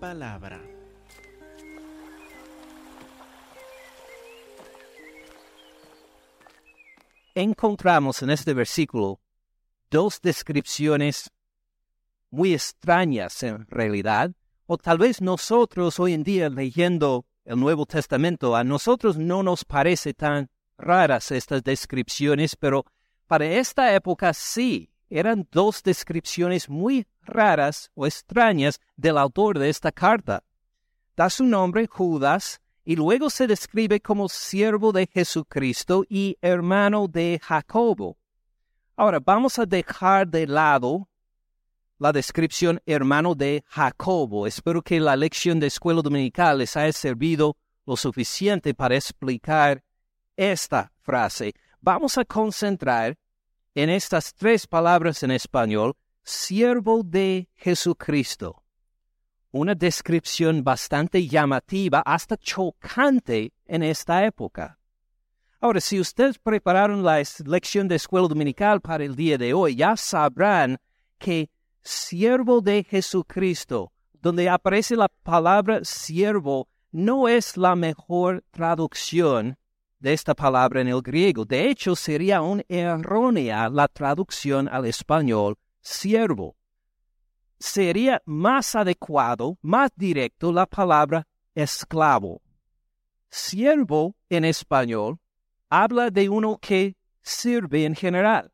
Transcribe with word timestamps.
palabra. 0.00 0.60
Encontramos 7.34 8.22
en 8.22 8.30
este 8.30 8.54
versículo 8.54 9.20
dos 9.90 10.20
descripciones 10.20 11.30
muy 12.30 12.54
extrañas 12.54 13.42
en 13.42 13.66
realidad, 13.66 14.32
o 14.66 14.78
tal 14.78 14.98
vez 14.98 15.20
nosotros 15.20 16.00
hoy 16.00 16.14
en 16.14 16.22
día 16.22 16.48
leyendo 16.48 17.26
el 17.44 17.58
Nuevo 17.58 17.86
Testamento, 17.86 18.56
a 18.56 18.64
nosotros 18.64 19.18
no 19.18 19.42
nos 19.42 19.64
parece 19.64 20.14
tan 20.14 20.48
raras 20.78 21.30
estas 21.30 21.62
descripciones, 21.62 22.56
pero 22.56 22.84
para 23.26 23.46
esta 23.46 23.94
época 23.94 24.32
sí, 24.32 24.90
eran 25.10 25.46
dos 25.50 25.82
descripciones 25.82 26.68
muy 26.68 27.06
raras 27.22 27.90
o 27.94 28.06
extrañas 28.06 28.80
del 28.96 29.18
autor 29.18 29.58
de 29.58 29.68
esta 29.68 29.92
carta. 29.92 30.44
Da 31.16 31.28
su 31.28 31.44
nombre 31.44 31.86
Judas 31.86 32.60
y 32.84 32.96
luego 32.96 33.28
se 33.28 33.46
describe 33.46 34.00
como 34.00 34.28
siervo 34.28 34.92
de 34.92 35.06
Jesucristo 35.06 36.04
y 36.08 36.38
hermano 36.40 37.08
de 37.08 37.40
Jacobo. 37.42 38.16
Ahora 38.96 39.20
vamos 39.20 39.58
a 39.58 39.66
dejar 39.66 40.28
de 40.28 40.46
lado 40.46 41.08
la 41.98 42.12
descripción 42.12 42.80
hermano 42.86 43.34
de 43.34 43.62
Jacobo. 43.66 44.46
Espero 44.46 44.80
que 44.80 44.98
la 45.00 45.16
lección 45.16 45.60
de 45.60 45.66
escuela 45.66 46.00
dominical 46.00 46.58
les 46.58 46.76
haya 46.76 46.92
servido 46.92 47.56
lo 47.84 47.96
suficiente 47.96 48.72
para 48.72 48.96
explicar 48.96 49.82
esta 50.36 50.90
frase. 51.00 51.52
Vamos 51.80 52.16
a 52.16 52.24
concentrar 52.24 53.18
en 53.82 53.88
estas 53.88 54.34
tres 54.34 54.66
palabras 54.66 55.22
en 55.22 55.30
español, 55.30 55.96
siervo 56.22 57.02
de 57.02 57.48
Jesucristo. 57.56 58.62
Una 59.52 59.74
descripción 59.74 60.62
bastante 60.62 61.26
llamativa, 61.26 62.02
hasta 62.04 62.36
chocante 62.36 63.54
en 63.64 63.82
esta 63.82 64.26
época. 64.26 64.78
Ahora, 65.62 65.80
si 65.80 65.98
ustedes 65.98 66.38
prepararon 66.38 67.02
la 67.02 67.22
lección 67.46 67.88
de 67.88 67.96
escuela 67.96 68.28
dominical 68.28 68.82
para 68.82 69.02
el 69.02 69.16
día 69.16 69.38
de 69.38 69.54
hoy, 69.54 69.76
ya 69.76 69.96
sabrán 69.96 70.76
que 71.18 71.48
siervo 71.82 72.60
de 72.60 72.84
Jesucristo, 72.84 73.92
donde 74.12 74.50
aparece 74.50 74.94
la 74.94 75.08
palabra 75.08 75.80
siervo, 75.84 76.68
no 76.92 77.28
es 77.28 77.56
la 77.56 77.74
mejor 77.76 78.44
traducción 78.50 79.56
de 80.00 80.14
esta 80.14 80.34
palabra 80.34 80.80
en 80.80 80.88
el 80.88 81.02
griego. 81.02 81.44
De 81.44 81.68
hecho, 81.68 81.94
sería 81.94 82.42
un 82.42 82.64
errónea 82.68 83.68
la 83.68 83.86
traducción 83.86 84.68
al 84.68 84.86
español 84.86 85.56
siervo. 85.80 86.56
Sería 87.58 88.22
más 88.24 88.74
adecuado, 88.74 89.58
más 89.60 89.90
directo 89.94 90.52
la 90.52 90.66
palabra 90.66 91.26
esclavo. 91.54 92.40
Siervo 93.28 94.16
en 94.28 94.44
español 94.44 95.18
habla 95.68 96.10
de 96.10 96.28
uno 96.28 96.58
que 96.58 96.96
sirve 97.22 97.84
en 97.84 97.94
general. 97.94 98.50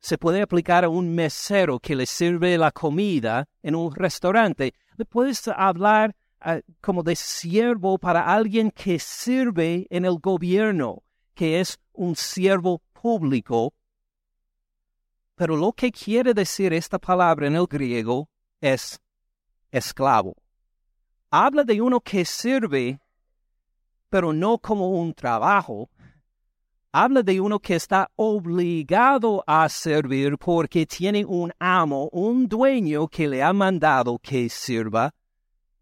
Se 0.00 0.16
puede 0.16 0.42
aplicar 0.42 0.84
a 0.84 0.88
un 0.88 1.14
mesero 1.14 1.80
que 1.80 1.96
le 1.96 2.06
sirve 2.06 2.56
la 2.56 2.70
comida 2.70 3.48
en 3.62 3.74
un 3.74 3.94
restaurante. 3.94 4.74
Le 4.96 5.04
puedes 5.04 5.46
hablar 5.48 6.14
Ah, 6.42 6.60
como 6.80 7.02
de 7.02 7.14
siervo 7.16 7.98
para 7.98 8.22
alguien 8.22 8.70
que 8.70 8.98
sirve 8.98 9.86
en 9.90 10.06
el 10.06 10.18
gobierno, 10.18 11.02
que 11.34 11.60
es 11.60 11.78
un 11.92 12.16
siervo 12.16 12.80
público. 12.94 13.74
Pero 15.34 15.54
lo 15.54 15.72
que 15.72 15.92
quiere 15.92 16.32
decir 16.32 16.72
esta 16.72 16.98
palabra 16.98 17.46
en 17.46 17.56
el 17.56 17.66
griego 17.66 18.30
es 18.58 18.98
esclavo. 19.70 20.34
Habla 21.30 21.62
de 21.62 21.82
uno 21.82 22.00
que 22.00 22.24
sirve, 22.24 22.98
pero 24.08 24.32
no 24.32 24.56
como 24.58 24.88
un 24.88 25.12
trabajo. 25.12 25.90
Habla 26.90 27.22
de 27.22 27.38
uno 27.38 27.60
que 27.60 27.74
está 27.76 28.10
obligado 28.16 29.44
a 29.46 29.68
servir 29.68 30.38
porque 30.38 30.86
tiene 30.86 31.22
un 31.26 31.52
amo, 31.58 32.08
un 32.12 32.48
dueño 32.48 33.08
que 33.08 33.28
le 33.28 33.42
ha 33.42 33.52
mandado 33.52 34.18
que 34.18 34.48
sirva. 34.48 35.14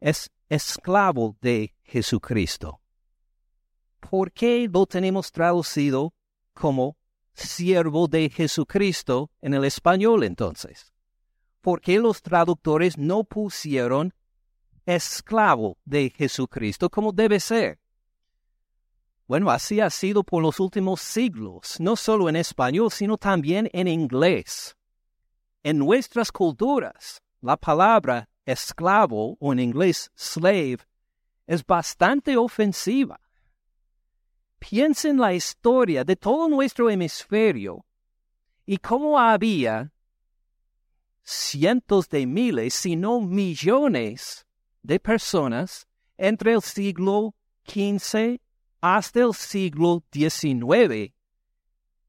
Es 0.01 0.29
esclavo 0.49 1.37
de 1.41 1.75
Jesucristo. 1.83 2.81
¿Por 4.01 4.33
qué 4.33 4.69
lo 4.73 4.87
tenemos 4.87 5.31
traducido 5.31 6.15
como 6.55 6.97
siervo 7.35 8.09
de 8.09 8.31
Jesucristo 8.31 9.31
en 9.41 9.55
el 9.55 9.65
español 9.65 10.25
entonces? 10.25 10.93
¿Por 11.61 11.81
qué 11.81 11.99
los 11.99 12.23
traductores 12.23 12.97
no 12.97 13.25
pusieron 13.25 14.15
esclavo 14.87 15.77
de 15.85 16.11
Jesucristo 16.11 16.89
como 16.89 17.13
debe 17.13 17.41
ser? 17.41 17.79
Bueno, 19.27 19.51
así 19.51 19.79
ha 19.81 19.91
sido 19.91 20.25
por 20.25 20.43
los 20.43 20.59
últimos 20.59 21.03
siglos, 21.03 21.79
no 21.81 21.97
solo 21.97 22.31
en 22.31 22.37
español, 22.37 22.91
sino 22.91 23.19
también 23.19 23.69
en 23.75 23.87
inglés. 23.87 24.75
En 25.63 25.77
nuestras 25.77 26.33
culturas, 26.33 27.21
la 27.43 27.59
palabra 27.59 28.31
esclavo 28.49 29.37
o 29.39 29.53
en 29.53 29.61
inglés 29.61 30.11
slave 30.15 30.79
es 31.47 31.65
bastante 31.65 32.37
ofensiva. 32.37 33.21
Piensen 34.59 35.19
la 35.19 35.35
historia 35.35 36.03
de 36.03 36.17
todo 36.17 36.49
nuestro 36.49 36.91
hemisferio 36.91 37.85
y 38.67 38.79
cómo 38.79 39.19
había 39.19 39.93
cientos 41.23 42.09
de 42.09 42.27
miles, 42.27 42.75
si 42.75 42.97
no 42.97 43.21
millones 43.21 44.47
de 44.83 44.99
personas 44.99 45.87
entre 46.17 46.55
el 46.55 46.63
siglo 46.63 47.35
XV 47.67 48.41
hasta 48.81 49.21
el 49.21 49.35
siglo 49.35 50.03
XIX 50.11 51.13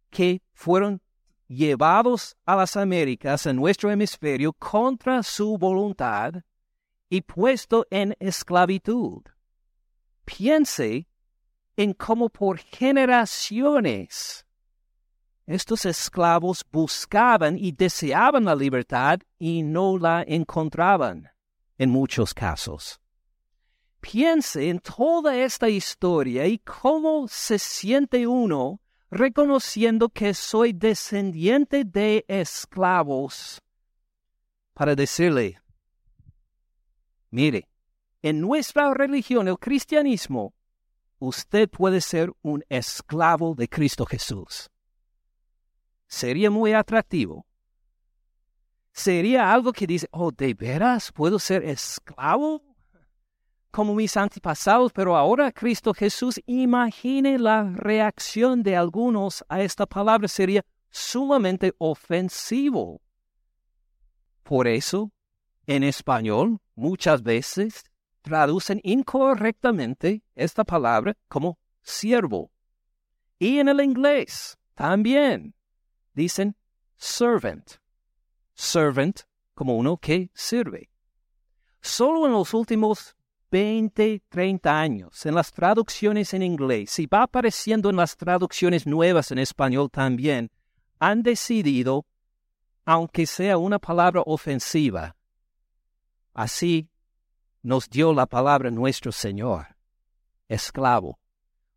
que 0.10 0.42
fueron 0.54 1.02
llevados 1.50 2.38
a 2.46 2.56
las 2.56 2.78
Américas, 2.78 3.46
en 3.46 3.58
nuestro 3.58 3.92
hemisferio, 3.92 4.54
contra 4.54 5.24
su 5.24 5.58
voluntad 5.58 6.36
y 7.10 7.22
puesto 7.22 7.86
en 7.90 8.16
esclavitud. 8.20 9.24
Piense 10.24 11.08
en 11.76 11.94
cómo 11.94 12.30
por 12.30 12.60
generaciones 12.60 14.46
estos 15.48 15.86
esclavos 15.86 16.64
buscaban 16.72 17.58
y 17.58 17.72
deseaban 17.72 18.46
la 18.46 18.56
libertad 18.56 19.20
y 19.40 19.64
no 19.64 19.98
la 19.98 20.24
encontraban 20.28 21.28
en 21.80 21.90
muchos 21.90 22.36
casos. 22.36 23.02
Piense 24.00 24.70
en 24.70 24.80
toda 24.80 25.36
esta 25.36 25.68
historia 25.68 26.46
y 26.46 26.60
cómo 26.60 27.28
se 27.28 27.58
siente 27.58 28.28
uno 28.28 28.80
reconociendo 29.10 30.10
que 30.10 30.34
soy 30.34 30.74
descendiente 30.74 31.84
de 31.84 32.26
esclavos, 32.28 33.62
para 34.74 34.96
decirle, 34.96 35.60
mire, 37.30 37.68
en 38.22 38.40
nuestra 38.40 38.94
religión, 38.94 39.48
el 39.48 39.58
cristianismo, 39.58 40.54
usted 41.20 41.70
puede 41.70 42.02
ser 42.02 42.32
un 42.42 42.64
esclavo 42.70 43.56
de 43.56 43.68
Cristo 43.68 44.06
Jesús. 44.06 44.70
Sería 46.08 46.50
muy 46.50 46.74
atractivo. 46.74 47.46
Sería 48.92 49.54
algo 49.54 49.72
que 49.72 49.86
dice, 49.88 50.08
oh, 50.12 50.32
¿de 50.32 50.54
veras 50.54 51.12
puedo 51.12 51.40
ser 51.40 51.64
esclavo 51.64 52.69
como 53.72 53.96
mis 53.96 54.18
antepasados, 54.18 54.92
pero 54.92 55.16
ahora 55.16 55.52
Cristo 55.52 55.94
Jesús, 55.94 56.40
imagine 56.46 57.38
la 57.38 57.64
reacción 57.64 58.64
de 58.64 58.76
algunos 58.76 59.44
a 59.48 59.62
esta 59.62 59.86
palabra, 59.86 60.28
sería 60.28 60.66
sumamente 60.90 61.74
ofensivo. 61.78 63.02
Por 64.44 64.68
eso, 64.68 65.12
en 65.68 65.84
español, 65.84 66.60
muchas 66.76 67.22
veces 67.22 67.84
traducen 68.22 68.82
incorrectamente 68.84 70.24
esta 70.36 70.64
palabra 70.64 71.16
como 71.28 71.60
siervo. 71.82 72.52
Y 73.38 73.60
en 73.60 73.70
el 73.70 73.82
inglés 73.82 74.58
también 74.74 75.54
dicen 76.14 76.56
servant. 76.98 77.74
Servant 78.54 79.22
como 79.54 79.78
uno 79.78 79.98
que 79.98 80.32
sirve. 80.34 80.90
Solo 81.82 82.26
en 82.26 82.34
los 82.34 82.54
últimos 82.54 83.16
20, 83.52 84.22
30 84.30 84.80
años 84.80 85.26
en 85.26 85.36
las 85.36 85.52
traducciones 85.52 86.34
en 86.34 86.44
inglés 86.44 87.00
y 87.00 87.08
va 87.08 87.24
apareciendo 87.24 87.90
en 87.90 87.96
las 87.96 88.16
traducciones 88.16 88.86
nuevas 88.86 89.32
en 89.32 89.40
español 89.40 89.90
también, 89.90 90.52
han 91.00 91.24
decidido, 91.24 92.06
aunque 92.86 93.26
sea 93.26 93.58
una 93.58 93.80
palabra 93.80 94.22
ofensiva, 94.26 95.16
así 96.34 96.90
nos 97.62 97.90
dio 97.90 98.14
la 98.14 98.26
palabra 98.26 98.72
nuestro 98.72 99.12
Señor, 99.12 99.68
esclavo. 100.48 101.20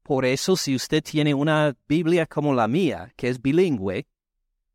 Por 0.03 0.25
eso, 0.25 0.57
si 0.57 0.75
usted 0.75 1.03
tiene 1.03 1.33
una 1.33 1.77
Biblia 1.89 2.27
como 2.27 2.55
la 2.55 2.69
mía, 2.69 3.13
que 3.17 3.29
es 3.29 3.41
bilingüe, 3.41 4.07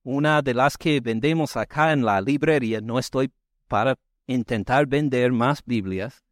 una 0.03 0.41
de 0.41 0.53
las 0.53 0.77
que 0.77 1.01
vendemos 1.01 1.57
acá 1.57 1.91
en 1.91 2.05
la 2.05 2.21
librería, 2.21 2.79
no 2.79 2.97
estoy 2.97 3.31
para 3.67 3.97
intentar 4.25 4.85
vender 4.85 5.31
más 5.31 5.61
Biblias. 5.65 6.23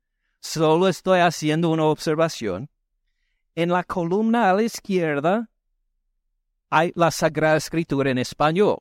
Solo 0.47 0.87
estoy 0.87 1.21
haciendo 1.21 1.71
una 1.71 1.85
observación. 1.85 2.69
En 3.55 3.69
la 3.69 3.83
columna 3.83 4.51
a 4.51 4.53
la 4.53 4.61
izquierda 4.61 5.49
hay 6.69 6.91
la 6.95 7.09
Sagrada 7.09 7.57
Escritura 7.57 8.11
en 8.11 8.19
español, 8.19 8.77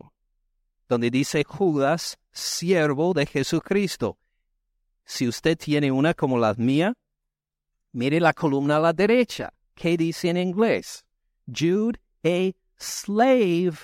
donde 0.91 1.11
dice 1.11 1.43
Judas, 1.43 2.19
siervo 2.33 3.15
de 3.15 3.25
Jesucristo. 3.25 4.19
Si 5.07 5.27
usted 5.27 5.57
tiene 5.57 5.91
una 5.91 6.13
como 6.13 6.37
la 6.37 6.53
mía, 6.53 6.93
mire 7.93 8.21
la 8.21 8.35
columna 8.35 8.77
a 8.77 8.81
la 8.81 8.93
derecha. 8.93 9.55
¿Qué 9.75 9.97
dice 9.97 10.29
en 10.29 10.37
inglés? 10.37 11.03
Jude, 11.47 11.99
a 12.25 12.53
slave 12.77 13.79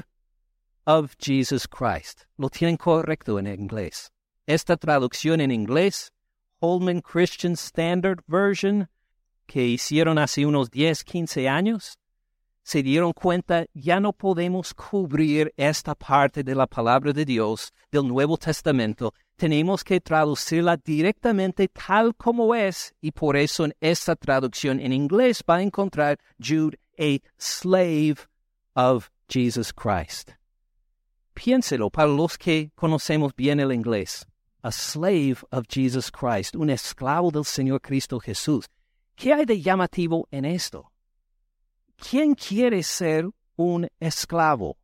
of 0.85 1.15
Jesus 1.19 1.67
Christ. 1.67 2.25
Lo 2.37 2.51
tienen 2.51 2.77
correcto 2.77 3.39
en 3.39 3.47
inglés. 3.47 4.13
Esta 4.47 4.77
traducción 4.77 5.41
en 5.41 5.51
inglés, 5.51 6.13
Holman 6.61 7.01
Christian 7.01 7.55
Standard 7.55 8.23
Version, 8.27 8.89
que 9.47 9.67
hicieron 9.67 10.19
hace 10.19 10.47
unos 10.47 10.71
10, 10.71 11.05
15 11.05 11.49
años, 11.49 11.99
se 12.63 12.83
dieron 12.83 13.13
cuenta, 13.13 13.67
ya 13.75 13.99
no 13.99 14.13
podemos 14.13 14.73
cubrir 14.75 15.53
esta 15.57 15.95
parte 15.95 16.45
de 16.45 16.55
la 16.55 16.67
palabra 16.67 17.13
de 17.13 17.25
Dios 17.25 17.73
del 17.91 18.07
Nuevo 18.07 18.37
Testamento. 18.37 19.13
Tenemos 19.37 19.83
que 19.83 20.01
traducirla 20.01 20.77
directamente 20.77 21.69
tal 21.69 22.15
como 22.15 22.55
es 22.55 22.95
y 23.01 23.11
por 23.11 23.37
eso 23.37 23.65
en 23.65 23.75
esta 23.81 24.15
traducción 24.15 24.79
en 24.79 24.93
inglés 24.93 25.43
va 25.49 25.57
a 25.57 25.63
encontrar 25.63 26.19
Jude, 26.39 26.79
a 26.99 27.19
slave 27.39 28.19
of 28.75 29.09
Jesus 29.29 29.73
Christ. 29.73 30.33
Piénselo 31.35 31.91
para 31.91 32.09
los 32.09 32.37
que 32.37 32.71
conocemos 32.75 33.35
bien 33.35 33.59
el 33.59 33.73
inglés. 33.73 34.27
A 34.63 34.71
slave 34.71 35.43
of 35.51 35.65
Jesus 35.69 36.11
Christ, 36.11 36.55
un 36.55 36.69
esclavo 36.69 37.31
del 37.31 37.45
Señor 37.45 37.81
Cristo 37.81 38.21
Jesús. 38.21 38.67
¿Qué 39.15 39.33
hay 39.33 39.45
de 39.45 39.61
llamativo 39.61 40.29
en 40.31 40.45
esto? 40.45 40.93
¿Quién 41.97 42.35
quiere 42.35 42.83
ser 42.83 43.29
un 43.57 43.89
esclavo? 43.99 44.77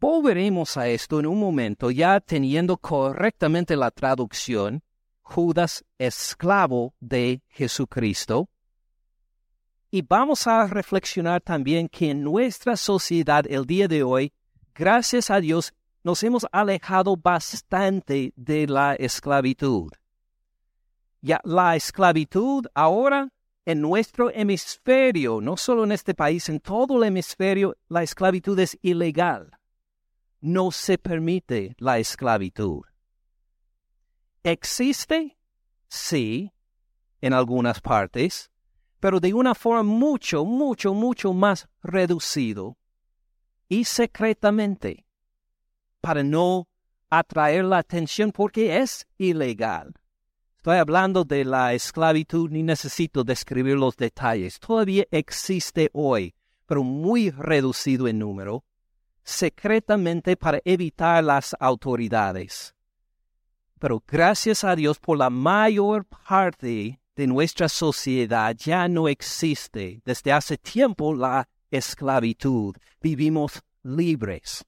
Volveremos 0.00 0.76
a 0.76 0.88
esto 0.88 1.20
en 1.20 1.26
un 1.26 1.38
momento, 1.38 1.90
ya 1.90 2.20
teniendo 2.20 2.76
correctamente 2.76 3.76
la 3.76 3.90
traducción, 3.90 4.82
Judas 5.22 5.84
esclavo 5.98 6.94
de 7.00 7.42
Jesucristo. 7.48 8.48
Y 9.90 10.02
vamos 10.02 10.46
a 10.46 10.66
reflexionar 10.66 11.40
también 11.40 11.88
que 11.88 12.10
en 12.10 12.22
nuestra 12.22 12.76
sociedad 12.76 13.44
el 13.48 13.66
día 13.66 13.88
de 13.88 14.02
hoy, 14.02 14.32
gracias 14.74 15.30
a 15.30 15.38
Dios, 15.38 15.72
nos 16.04 16.22
hemos 16.22 16.46
alejado 16.52 17.16
bastante 17.16 18.32
de 18.36 18.66
la 18.66 18.94
esclavitud. 18.94 19.90
Ya 21.20 21.40
la 21.44 21.76
esclavitud 21.76 22.66
ahora 22.74 23.32
en 23.64 23.80
nuestro 23.80 24.30
hemisferio, 24.30 25.40
no 25.40 25.56
solo 25.56 25.84
en 25.84 25.92
este 25.92 26.14
país, 26.14 26.48
en 26.48 26.58
todo 26.58 26.98
el 26.98 27.08
hemisferio, 27.08 27.76
la 27.88 28.02
esclavitud 28.02 28.58
es 28.58 28.76
ilegal. 28.82 29.56
No 30.40 30.72
se 30.72 30.98
permite 30.98 31.76
la 31.78 31.98
esclavitud. 31.98 32.82
¿Existe? 34.42 35.38
Sí, 35.88 36.52
en 37.20 37.32
algunas 37.32 37.80
partes, 37.80 38.50
pero 38.98 39.20
de 39.20 39.32
una 39.32 39.54
forma 39.54 39.84
mucho, 39.84 40.44
mucho, 40.44 40.94
mucho 40.94 41.32
más 41.32 41.68
reducido 41.82 42.76
y 43.68 43.84
secretamente, 43.84 45.06
para 46.02 46.22
no 46.22 46.68
atraer 47.08 47.64
la 47.64 47.78
atención 47.78 48.32
porque 48.32 48.78
es 48.78 49.06
ilegal. 49.16 49.94
Estoy 50.56 50.76
hablando 50.78 51.24
de 51.24 51.44
la 51.44 51.72
esclavitud, 51.72 52.50
ni 52.50 52.62
necesito 52.62 53.24
describir 53.24 53.76
los 53.76 53.96
detalles. 53.96 54.60
Todavía 54.60 55.06
existe 55.10 55.90
hoy, 55.92 56.34
pero 56.66 56.82
muy 56.82 57.30
reducido 57.30 58.06
en 58.08 58.18
número, 58.18 58.64
secretamente 59.22 60.36
para 60.36 60.60
evitar 60.64 61.22
las 61.24 61.54
autoridades. 61.58 62.74
Pero 63.78 64.02
gracias 64.06 64.64
a 64.64 64.76
Dios 64.76 64.98
por 64.98 65.18
la 65.18 65.30
mayor 65.30 66.04
parte 66.06 67.00
de 67.16 67.26
nuestra 67.26 67.68
sociedad 67.68 68.54
ya 68.56 68.88
no 68.88 69.08
existe 69.08 70.00
desde 70.04 70.32
hace 70.32 70.56
tiempo 70.56 71.14
la 71.14 71.48
esclavitud. 71.70 72.76
Vivimos 73.00 73.60
libres. 73.82 74.64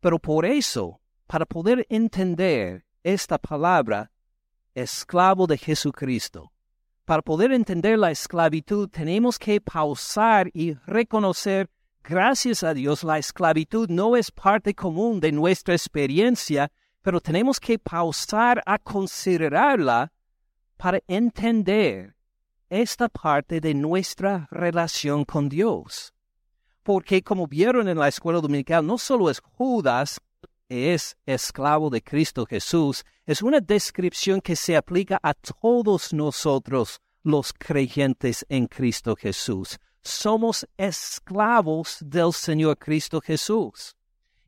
Pero 0.00 0.18
por 0.18 0.44
eso, 0.44 1.00
para 1.26 1.44
poder 1.44 1.86
entender 1.88 2.84
esta 3.02 3.38
palabra, 3.38 4.10
esclavo 4.74 5.46
de 5.46 5.58
Jesucristo. 5.58 6.52
Para 7.04 7.22
poder 7.22 7.52
entender 7.52 7.98
la 7.98 8.10
esclavitud 8.10 8.88
tenemos 8.88 9.38
que 9.38 9.60
pausar 9.60 10.50
y 10.52 10.74
reconocer, 10.86 11.70
gracias 12.04 12.62
a 12.62 12.74
Dios, 12.74 13.02
la 13.02 13.18
esclavitud 13.18 13.88
no 13.88 14.14
es 14.14 14.30
parte 14.30 14.74
común 14.74 15.18
de 15.18 15.32
nuestra 15.32 15.74
experiencia, 15.74 16.70
pero 17.02 17.20
tenemos 17.20 17.58
que 17.58 17.78
pausar 17.78 18.62
a 18.66 18.78
considerarla 18.78 20.12
para 20.76 21.00
entender 21.08 22.14
esta 22.68 23.08
parte 23.08 23.60
de 23.60 23.74
nuestra 23.74 24.46
relación 24.50 25.24
con 25.24 25.48
Dios. 25.48 26.12
Porque 26.88 27.22
como 27.22 27.46
vieron 27.46 27.86
en 27.86 27.98
la 27.98 28.08
escuela 28.08 28.40
dominical, 28.40 28.86
no 28.86 28.96
solo 28.96 29.28
es 29.28 29.40
Judas 29.40 30.18
es 30.70 31.18
esclavo 31.26 31.90
de 31.90 32.02
Cristo 32.02 32.46
Jesús 32.46 33.04
es 33.26 33.42
una 33.42 33.60
descripción 33.60 34.40
que 34.40 34.56
se 34.56 34.74
aplica 34.74 35.20
a 35.22 35.34
todos 35.34 36.14
nosotros 36.14 37.02
los 37.22 37.52
creyentes 37.52 38.46
en 38.48 38.66
Cristo 38.68 39.14
Jesús. 39.16 39.78
Somos 40.00 40.66
esclavos 40.78 41.98
del 42.00 42.32
Señor 42.32 42.78
Cristo 42.78 43.20
Jesús. 43.20 43.94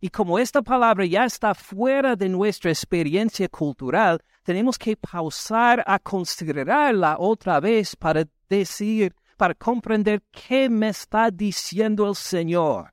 Y 0.01 0.09
como 0.09 0.39
esta 0.39 0.63
palabra 0.63 1.05
ya 1.05 1.27
está 1.27 1.55
fuera 1.55 2.17
de 2.17 2.31
nuestra 2.31 2.71
experiencia 2.71 3.51
cultural, 3.51 4.19
tenemos 4.45 4.79
que 4.79 4.97
pausar 4.97 5.85
a 5.87 5.99
considerarla 5.99 7.17
otra 7.19 7.61
vez 7.61 7.95
para 7.97 8.25
decir, 8.49 9.15
para 9.41 9.55
comprender 9.55 10.23
qué 10.31 10.69
me 10.69 10.91
está 10.91 11.31
diciendo 11.31 12.07
el 12.07 12.15
Señor 12.15 12.93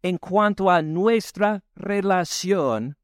en 0.00 0.16
cuanto 0.16 0.70
a 0.70 0.80
nuestra 0.80 1.62
relación 1.74 2.96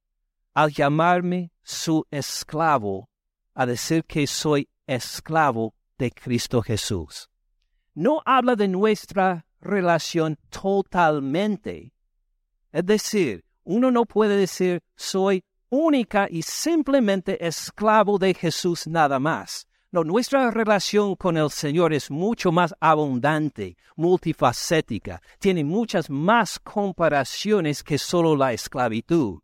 al 0.54 0.72
llamarme 0.72 1.52
su 1.62 2.06
esclavo, 2.10 3.10
a 3.52 3.66
decir 3.66 4.02
que 4.06 4.26
soy 4.26 4.66
esclavo 4.86 5.74
de 5.98 6.10
Cristo 6.10 6.62
Jesús. 6.62 7.28
No 7.92 8.22
habla 8.24 8.56
de 8.56 8.68
nuestra 8.68 9.44
relación 9.60 10.38
totalmente. 10.48 11.92
Es 12.72 12.86
decir, 12.86 13.44
uno 13.64 13.90
no 13.90 14.06
puede 14.06 14.38
decir 14.38 14.82
soy 14.96 15.44
única 15.68 16.28
y 16.30 16.40
simplemente 16.40 17.46
esclavo 17.46 18.16
de 18.18 18.32
Jesús 18.32 18.86
nada 18.86 19.18
más 19.18 19.66
nuestra 20.02 20.50
relación 20.50 21.14
con 21.14 21.36
el 21.36 21.50
Señor 21.50 21.92
es 21.92 22.10
mucho 22.10 22.50
más 22.50 22.74
abundante, 22.80 23.76
multifacética, 23.94 25.22
tiene 25.38 25.62
muchas 25.62 26.10
más 26.10 26.58
comparaciones 26.58 27.84
que 27.84 27.98
solo 27.98 28.34
la 28.34 28.52
esclavitud. 28.52 29.40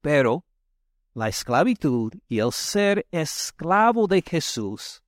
Pero 0.00 0.44
la 1.14 1.28
esclavitud 1.28 2.12
y 2.28 2.40
el 2.40 2.50
ser 2.50 3.06
esclavo 3.12 4.08
de 4.08 4.22
Jesús 4.22 5.04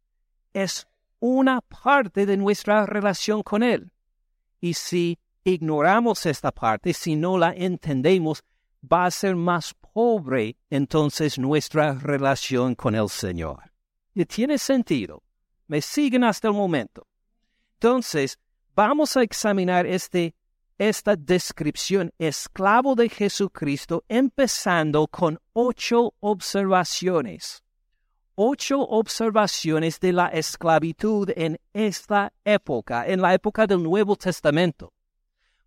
es 0.52 0.86
una 1.18 1.60
parte 1.62 2.24
de 2.24 2.36
nuestra 2.36 2.86
relación 2.86 3.42
con 3.42 3.64
Él. 3.64 3.90
Y 4.60 4.74
si 4.74 5.18
ignoramos 5.42 6.24
esta 6.24 6.52
parte, 6.52 6.92
si 6.92 7.16
no 7.16 7.36
la 7.36 7.52
entendemos, 7.52 8.44
va 8.80 9.06
a 9.06 9.10
ser 9.10 9.34
más 9.34 9.74
pobre 9.74 10.56
entonces 10.70 11.38
nuestra 11.38 11.94
relación 11.94 12.76
con 12.76 12.94
el 12.94 13.08
Señor 13.08 13.75
y 14.16 14.24
tiene 14.24 14.56
sentido. 14.56 15.22
Me 15.68 15.82
siguen 15.82 16.24
hasta 16.24 16.48
el 16.48 16.54
momento. 16.54 17.06
Entonces, 17.74 18.38
vamos 18.74 19.14
a 19.14 19.22
examinar 19.22 19.84
este, 19.84 20.34
esta 20.78 21.16
descripción 21.16 22.10
esclavo 22.18 22.94
de 22.94 23.10
Jesucristo 23.10 24.04
empezando 24.08 25.06
con 25.06 25.38
ocho 25.52 26.14
observaciones. 26.20 27.62
Ocho 28.36 28.80
observaciones 28.80 30.00
de 30.00 30.14
la 30.14 30.28
esclavitud 30.28 31.30
en 31.36 31.58
esta 31.74 32.32
época, 32.42 33.06
en 33.06 33.20
la 33.20 33.34
época 33.34 33.66
del 33.66 33.82
Nuevo 33.82 34.16
Testamento, 34.16 34.94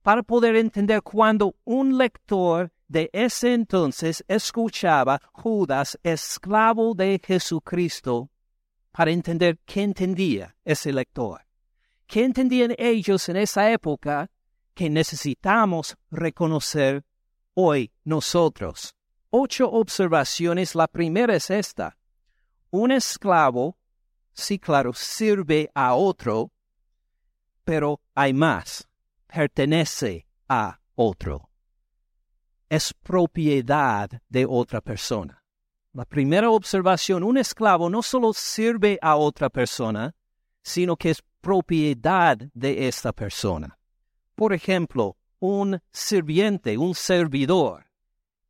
para 0.01 0.24
poder 0.24 0.56
entender 0.56 1.03
cuando 1.03 1.56
un 1.65 2.00
lector 2.00 2.72
de 2.88 3.12
ese 3.13 3.53
entonces 3.53 4.24
escuchaba 4.27 5.22
Judas, 5.34 6.00
esclavo 6.01 6.96
de 6.96 7.22
Jesucristo, 7.24 8.32
para 8.91 9.12
entender 9.12 9.60
qué 9.65 9.84
entendía 9.84 10.55
ese 10.65 10.91
lector. 10.91 11.41
¿Qué 12.08 12.24
entendían 12.24 12.75
ellos 12.77 13.29
en 13.29 13.38
esa 13.38 13.72
época 13.72 14.29
que 14.74 14.89
necesitamos 14.89 15.98
reconocer 16.10 17.03
hoy 17.53 17.91
nosotros? 18.03 18.96
ocho 19.29 19.69
observaciones. 19.72 20.75
La 20.75 20.88
primera 20.88 21.36
es 21.36 21.50
esta. 21.50 21.98
Un 22.72 22.91
esclavo, 22.91 23.77
sí, 24.34 24.60
claro, 24.60 24.93
sirve 24.93 25.69
a 25.74 25.96
otro, 25.96 26.51
pero 27.63 28.01
hay 28.15 28.34
más. 28.34 28.88
Pertenece 29.27 30.27
a 30.48 30.79
otro. 30.96 31.50
Es 32.69 32.93
propiedad 32.93 34.10
de 34.27 34.46
otra 34.46 34.81
persona. 34.81 35.38
La 36.00 36.06
primera 36.06 36.50
observación, 36.50 37.25
un 37.25 37.38
esclavo 37.38 37.89
no 37.89 38.01
solo 38.01 38.32
sirve 38.32 38.98
a 39.01 39.18
otra 39.18 39.50
persona, 39.50 40.15
sino 40.62 40.96
que 40.96 41.10
es 41.10 41.22
propiedad 41.41 42.38
de 42.53 42.88
esta 42.88 43.12
persona. 43.12 43.77
Por 44.34 44.53
ejemplo, 44.53 45.18
un 45.39 45.82
sirviente, 45.91 46.77
un 46.77 46.96
servidor. 46.96 47.86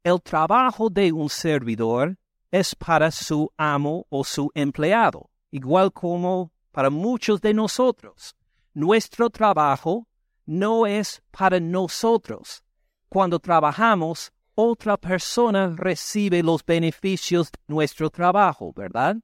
El 0.04 0.22
trabajo 0.22 0.92
de 0.92 1.12
un 1.12 1.28
servidor 1.28 2.20
es 2.52 2.76
para 2.76 3.10
su 3.10 3.52
amo 3.58 4.06
o 4.10 4.24
su 4.24 4.52
empleado, 4.54 5.32
igual 5.50 5.92
como 5.92 6.52
para 6.72 6.92
muchos 6.92 7.42
de 7.42 7.56
nosotros. 7.56 8.36
Nuestro 8.76 9.32
trabajo 9.32 10.08
no 10.46 10.86
es 10.86 11.24
para 11.32 11.60
nosotros. 11.60 12.64
Cuando 13.10 13.40
trabajamos, 13.40 14.32
otra 14.62 14.98
persona 14.98 15.74
recibe 15.74 16.44
los 16.44 16.66
beneficios 16.66 17.50
de 17.50 17.60
nuestro 17.68 18.10
trabajo, 18.10 18.74
¿verdad? 18.76 19.16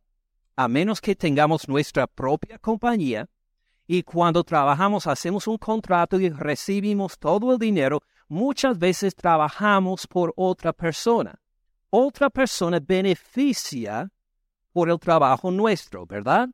A 0.55 0.69
menos 0.69 1.01
que 1.01 1.13
tengamos 1.13 1.67
nuestra 1.67 2.07
propia 2.07 2.57
compañía 2.57 3.27
y 3.85 4.03
cuando 4.03 4.45
trabajamos 4.45 5.07
hacemos 5.07 5.45
un 5.47 5.57
contrato 5.57 6.17
y 6.21 6.29
recibimos 6.29 7.19
todo 7.19 7.51
el 7.51 7.59
dinero, 7.59 8.01
muchas 8.29 8.79
veces 8.79 9.13
trabajamos 9.13 10.07
por 10.07 10.31
otra 10.37 10.71
persona. 10.71 11.37
Otra 11.89 12.29
persona 12.29 12.79
beneficia 12.79 14.09
por 14.71 14.89
el 14.89 14.97
trabajo 14.97 15.51
nuestro, 15.51 16.05
¿verdad? 16.05 16.47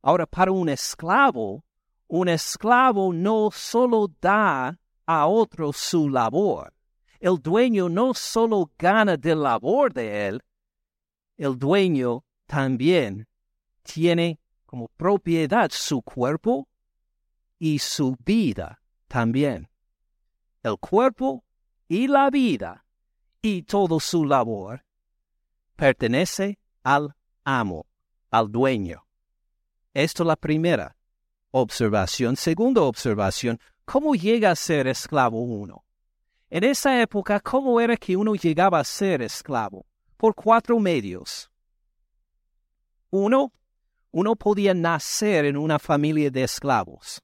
Ahora, 0.00 0.24
para 0.24 0.52
un 0.52 0.70
esclavo, 0.70 1.66
un 2.08 2.30
esclavo 2.30 3.12
no 3.12 3.50
solo 3.52 4.08
da 4.22 4.78
a 5.04 5.26
otro 5.26 5.70
su 5.74 6.08
labor. 6.08 6.72
El 7.20 7.36
dueño 7.38 7.90
no 7.90 8.14
solo 8.14 8.70
gana 8.78 9.16
de 9.18 9.34
labor 9.34 9.92
de 9.92 10.26
él, 10.28 10.42
el 11.36 11.58
dueño 11.58 12.24
también 12.46 13.28
tiene 13.82 14.40
como 14.64 14.88
propiedad 14.88 15.70
su 15.70 16.00
cuerpo 16.00 16.68
y 17.58 17.78
su 17.78 18.16
vida 18.24 18.80
también. 19.06 19.68
El 20.62 20.78
cuerpo 20.78 21.44
y 21.88 22.08
la 22.08 22.30
vida 22.30 22.86
y 23.42 23.62
todo 23.62 24.00
su 24.00 24.24
labor 24.24 24.84
pertenece 25.76 26.58
al 26.82 27.14
amo, 27.44 27.86
al 28.30 28.50
dueño. 28.50 29.06
Esto 29.92 30.22
es 30.22 30.26
la 30.26 30.36
primera 30.36 30.96
observación. 31.50 32.36
Segunda 32.36 32.82
observación, 32.82 33.58
¿cómo 33.84 34.14
llega 34.14 34.52
a 34.52 34.56
ser 34.56 34.86
esclavo 34.86 35.40
uno? 35.40 35.84
En 36.52 36.64
esa 36.64 37.00
época, 37.00 37.38
¿cómo 37.38 37.80
era 37.80 37.96
que 37.96 38.16
uno 38.16 38.34
llegaba 38.34 38.80
a 38.80 38.84
ser 38.84 39.22
esclavo? 39.22 39.86
Por 40.16 40.34
cuatro 40.34 40.80
medios. 40.80 41.48
Uno, 43.10 43.52
uno 44.10 44.34
podía 44.34 44.74
nacer 44.74 45.44
en 45.44 45.56
una 45.56 45.78
familia 45.78 46.28
de 46.28 46.42
esclavos. 46.42 47.22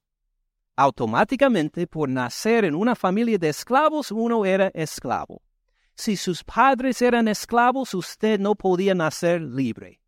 Automáticamente, 0.77 1.87
por 1.87 2.07
nacer 2.07 2.63
en 2.63 2.73
una 2.73 2.95
familia 2.95 3.37
de 3.37 3.49
esclavos, 3.49 4.13
uno 4.13 4.45
era 4.45 4.67
esclavo. 4.73 5.41
Si 5.93 6.15
sus 6.15 6.41
padres 6.45 7.01
eran 7.01 7.27
esclavos, 7.27 7.93
usted 7.93 8.39
no 8.39 8.55
podía 8.55 8.95
nacer 8.95 9.41
libre. 9.41 9.99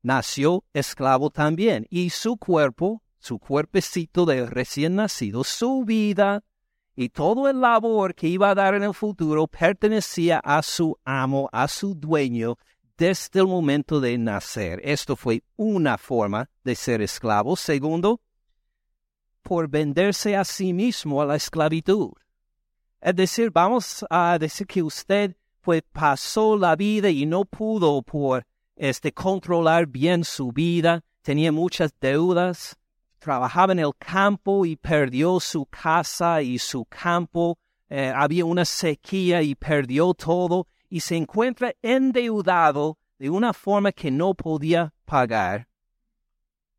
Nació 0.00 0.64
esclavo 0.72 1.30
también, 1.30 1.88
y 1.90 2.10
su 2.10 2.36
cuerpo, 2.36 3.02
su 3.18 3.40
cuerpecito 3.40 4.26
de 4.26 4.46
recién 4.46 4.94
nacido, 4.94 5.42
su 5.42 5.84
vida 5.84 6.44
y 6.94 7.08
todo 7.08 7.48
el 7.48 7.60
labor 7.60 8.14
que 8.14 8.28
iba 8.28 8.50
a 8.50 8.54
dar 8.54 8.74
en 8.74 8.82
el 8.82 8.94
futuro 8.94 9.46
pertenecía 9.46 10.38
a 10.38 10.62
su 10.62 10.98
amo, 11.04 11.48
a 11.52 11.68
su 11.68 11.94
dueño, 11.94 12.58
desde 12.96 13.40
el 13.40 13.46
momento 13.46 14.00
de 14.00 14.18
nacer. 14.18 14.80
Esto 14.84 15.16
fue 15.16 15.42
una 15.56 15.98
forma 15.98 16.48
de 16.62 16.74
ser 16.74 17.02
esclavo. 17.02 17.56
Segundo, 17.56 18.20
por 19.42 19.68
venderse 19.68 20.36
a 20.36 20.44
sí 20.44 20.72
mismo 20.72 21.20
a 21.20 21.26
la 21.26 21.36
esclavitud. 21.36 22.12
Es 23.00 23.16
decir, 23.16 23.50
vamos 23.50 24.04
a 24.08 24.38
decir 24.38 24.66
que 24.66 24.82
usted 24.82 25.34
pues 25.60 25.82
pasó 25.92 26.56
la 26.56 26.76
vida 26.76 27.10
y 27.10 27.26
no 27.26 27.44
pudo 27.44 28.02
por 28.02 28.46
este 28.76 29.12
controlar 29.12 29.86
bien 29.86 30.24
su 30.24 30.52
vida, 30.52 31.02
tenía 31.22 31.52
muchas 31.52 31.92
deudas, 32.00 32.76
trabajaba 33.22 33.72
en 33.72 33.78
el 33.78 33.92
campo 33.96 34.66
y 34.66 34.74
perdió 34.74 35.38
su 35.38 35.64
casa 35.66 36.42
y 36.42 36.58
su 36.58 36.84
campo, 36.86 37.56
eh, 37.88 38.12
había 38.14 38.44
una 38.44 38.64
sequía 38.64 39.42
y 39.42 39.54
perdió 39.54 40.12
todo 40.12 40.66
y 40.88 40.98
se 41.00 41.16
encuentra 41.16 41.72
endeudado 41.82 42.98
de 43.18 43.30
una 43.30 43.52
forma 43.52 43.92
que 43.92 44.10
no 44.10 44.34
podía 44.34 44.92
pagar. 45.04 45.68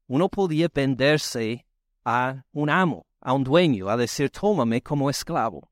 Uno 0.08 0.28
podía 0.28 0.68
venderse 0.74 1.66
a 2.04 2.44
un 2.52 2.70
amo, 2.70 3.06
a 3.22 3.32
un 3.32 3.46
dueño, 3.46 3.88
a 3.88 3.96
decir, 3.96 4.30
tómame 4.30 4.82
como 4.82 5.10
esclavo. 5.10 5.70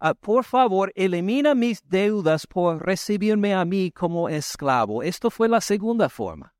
Ah, 0.00 0.14
por 0.14 0.44
favor, 0.44 0.90
elimina 0.94 1.54
mis 1.54 1.86
deudas 1.86 2.46
por 2.46 2.82
recibirme 2.82 3.52
a 3.52 3.64
mí 3.66 3.90
como 3.90 4.30
esclavo. 4.30 5.02
Esto 5.02 5.30
fue 5.30 5.48
la 5.48 5.60
segunda 5.60 6.08
forma. 6.08 6.54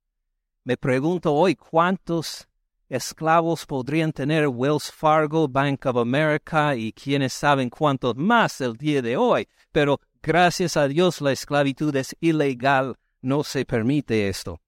Me 0.65 0.77
pregunto 0.77 1.33
hoy 1.33 1.55
cuántos 1.55 2.48
esclavos 2.89 3.67
podrían 3.67 4.13
tener 4.13 4.49
Wells 4.49 4.91
Fargo, 4.91 5.47
Bank 5.49 5.87
of 5.87 5.97
America 5.97 6.75
y 6.75 6.93
quienes 6.93 7.33
saben 7.33 7.69
cuántos 7.71 8.17
más 8.17 8.61
el 8.61 8.77
día 8.77 9.03
de 9.03 9.17
hoy, 9.17 9.49
pero 9.73 10.01
gracias 10.23 10.77
a 10.77 10.89
Dios 10.89 11.21
la 11.21 11.33
esclavitud 11.33 11.95
es 11.97 12.17
ilegal, 12.21 12.97
no 13.21 13.45
se 13.45 13.65
permite 13.65 14.29
esto. 14.29 14.61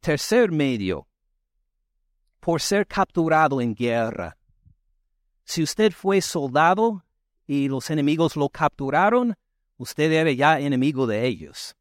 Tercer 0.00 0.50
medio, 0.50 1.06
por 2.40 2.60
ser 2.60 2.86
capturado 2.86 3.60
en 3.60 3.74
guerra. 3.74 4.36
Si 5.44 5.62
usted 5.62 5.92
fue 5.92 6.20
soldado, 6.20 7.04
y 7.46 7.68
los 7.68 7.90
enemigos 7.90 8.36
lo 8.36 8.48
capturaron, 8.48 9.34
usted 9.76 10.10
era 10.10 10.30
ya 10.32 10.58
enemigo 10.58 11.06
de 11.06 11.26
ellos. 11.26 11.76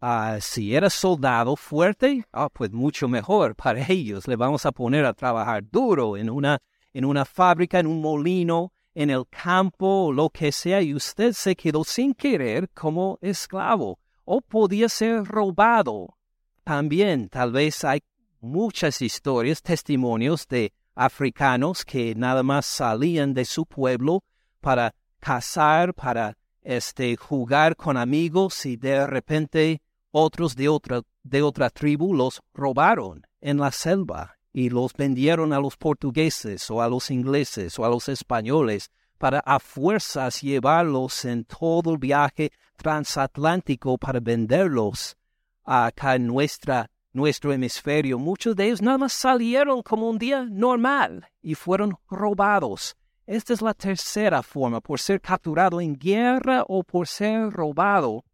Ah, 0.00 0.38
si 0.40 0.74
era 0.74 0.90
soldado 0.90 1.56
fuerte, 1.56 2.24
ah, 2.32 2.48
pues 2.52 2.70
mucho 2.70 3.08
mejor 3.08 3.54
para 3.56 3.84
ellos. 3.88 4.28
Le 4.28 4.36
vamos 4.36 4.66
a 4.66 4.72
poner 4.72 5.04
a 5.04 5.14
trabajar 5.14 5.64
duro 5.70 6.16
en 6.16 6.28
una, 6.28 6.58
en 6.92 7.04
una 7.04 7.24
fábrica, 7.24 7.78
en 7.78 7.86
un 7.86 8.00
molino, 8.00 8.72
en 8.94 9.10
el 9.10 9.26
campo, 9.28 10.12
lo 10.12 10.30
que 10.30 10.52
sea, 10.52 10.82
y 10.82 10.94
usted 10.94 11.32
se 11.32 11.56
quedó 11.56 11.84
sin 11.84 12.14
querer 12.14 12.68
como 12.70 13.18
esclavo. 13.20 13.98
O 14.24 14.40
podía 14.40 14.88
ser 14.88 15.24
robado. 15.24 16.16
También 16.64 17.28
tal 17.28 17.52
vez 17.52 17.84
hay 17.84 18.00
muchas 18.40 19.00
historias, 19.00 19.62
testimonios 19.62 20.46
de 20.48 20.72
africanos 20.94 21.84
que 21.84 22.14
nada 22.14 22.42
más 22.42 22.66
salían 22.66 23.34
de 23.34 23.44
su 23.44 23.66
pueblo 23.66 24.24
para 24.60 24.94
cazar, 25.20 25.94
para 25.94 26.36
este, 26.62 27.16
jugar 27.16 27.76
con 27.76 27.96
amigos 27.96 28.66
y 28.66 28.76
de 28.76 29.06
repente 29.06 29.80
otros 30.18 30.56
de 30.56 30.68
otra, 30.68 31.02
de 31.22 31.42
otra 31.42 31.68
tribu 31.68 32.14
los 32.14 32.40
robaron 32.54 33.26
en 33.40 33.58
la 33.58 33.70
selva 33.70 34.38
y 34.50 34.70
los 34.70 34.94
vendieron 34.94 35.52
a 35.52 35.60
los 35.60 35.76
portugueses 35.76 36.70
o 36.70 36.80
a 36.80 36.88
los 36.88 37.10
ingleses 37.10 37.78
o 37.78 37.84
a 37.84 37.90
los 37.90 38.08
españoles 38.08 38.90
para 39.18 39.40
a 39.40 39.58
fuerzas 39.58 40.40
llevarlos 40.40 41.24
en 41.26 41.44
todo 41.44 41.92
el 41.92 41.98
viaje 41.98 42.50
transatlántico 42.76 43.98
para 43.98 44.20
venderlos 44.20 45.16
acá 45.64 46.14
en 46.14 46.26
nuestra, 46.26 46.90
nuestro 47.12 47.52
hemisferio. 47.52 48.18
Muchos 48.18 48.56
de 48.56 48.66
ellos 48.66 48.80
nada 48.80 48.96
más 48.96 49.12
salieron 49.12 49.82
como 49.82 50.08
un 50.08 50.18
día 50.18 50.46
normal 50.48 51.28
y 51.42 51.54
fueron 51.54 51.94
robados 52.08 52.96
esta 53.26 53.54
es 53.54 53.60
la 53.60 53.74
tercera 53.74 54.40
forma, 54.40 54.80
por 54.80 55.00
ser 55.00 55.20
capturado 55.20 55.80
en 55.80 55.96
guerra 55.98 56.64
o 56.68 56.84
por 56.84 57.08
ser 57.08 57.50
robado. 57.50 58.24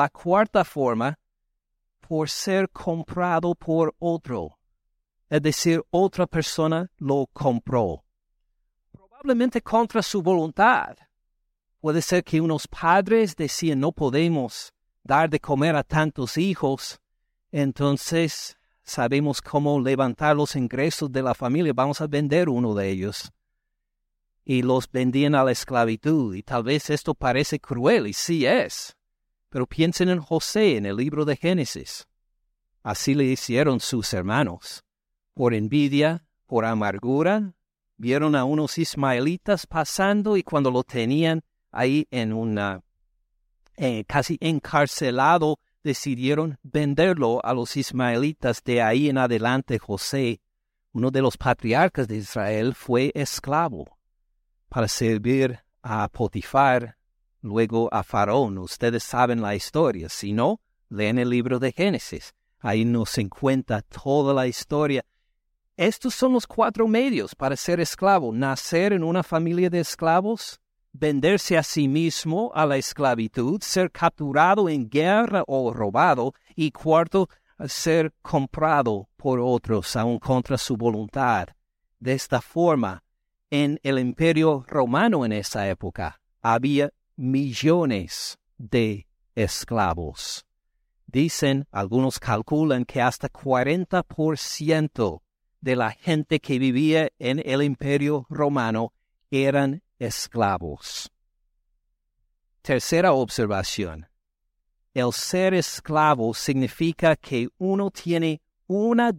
La 0.00 0.08
cuarta 0.08 0.64
forma, 0.64 1.14
por 2.00 2.30
ser 2.30 2.70
comprado 2.70 3.54
por 3.54 3.94
otro. 3.98 4.58
Es 5.28 5.42
decir, 5.42 5.82
otra 5.90 6.26
persona 6.26 6.90
lo 6.96 7.26
compró. 7.34 8.02
Probablemente 8.92 9.60
contra 9.60 10.00
su 10.00 10.22
voluntad. 10.22 10.96
Puede 11.82 12.00
ser 12.00 12.24
que 12.24 12.40
unos 12.40 12.66
padres 12.66 13.36
decían 13.36 13.78
no 13.78 13.92
podemos 13.92 14.72
dar 15.02 15.28
de 15.28 15.38
comer 15.38 15.76
a 15.76 15.82
tantos 15.82 16.38
hijos. 16.38 16.98
Entonces 17.52 18.56
sabemos 18.82 19.42
cómo 19.42 19.78
levantar 19.78 20.34
los 20.34 20.56
ingresos 20.56 21.12
de 21.12 21.22
la 21.22 21.34
familia. 21.34 21.74
Vamos 21.74 22.00
a 22.00 22.06
vender 22.06 22.48
uno 22.48 22.74
de 22.74 22.88
ellos 22.88 23.30
y 24.46 24.62
los 24.62 24.90
vendían 24.90 25.34
a 25.34 25.44
la 25.44 25.52
esclavitud. 25.52 26.34
Y 26.34 26.42
tal 26.42 26.62
vez 26.62 26.88
esto 26.88 27.14
parece 27.14 27.60
cruel, 27.60 28.06
y 28.06 28.14
sí 28.14 28.46
es. 28.46 28.96
Pero 29.50 29.66
piensen 29.66 30.08
en 30.08 30.20
José 30.20 30.76
en 30.76 30.86
el 30.86 30.96
libro 30.96 31.24
de 31.24 31.36
Génesis. 31.36 32.08
Así 32.82 33.14
le 33.14 33.24
hicieron 33.24 33.80
sus 33.80 34.14
hermanos. 34.14 34.84
Por 35.34 35.54
envidia, 35.54 36.24
por 36.46 36.64
amargura, 36.64 37.52
vieron 37.96 38.34
a 38.34 38.44
unos 38.44 38.78
ismaelitas 38.78 39.66
pasando 39.66 40.36
y 40.36 40.42
cuando 40.42 40.70
lo 40.70 40.82
tenían 40.82 41.42
ahí 41.70 42.08
en 42.10 42.32
una 42.32 42.82
eh, 43.76 44.04
casi 44.06 44.38
encarcelado, 44.40 45.58
decidieron 45.82 46.58
venderlo 46.62 47.44
a 47.44 47.54
los 47.54 47.76
ismaelitas. 47.76 48.62
De 48.62 48.82
ahí 48.82 49.08
en 49.08 49.18
adelante 49.18 49.78
José, 49.78 50.40
uno 50.92 51.10
de 51.10 51.22
los 51.22 51.36
patriarcas 51.36 52.08
de 52.08 52.16
Israel, 52.16 52.74
fue 52.74 53.12
esclavo 53.14 53.98
para 54.68 54.88
servir 54.88 55.60
a 55.82 56.08
Potifar, 56.08 56.96
luego 57.42 57.92
a 57.92 58.02
Faraón. 58.02 58.58
Ustedes 58.58 59.02
saben 59.02 59.42
la 59.42 59.54
historia. 59.54 60.08
Si 60.08 60.32
no, 60.32 60.60
leen 60.88 61.18
el 61.18 61.30
libro 61.30 61.58
de 61.58 61.72
Génesis. 61.72 62.34
Ahí 62.58 62.84
nos 62.84 63.16
encuentra 63.18 63.82
toda 63.82 64.34
la 64.34 64.46
historia. 64.46 65.04
Estos 65.76 66.14
son 66.14 66.34
los 66.34 66.46
cuatro 66.46 66.86
medios 66.86 67.34
para 67.34 67.56
ser 67.56 67.80
esclavo. 67.80 68.32
Nacer 68.32 68.92
en 68.92 69.02
una 69.02 69.22
familia 69.22 69.70
de 69.70 69.80
esclavos, 69.80 70.60
venderse 70.92 71.56
a 71.56 71.62
sí 71.62 71.88
mismo 71.88 72.52
a 72.54 72.66
la 72.66 72.76
esclavitud, 72.76 73.62
ser 73.62 73.90
capturado 73.90 74.68
en 74.68 74.90
guerra 74.90 75.42
o 75.46 75.72
robado, 75.72 76.34
y 76.54 76.70
cuarto, 76.70 77.28
ser 77.66 78.12
comprado 78.22 79.08
por 79.16 79.40
otros 79.40 79.96
aun 79.96 80.18
contra 80.18 80.58
su 80.58 80.76
voluntad. 80.76 81.48
De 81.98 82.12
esta 82.12 82.40
forma, 82.40 83.02
en 83.50 83.78
el 83.82 83.98
imperio 83.98 84.64
romano 84.66 85.24
en 85.24 85.32
esa 85.32 85.68
época 85.68 86.20
había 86.40 86.90
millones 87.20 88.38
de 88.56 89.06
esclavos. 89.34 90.46
Dicen, 91.06 91.66
algunos 91.70 92.18
calculan 92.18 92.86
que 92.86 93.02
hasta 93.02 93.28
40% 93.28 95.20
de 95.60 95.76
la 95.76 95.90
gente 95.90 96.40
que 96.40 96.58
vivía 96.58 97.10
en 97.18 97.42
el 97.44 97.62
imperio 97.62 98.26
romano 98.30 98.94
eran 99.30 99.82
esclavos. 99.98 101.12
Tercera 102.62 103.12
observación. 103.12 104.08
El 104.94 105.12
ser 105.12 105.52
esclavo 105.52 106.32
significa 106.32 107.16
que 107.16 107.48
uno 107.58 107.90
tiene 107.90 108.40
una, 108.66 109.12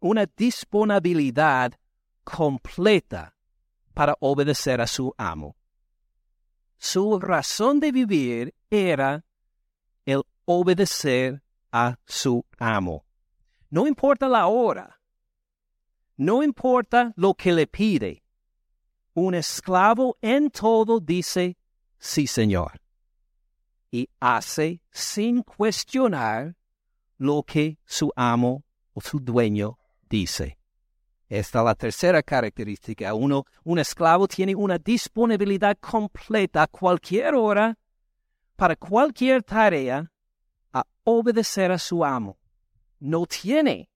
una 0.00 0.26
disponibilidad 0.34 1.72
completa 2.24 3.36
para 3.92 4.16
obedecer 4.20 4.80
a 4.80 4.86
su 4.86 5.14
amo. 5.18 5.56
Su 6.84 7.18
razón 7.18 7.80
de 7.80 7.90
vivir 7.92 8.54
era 8.68 9.24
el 10.04 10.22
obedecer 10.44 11.42
a 11.72 11.98
su 12.04 12.44
amo. 12.58 13.06
No 13.70 13.86
importa 13.86 14.28
la 14.28 14.48
hora, 14.48 15.00
no 16.18 16.42
importa 16.42 17.14
lo 17.16 17.32
que 17.32 17.54
le 17.54 17.66
pide. 17.66 18.22
Un 19.14 19.34
esclavo 19.34 20.18
en 20.20 20.50
todo 20.50 21.00
dice, 21.00 21.56
sí, 21.98 22.26
Señor, 22.26 22.78
y 23.90 24.10
hace 24.20 24.82
sin 24.90 25.42
cuestionar 25.42 26.54
lo 27.16 27.44
que 27.44 27.78
su 27.86 28.12
amo 28.14 28.62
o 28.92 29.00
su 29.00 29.20
dueño 29.20 29.78
dice. 30.10 30.58
Esta 31.28 31.60
es 31.60 31.64
la 31.64 31.74
tercera 31.74 32.22
característica. 32.22 33.12
Un 33.14 33.78
esclavo 33.78 34.28
tiene 34.28 34.54
una 34.54 34.78
disponibilidad 34.78 35.76
completa 35.78 36.62
a 36.62 36.66
cualquier 36.66 37.34
hora, 37.34 37.76
para 38.56 38.76
cualquier 38.76 39.42
tarea, 39.42 40.10
a 40.72 40.84
obedecer 41.04 41.72
a 41.72 41.78
su 41.78 42.04
amo. 42.04 42.38
No 43.00 43.26
tiene 43.26 43.88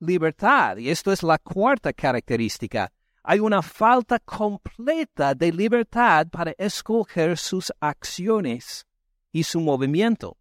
libertad. 0.00 0.78
Y 0.78 0.90
esto 0.90 1.12
es 1.12 1.22
la 1.22 1.38
cuarta 1.38 1.92
característica. 1.92 2.90
Hay 3.22 3.40
una 3.40 3.62
falta 3.62 4.18
completa 4.20 5.34
de 5.34 5.52
libertad 5.52 6.28
para 6.28 6.52
escoger 6.58 7.36
sus 7.36 7.72
acciones 7.80 8.86
y 9.32 9.42
su 9.42 9.60
movimiento. 9.60 10.36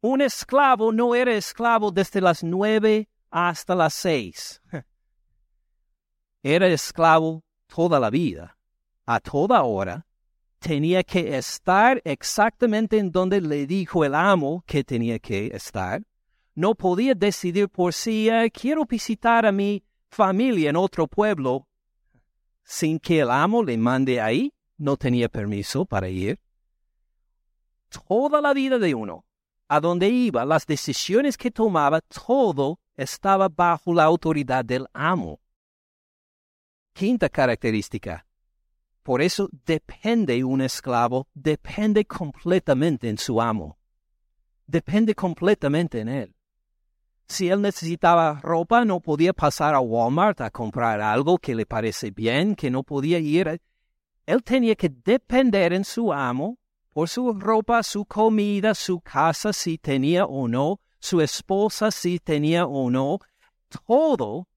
Un 0.00 0.22
esclavo 0.22 0.92
no 0.92 1.14
era 1.14 1.34
esclavo 1.34 1.90
desde 1.90 2.20
las 2.20 2.42
nueve 2.42 3.08
hasta 3.30 3.74
las 3.74 3.94
seis. 3.94 4.62
era 6.42 6.66
esclavo 6.68 7.44
toda 7.66 7.98
la 8.00 8.10
vida, 8.10 8.56
a 9.06 9.20
toda 9.20 9.62
hora, 9.62 10.06
tenía 10.58 11.02
que 11.02 11.36
estar 11.36 12.00
exactamente 12.04 12.98
en 12.98 13.10
donde 13.10 13.40
le 13.40 13.66
dijo 13.66 14.04
el 14.04 14.14
amo 14.14 14.64
que 14.66 14.84
tenía 14.84 15.18
que 15.18 15.46
estar. 15.48 16.02
No 16.54 16.74
podía 16.74 17.14
decidir 17.14 17.68
por 17.68 17.94
sí, 17.94 18.28
eh, 18.28 18.50
quiero 18.50 18.84
visitar 18.84 19.46
a 19.46 19.52
mi 19.52 19.84
familia 20.10 20.70
en 20.70 20.76
otro 20.76 21.06
pueblo, 21.06 21.68
sin 22.64 22.98
que 22.98 23.20
el 23.20 23.30
amo 23.30 23.62
le 23.62 23.78
mande 23.78 24.20
ahí. 24.20 24.52
No 24.76 24.96
tenía 24.96 25.28
permiso 25.28 25.84
para 25.84 26.08
ir. 26.08 26.38
Toda 28.06 28.40
la 28.40 28.52
vida 28.52 28.78
de 28.78 28.94
uno, 28.94 29.24
a 29.68 29.80
donde 29.80 30.08
iba, 30.08 30.44
las 30.44 30.66
decisiones 30.66 31.36
que 31.36 31.50
tomaba, 31.50 32.00
todo 32.00 32.78
estaba 32.96 33.48
bajo 33.48 33.94
la 33.94 34.04
autoridad 34.04 34.64
del 34.64 34.86
amo. 34.92 35.40
Quinta 36.98 37.28
característica. 37.28 38.26
Por 39.04 39.22
eso 39.22 39.48
depende 39.64 40.42
un 40.42 40.60
esclavo, 40.60 41.28
depende 41.32 42.04
completamente 42.04 43.08
en 43.08 43.18
su 43.18 43.40
amo. 43.40 43.78
Depende 44.66 45.14
completamente 45.14 46.00
en 46.00 46.08
él. 46.08 46.34
Si 47.28 47.48
él 47.48 47.62
necesitaba 47.62 48.40
ropa, 48.42 48.84
no 48.84 48.98
podía 48.98 49.32
pasar 49.32 49.76
a 49.76 49.80
Walmart 49.80 50.40
a 50.40 50.50
comprar 50.50 51.00
algo 51.00 51.38
que 51.38 51.54
le 51.54 51.66
parece 51.66 52.10
bien, 52.10 52.56
que 52.56 52.68
no 52.68 52.82
podía 52.82 53.20
ir. 53.20 53.62
Él 54.26 54.42
tenía 54.42 54.74
que 54.74 54.88
depender 54.88 55.72
en 55.72 55.84
su 55.84 56.12
amo 56.12 56.58
por 56.88 57.08
su 57.08 57.32
ropa, 57.32 57.84
su 57.84 58.06
comida, 58.06 58.74
su 58.74 59.00
casa, 59.00 59.52
si 59.52 59.78
tenía 59.78 60.24
o 60.24 60.48
no, 60.48 60.80
su 60.98 61.20
esposa, 61.20 61.92
si 61.92 62.18
tenía 62.18 62.66
o 62.66 62.90
no. 62.90 63.20
Todo 63.86 64.48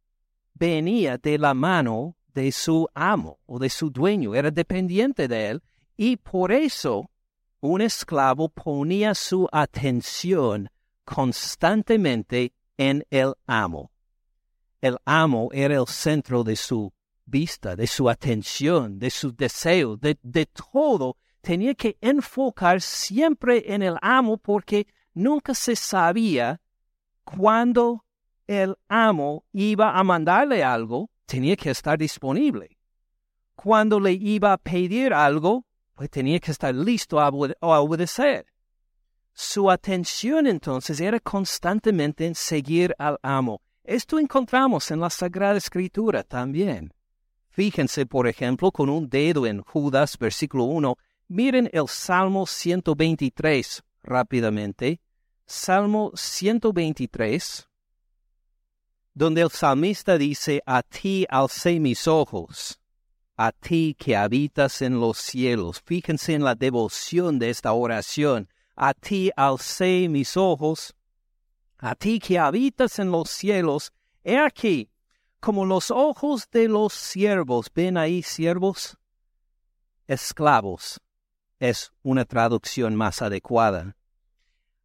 venía 0.55 1.19
de 1.19 1.37
la 1.37 1.53
mano 1.53 2.15
de 2.33 2.51
su 2.51 2.87
amo 2.93 3.39
o 3.45 3.59
de 3.59 3.69
su 3.69 3.89
dueño, 3.89 4.35
era 4.35 4.51
dependiente 4.51 5.27
de 5.27 5.49
él, 5.49 5.63
y 5.97 6.17
por 6.17 6.51
eso 6.51 7.09
un 7.59 7.81
esclavo 7.81 8.49
ponía 8.49 9.13
su 9.13 9.47
atención 9.51 10.69
constantemente 11.05 12.53
en 12.77 13.05
el 13.09 13.33
amo. 13.45 13.91
El 14.81 14.97
amo 15.05 15.49
era 15.51 15.75
el 15.75 15.87
centro 15.87 16.43
de 16.43 16.55
su 16.55 16.91
vista, 17.25 17.75
de 17.75 17.85
su 17.85 18.09
atención, 18.09 18.97
de 18.97 19.11
su 19.11 19.31
deseo, 19.35 19.95
de, 19.95 20.17
de 20.23 20.47
todo. 20.47 21.17
Tenía 21.41 21.75
que 21.75 21.97
enfocar 22.01 22.81
siempre 22.81 23.73
en 23.73 23.83
el 23.83 23.97
amo 24.01 24.37
porque 24.37 24.87
nunca 25.13 25.53
se 25.53 25.75
sabía 25.75 26.59
cuándo 27.23 28.05
el 28.47 28.75
amo 28.89 29.45
iba 29.53 29.97
a 29.97 30.03
mandarle 30.03 30.63
algo 30.63 31.09
tenía 31.31 31.55
que 31.55 31.69
estar 31.69 31.97
disponible. 31.97 32.77
Cuando 33.55 34.01
le 34.01 34.11
iba 34.11 34.51
a 34.51 34.57
pedir 34.57 35.13
algo, 35.13 35.65
pues 35.95 36.09
tenía 36.09 36.37
que 36.41 36.51
estar 36.51 36.75
listo 36.75 37.21
a, 37.21 37.29
obedecer. 37.29 38.45
Su 39.33 39.71
atención 39.71 40.45
entonces 40.45 40.99
era 40.99 41.21
constantemente 41.21 42.25
en 42.25 42.35
seguir 42.35 42.93
al 42.99 43.17
amo. 43.21 43.61
Esto 43.85 44.19
encontramos 44.19 44.91
en 44.91 44.99
la 44.99 45.09
Sagrada 45.09 45.57
Escritura 45.57 46.23
también. 46.23 46.93
Fíjense, 47.47 48.05
por 48.05 48.27
ejemplo, 48.27 48.69
con 48.69 48.89
un 48.89 49.07
dedo 49.07 49.47
en 49.47 49.61
Judas, 49.61 50.17
versículo 50.17 50.65
1. 50.65 50.97
Miren 51.29 51.69
el 51.71 51.87
Salmo 51.87 52.45
123 52.45 53.81
rápidamente. 54.03 54.99
Salmo 55.45 56.11
123 56.13 57.69
donde 59.13 59.41
el 59.41 59.49
salmista 59.49 60.17
dice, 60.17 60.61
a 60.65 60.83
ti 60.83 61.25
alcé 61.29 61.79
mis 61.79 62.07
ojos, 62.07 62.79
a 63.35 63.51
ti 63.51 63.95
que 63.97 64.15
habitas 64.15 64.81
en 64.81 64.99
los 64.99 65.17
cielos. 65.17 65.81
Fíjense 65.85 66.33
en 66.33 66.43
la 66.43 66.55
devoción 66.55 67.39
de 67.39 67.49
esta 67.49 67.73
oración. 67.73 68.47
A 68.75 68.93
ti 68.93 69.31
alcé 69.35 70.07
mis 70.09 70.37
ojos, 70.37 70.95
a 71.77 71.95
ti 71.95 72.19
que 72.19 72.37
habitas 72.39 72.99
en 72.99 73.11
los 73.11 73.29
cielos. 73.29 73.91
He 74.23 74.37
aquí, 74.37 74.91
como 75.39 75.65
los 75.65 75.91
ojos 75.91 76.47
de 76.51 76.67
los 76.67 76.93
siervos, 76.93 77.71
ven 77.73 77.97
ahí 77.97 78.21
siervos, 78.21 78.97
esclavos, 80.07 81.01
es 81.59 81.91
una 82.03 82.25
traducción 82.25 82.95
más 82.95 83.21
adecuada. 83.21 83.95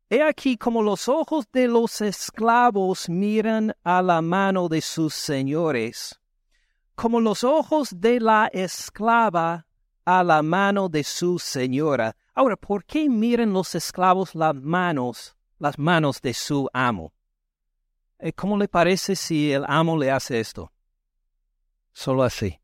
He 0.08 0.22
aquí 0.22 0.56
como 0.56 0.82
los 0.82 1.08
ojos 1.08 1.46
de 1.52 1.66
los 1.66 2.00
esclavos 2.00 3.08
miran 3.08 3.74
a 3.82 4.02
la 4.02 4.22
mano 4.22 4.68
de 4.68 4.80
sus 4.80 5.14
señores, 5.14 6.20
como 6.94 7.20
los 7.20 7.42
ojos 7.42 7.90
de 7.92 8.20
la 8.20 8.46
esclava 8.52 9.66
a 10.04 10.22
la 10.22 10.42
mano 10.42 10.88
de 10.88 11.02
su 11.02 11.40
señora. 11.40 12.16
Ahora, 12.34 12.56
¿por 12.56 12.84
qué 12.84 13.08
miran 13.08 13.52
los 13.52 13.74
esclavos 13.74 14.36
las 14.36 14.54
manos, 14.54 15.36
las 15.58 15.76
manos 15.76 16.22
de 16.22 16.34
su 16.34 16.68
amo? 16.72 17.12
Eh, 18.20 18.32
¿Cómo 18.32 18.56
le 18.56 18.68
parece 18.68 19.16
si 19.16 19.52
el 19.52 19.64
amo 19.66 19.98
le 19.98 20.12
hace 20.12 20.38
esto? 20.38 20.72
Solo 21.92 22.22
así. 22.22 22.60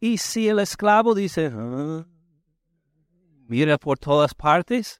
Y 0.00 0.18
si 0.18 0.48
el 0.48 0.58
esclavo 0.58 1.14
dice, 1.14 1.52
ah, 1.54 2.04
mira 3.46 3.78
por 3.78 3.98
todas 3.98 4.34
partes, 4.34 4.99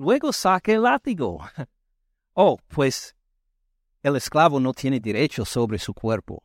luego 0.00 0.32
saque 0.32 0.74
el 0.74 0.82
látigo. 0.82 1.40
Oh, 2.32 2.56
pues 2.68 3.16
el 4.02 4.14
esclavo 4.16 4.60
no 4.60 4.72
tiene 4.72 5.00
derecho 5.00 5.44
sobre 5.44 5.78
su 5.78 5.92
cuerpo. 5.92 6.40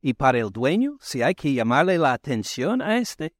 Y 0.00 0.14
para 0.14 0.38
el 0.38 0.50
dueño, 0.50 0.96
si 1.00 1.22
hay 1.22 1.34
que 1.34 1.52
llamarle 1.52 1.98
la 1.98 2.12
atención 2.12 2.80
a 2.80 2.96
éste, 2.96 3.34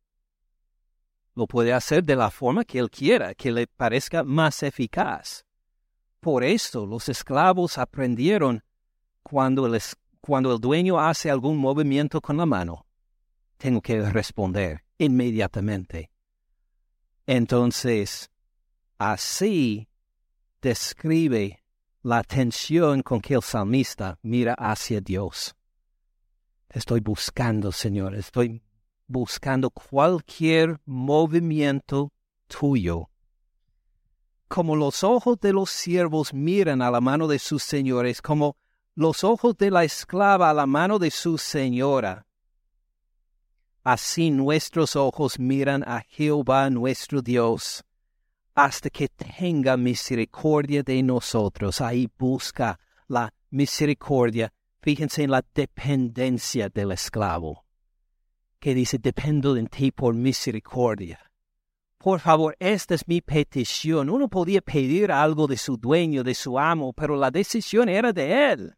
lo 1.34 1.46
puede 1.46 1.72
hacer 1.72 2.02
de 2.02 2.16
la 2.16 2.30
forma 2.30 2.64
que 2.64 2.80
él 2.80 2.90
quiera, 2.90 3.32
que 3.34 3.52
le 3.52 3.68
parezca 3.68 4.24
más 4.24 4.64
eficaz. 4.64 5.46
Por 6.18 6.42
esto 6.42 6.84
los 6.84 7.08
esclavos 7.08 7.78
aprendieron 7.78 8.64
cuando 9.22 9.66
el, 9.66 9.80
cuando 10.20 10.52
el 10.52 10.60
dueño 10.60 10.98
hace 10.98 11.30
algún 11.30 11.56
movimiento 11.58 12.20
con 12.20 12.36
la 12.36 12.44
mano, 12.44 12.86
tengo 13.56 13.80
que 13.80 14.02
responder 14.10 14.84
inmediatamente. 14.98 16.10
Entonces, 17.24 18.30
así 18.98 19.88
describe 20.60 21.62
la 22.02 22.18
atención 22.18 23.02
con 23.02 23.20
que 23.20 23.34
el 23.34 23.42
salmista 23.42 24.18
mira 24.22 24.54
hacia 24.54 25.00
Dios. 25.00 25.54
Estoy 26.68 27.00
buscando, 27.00 27.72
Señor, 27.72 28.14
estoy 28.14 28.62
buscando 29.06 29.70
cualquier 29.70 30.80
movimiento 30.84 32.12
tuyo. 32.48 33.08
Como 34.48 34.76
los 34.76 35.02
ojos 35.02 35.40
de 35.40 35.52
los 35.52 35.70
siervos 35.70 36.34
miran 36.34 36.82
a 36.82 36.90
la 36.90 37.00
mano 37.00 37.26
de 37.26 37.38
sus 37.38 37.62
señores, 37.62 38.22
como 38.22 38.56
los 38.94 39.24
ojos 39.24 39.56
de 39.56 39.70
la 39.70 39.84
esclava 39.84 40.50
a 40.50 40.54
la 40.54 40.66
mano 40.66 40.98
de 40.98 41.10
su 41.10 41.38
señora, 41.38 42.26
así 43.82 44.30
nuestros 44.30 44.96
ojos 44.96 45.38
miran 45.38 45.82
a 45.86 46.02
Jehová 46.08 46.70
nuestro 46.70 47.22
Dios, 47.22 47.85
hasta 48.56 48.90
que 48.90 49.08
tenga 49.08 49.76
misericordia 49.76 50.82
de 50.82 51.00
nosotros. 51.04 51.80
Ahí 51.80 52.08
busca 52.18 52.80
la 53.06 53.32
misericordia 53.50 54.52
Fíjense 54.86 55.24
en 55.24 55.32
la 55.32 55.44
dependencia 55.52 56.68
del 56.68 56.92
esclavo, 56.92 57.64
que 58.60 58.72
dice, 58.72 58.98
dependo 58.98 59.52
de 59.52 59.64
ti 59.64 59.90
por 59.90 60.14
misericordia. 60.14 61.18
Por 61.98 62.20
favor, 62.20 62.56
esta 62.60 62.94
es 62.94 63.08
mi 63.08 63.20
petición. 63.20 64.08
Uno 64.08 64.28
podía 64.28 64.60
pedir 64.60 65.10
algo 65.10 65.48
de 65.48 65.56
su 65.56 65.76
dueño, 65.76 66.22
de 66.22 66.36
su 66.36 66.56
amo, 66.56 66.92
pero 66.92 67.16
la 67.16 67.32
decisión 67.32 67.88
era 67.88 68.12
de 68.12 68.52
él. 68.52 68.76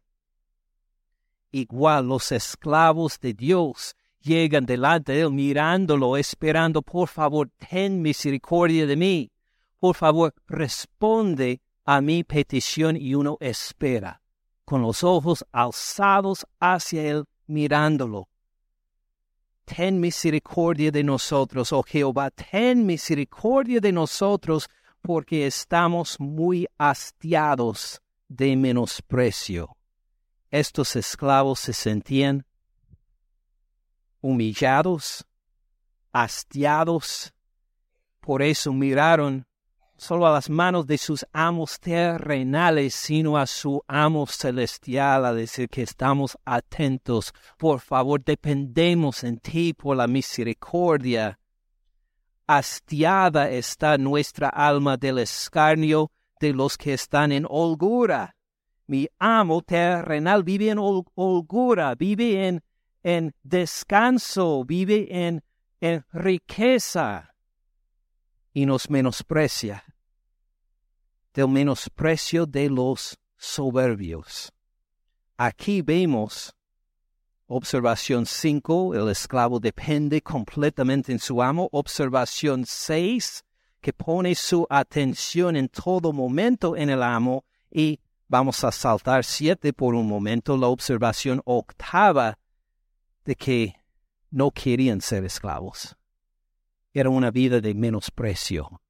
Igual 1.51 2.07
los 2.07 2.31
esclavos 2.31 3.19
de 3.19 3.35
Dios 3.35 3.95
llegan 4.19 4.65
delante 4.65 5.11
de 5.11 5.21
él 5.21 5.31
mirándolo, 5.31 6.17
esperando, 6.17 6.81
por 6.81 7.07
favor, 7.07 7.51
ten 7.69 8.01
misericordia 8.01 8.87
de 8.87 8.95
mí. 8.95 9.31
Por 9.79 9.95
favor, 9.95 10.33
responde 10.47 11.61
a 11.85 12.01
mi 12.01 12.23
petición 12.23 12.97
y 12.97 13.15
uno 13.15 13.37
espera 13.39 14.21
con 14.69 14.83
los 14.83 15.03
ojos 15.03 15.43
alzados 15.51 16.45
hacia 16.59 17.01
Él, 17.01 17.25
mirándolo. 17.47 18.29
Ten 19.65 19.99
misericordia 19.99 20.91
de 20.91 21.03
nosotros, 21.03 21.73
oh 21.73 21.81
Jehová, 21.81 22.29
ten 22.29 22.85
misericordia 22.85 23.79
de 23.79 23.91
nosotros, 23.91 24.69
porque 25.01 25.47
estamos 25.47 26.19
muy 26.19 26.67
hastiados 26.77 27.99
de 28.27 28.55
menosprecio. 28.55 29.75
Estos 30.51 30.95
esclavos 30.95 31.59
se 31.59 31.73
sentían 31.73 32.45
humillados, 34.21 35.25
hastiados, 36.11 37.33
por 38.19 38.43
eso 38.43 38.71
miraron 38.71 39.48
solo 39.99 40.25
a 40.25 40.31
las 40.31 40.49
manos 40.49 40.87
de 40.87 40.97
sus 40.97 41.25
amos 41.33 41.79
terrenales, 41.79 42.95
sino 42.95 43.37
a 43.37 43.45
su 43.45 43.83
amo 43.85 44.25
celestial, 44.27 45.25
a 45.25 45.33
decir 45.33 45.67
que 45.67 45.81
estamos 45.81 46.37
atentos. 46.45 47.33
Por 47.57 47.81
favor, 47.81 48.23
dependemos 48.23 49.23
en 49.25 49.39
ti 49.39 49.73
por 49.73 49.97
la 49.97 50.07
misericordia. 50.07 51.37
Hastiada 52.47 53.49
está 53.49 53.97
nuestra 53.97 54.47
alma 54.49 54.95
del 54.95 55.19
escarnio 55.19 56.11
de 56.39 56.53
los 56.53 56.77
que 56.77 56.93
están 56.93 57.33
en 57.33 57.45
holgura. 57.47 58.35
Mi 58.87 59.07
amo 59.19 59.61
terrenal 59.61 60.43
vive 60.43 60.69
en 60.69 60.79
holgura, 60.79 61.93
vive 61.95 62.61
en, 63.03 63.33
descanso, 63.43 64.63
vive 64.63 65.07
en 65.11 65.43
riqueza 66.11 67.29
y 68.53 68.65
nos 68.65 68.89
menosprecia, 68.89 69.83
del 71.33 71.47
menosprecio 71.47 72.45
de 72.45 72.69
los 72.69 73.17
soberbios. 73.37 74.51
Aquí 75.37 75.81
vemos, 75.81 76.53
observación 77.47 78.25
5, 78.25 78.95
el 78.95 79.09
esclavo 79.09 79.59
depende 79.59 80.21
completamente 80.21 81.11
en 81.11 81.19
su 81.19 81.41
amo. 81.41 81.69
Observación 81.71 82.65
6, 82.65 83.43
que 83.79 83.93
pone 83.93 84.35
su 84.35 84.67
atención 84.69 85.55
en 85.55 85.69
todo 85.69 86.11
momento 86.11 86.75
en 86.75 86.89
el 86.89 87.03
amo. 87.03 87.45
Y 87.71 87.99
vamos 88.27 88.63
a 88.63 88.71
saltar 88.71 89.23
7 89.23 89.71
por 89.73 89.95
un 89.95 90.07
momento, 90.07 90.57
la 90.57 90.67
observación 90.67 91.41
octava 91.45 92.37
de 93.23 93.35
que 93.35 93.75
no 94.31 94.51
querían 94.51 94.99
ser 95.01 95.23
esclavos 95.23 95.98
era 96.93 97.09
una 97.09 97.31
vida 97.31 97.61
de 97.61 97.73
menosprecio, 97.73 98.81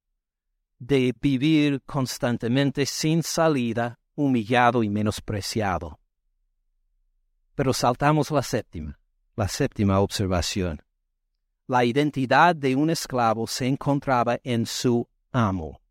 de 0.77 1.13
vivir 1.19 1.81
constantemente 1.83 2.85
sin 2.85 3.23
salida, 3.23 3.99
humillado 4.15 4.83
y 4.83 4.89
menospreciado. 4.89 5.99
Pero 7.55 7.73
saltamos 7.73 8.31
la 8.31 8.41
séptima, 8.41 8.99
la 9.35 9.47
séptima 9.47 9.99
observación. 9.99 10.81
La 11.67 11.83
identidad 11.83 12.55
de 12.55 12.75
un 12.75 12.89
esclavo 12.89 13.45
se 13.47 13.67
encontraba 13.67 14.39
en 14.43 14.65
su 14.65 15.07
amo. 15.31 15.81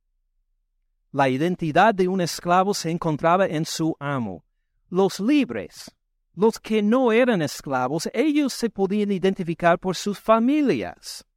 La 1.13 1.29
identidad 1.29 1.95
de 1.95 2.09
un 2.09 2.21
esclavo 2.21 2.75
se 2.75 2.91
encontraba 2.91 3.47
en 3.47 3.65
su 3.65 3.95
amo. 4.01 4.45
Los 4.89 5.21
libres, 5.21 5.95
los 6.35 6.59
que 6.59 6.83
no 6.83 7.13
eran 7.13 7.43
esclavos, 7.43 8.09
ellos 8.13 8.53
se 8.55 8.71
podían 8.71 9.13
identificar 9.13 9.79
por 9.79 9.95
sus 9.95 10.19
familias. 10.19 11.28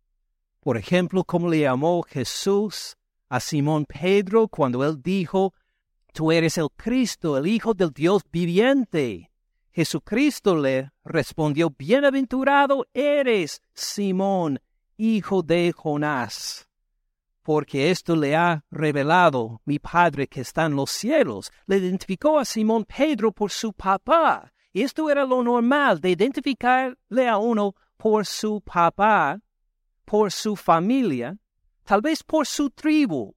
Por 0.62 0.78
ejemplo, 0.78 1.24
como 1.24 1.50
le 1.50 1.62
llamó 1.62 2.04
Jesús 2.04 2.96
a 3.30 3.40
Simón 3.40 3.86
Pedro 3.86 4.48
cuando 4.48 4.86
él 4.86 5.02
dijo, 5.02 5.56
Tú 6.14 6.32
eres 6.32 6.58
el 6.60 6.68
Cristo, 6.76 7.36
el 7.36 7.48
Hijo 7.48 7.74
del 7.74 7.90
Dios 7.90 8.22
viviente. 8.32 9.32
Jesucristo 9.72 10.56
le 10.56 10.92
respondió, 11.04 11.72
Bienaventurado 11.72 12.86
eres, 12.94 13.64
Simón, 13.74 14.60
hijo 14.98 15.42
de 15.42 15.74
Jonás, 15.76 16.68
porque 17.42 17.90
esto 17.90 18.16
le 18.16 18.36
ha 18.36 18.64
revelado 18.70 19.62
mi 19.66 19.80
Padre 19.80 20.28
que 20.28 20.42
está 20.42 20.66
en 20.66 20.76
los 20.76 20.92
cielos. 20.92 21.52
Le 21.66 21.78
identificó 21.78 22.38
a 22.38 22.46
Simón 22.46 22.86
Pedro 22.86 23.32
por 23.32 23.50
su 23.50 23.74
papá. 23.74 24.54
Esto 24.74 25.10
era 25.10 25.26
lo 25.26 25.42
normal 25.42 26.00
de 26.00 26.12
identificarle 26.12 27.28
a 27.28 27.38
uno 27.38 27.74
por 27.98 28.28
su 28.28 28.62
papá 28.62 29.40
por 30.12 30.30
su 30.30 30.58
familia, 30.58 31.38
tal 31.86 32.02
vez 32.02 32.22
por 32.22 32.46
su 32.46 32.70
tribu, 32.70 33.34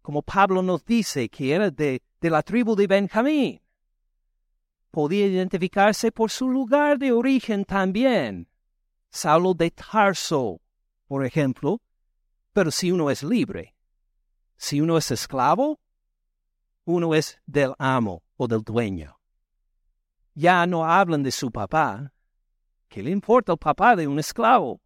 como 0.00 0.22
Pablo 0.22 0.62
nos 0.62 0.82
dice 0.86 1.28
que 1.28 1.54
era 1.54 1.70
de, 1.70 2.02
la 2.22 2.42
tribu 2.42 2.74
de 2.74 2.86
Benjamín. 2.86 3.60
Podía 4.90 5.26
identificarse 5.26 6.10
por 6.10 6.30
su 6.30 6.48
lugar 6.48 6.98
de 6.98 7.12
origen 7.12 7.66
también, 7.66 8.48
Saulo 9.10 9.52
de 9.52 9.70
Tarso, 9.70 10.62
por 11.08 11.26
ejemplo, 11.26 11.82
pero 12.54 12.70
si 12.70 12.90
uno 12.90 13.10
es 13.10 13.22
libre, 13.22 13.76
si 14.56 14.80
uno 14.80 14.96
es 14.96 15.10
esclavo, 15.10 15.78
uno 16.86 17.14
es 17.14 17.38
del 17.44 17.74
amo 17.78 18.22
o 18.38 18.48
del 18.48 18.62
dueño. 18.62 19.20
Ya 20.32 20.66
no 20.66 20.86
hablan 20.86 21.22
de 21.22 21.32
su 21.32 21.50
papá. 21.50 22.14
¿Qué 22.88 23.02
le 23.02 23.10
importa 23.10 23.52
el 23.52 23.58
papá 23.58 23.94
de 23.94 24.06
un 24.08 24.18
esclavo? 24.18 24.81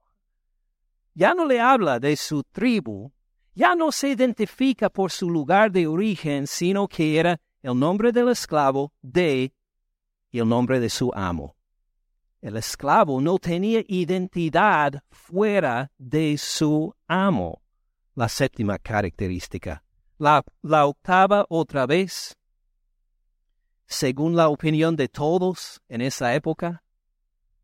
Ya 1.17 1.33
no 1.33 1.47
le 1.47 1.59
habla 1.59 1.99
de 1.99 2.15
su 2.15 2.43
tribu, 2.45 3.11
ya 3.55 3.75
no 3.75 3.91
se 3.91 4.11
identifica 4.11 4.91
por 4.91 5.11
su 5.11 5.31
lugar 5.31 5.73
de 5.73 5.87
origen, 5.87 6.47
sino 6.47 6.87
que 6.87 7.19
era 7.19 7.41
el 7.63 7.79
nombre 7.79 8.13
del 8.13 8.29
esclavo 8.29 8.93
de 9.01 9.55
y 10.31 10.39
el 10.39 10.47
nombre 10.47 10.79
de 10.79 10.91
su 10.91 11.11
amo. 11.15 11.57
El 12.43 12.59
esclavo 12.59 13.19
no 13.23 13.39
tenía 13.39 13.83
identidad 13.89 15.03
fuera 15.09 15.91
de 15.97 16.37
su 16.37 16.95
amo. 17.09 17.63
La 18.15 18.29
séptima 18.29 18.79
característica. 18.79 19.83
La, 20.19 20.45
la 20.61 20.85
octava 20.85 21.47
otra 21.49 21.87
vez. 21.87 22.37
Según 23.87 24.37
la 24.37 24.49
opinión 24.49 24.97
de 24.97 25.09
todos 25.09 25.81
en 25.89 26.03
esa 26.03 26.35
época, 26.35 26.85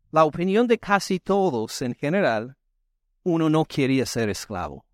la 0.09 0.25
opinión 0.25 0.65
de 0.65 0.79
casi 0.79 1.19
todos 1.19 1.83
en 1.83 1.93
general, 1.93 2.57
uno 3.23 3.49
no 3.49 3.65
quería 3.65 4.05
ser 4.05 4.29
esclavo. 4.29 4.85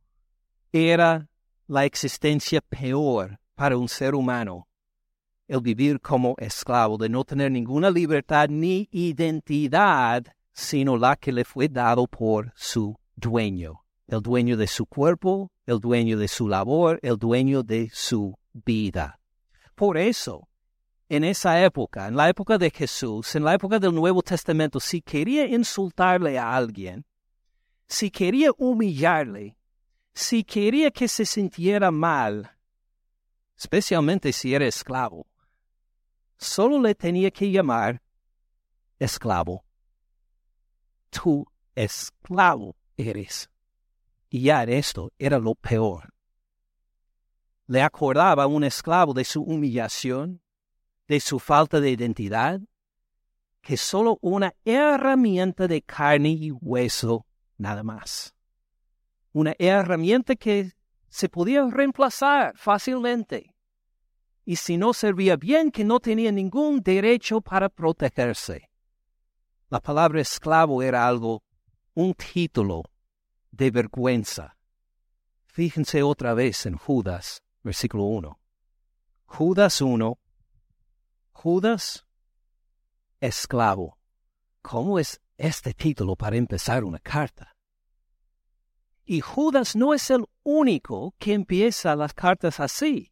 Era 0.71 1.27
la 1.67 1.85
existencia 1.85 2.61
peor 2.61 3.39
para 3.55 3.77
un 3.77 3.89
ser 3.89 4.15
humano 4.15 4.69
el 5.49 5.61
vivir 5.61 5.99
como 5.99 6.35
esclavo, 6.37 6.97
de 6.97 7.09
no 7.09 7.25
tener 7.25 7.51
ninguna 7.51 7.89
libertad 7.89 8.47
ni 8.49 8.87
identidad, 8.91 10.23
sino 10.53 10.95
la 10.95 11.15
que 11.15 11.31
le 11.31 11.43
fue 11.43 11.67
dado 11.67 12.05
por 12.05 12.53
su 12.55 12.95
dueño, 13.15 13.81
el 14.07 14.21
dueño 14.21 14.55
de 14.57 14.67
su 14.67 14.85
cuerpo, 14.85 15.51
el 15.65 15.79
dueño 15.79 16.17
de 16.19 16.27
su 16.27 16.47
labor, 16.47 16.99
el 17.01 17.17
dueño 17.17 17.63
de 17.63 17.89
su 17.91 18.37
vida. 18.53 19.19
Por 19.73 19.97
eso, 19.97 20.47
en 21.09 21.23
esa 21.23 21.63
época, 21.63 22.07
en 22.07 22.15
la 22.15 22.29
época 22.29 22.59
de 22.59 22.69
Jesús, 22.69 23.35
en 23.35 23.43
la 23.43 23.55
época 23.55 23.79
del 23.79 23.95
Nuevo 23.95 24.21
Testamento, 24.21 24.79
si 24.79 25.01
quería 25.01 25.47
insultarle 25.47 26.37
a 26.37 26.55
alguien, 26.55 27.05
si 27.89 28.11
quería 28.11 28.51
humillarle, 28.55 29.57
si 30.13 30.43
quería 30.43 30.91
que 30.91 31.07
se 31.07 31.25
sintiera 31.25 31.89
mal, 31.89 32.55
especialmente 33.57 34.31
si 34.31 34.53
era 34.53 34.67
esclavo, 34.67 35.25
solo 36.37 36.79
le 36.79 36.93
tenía 36.93 37.31
que 37.31 37.49
llamar 37.49 38.01
esclavo. 38.99 39.65
Tu 41.09 41.43
esclavo 41.73 42.75
eres. 42.95 43.49
Y 44.29 44.43
ya 44.43 44.63
esto 44.63 45.11
era 45.17 45.39
lo 45.39 45.55
peor. 45.55 46.13
Le 47.65 47.81
acordaba 47.81 48.43
a 48.43 48.47
un 48.47 48.63
esclavo 48.63 49.13
de 49.13 49.23
su 49.23 49.41
humillación, 49.41 50.41
de 51.07 51.19
su 51.19 51.39
falta 51.39 51.79
de 51.79 51.89
identidad, 51.89 52.61
que 53.61 53.77
solo 53.77 54.19
una 54.21 54.53
herramienta 54.63 55.67
de 55.67 55.81
carne 55.81 56.29
y 56.29 56.51
hueso 56.51 57.25
nada 57.59 57.83
más. 57.83 58.33
Una 59.31 59.53
herramienta 59.59 60.35
que 60.35 60.73
se 61.07 61.29
podía 61.29 61.63
reemplazar 61.67 62.57
fácilmente 62.57 63.55
y 64.45 64.55
si 64.55 64.77
no 64.77 64.93
servía 64.93 65.35
bien 65.35 65.69
que 65.69 65.83
no 65.83 65.99
tenía 65.99 66.31
ningún 66.31 66.81
derecho 66.81 67.39
para 67.39 67.69
protegerse. 67.69 68.67
La 69.69 69.79
palabra 69.79 70.21
esclavo 70.21 70.81
era 70.81 71.07
algo, 71.07 71.43
un 71.93 72.15
título 72.15 72.81
de 73.51 73.69
vergüenza. 73.69 74.57
Fíjense 75.45 76.01
otra 76.01 76.33
vez 76.33 76.65
en 76.65 76.77
Judas, 76.77 77.43
versículo 77.61 78.05
1. 78.05 78.39
Judas 79.25 79.81
1. 79.81 80.17
Judas, 81.31 82.07
esclavo. 83.19 83.99
¿Cómo 84.63 84.97
es 84.97 85.21
este 85.39 85.73
título 85.73 86.15
para 86.15 86.35
empezar 86.35 86.83
una 86.83 86.99
carta? 86.99 87.55
Y 89.05 89.21
Judas 89.21 89.75
no 89.75 89.93
es 89.93 90.11
el 90.11 90.25
único 90.43 91.15
que 91.17 91.33
empieza 91.33 91.95
las 91.95 92.13
cartas 92.13 92.59
así. 92.59 93.11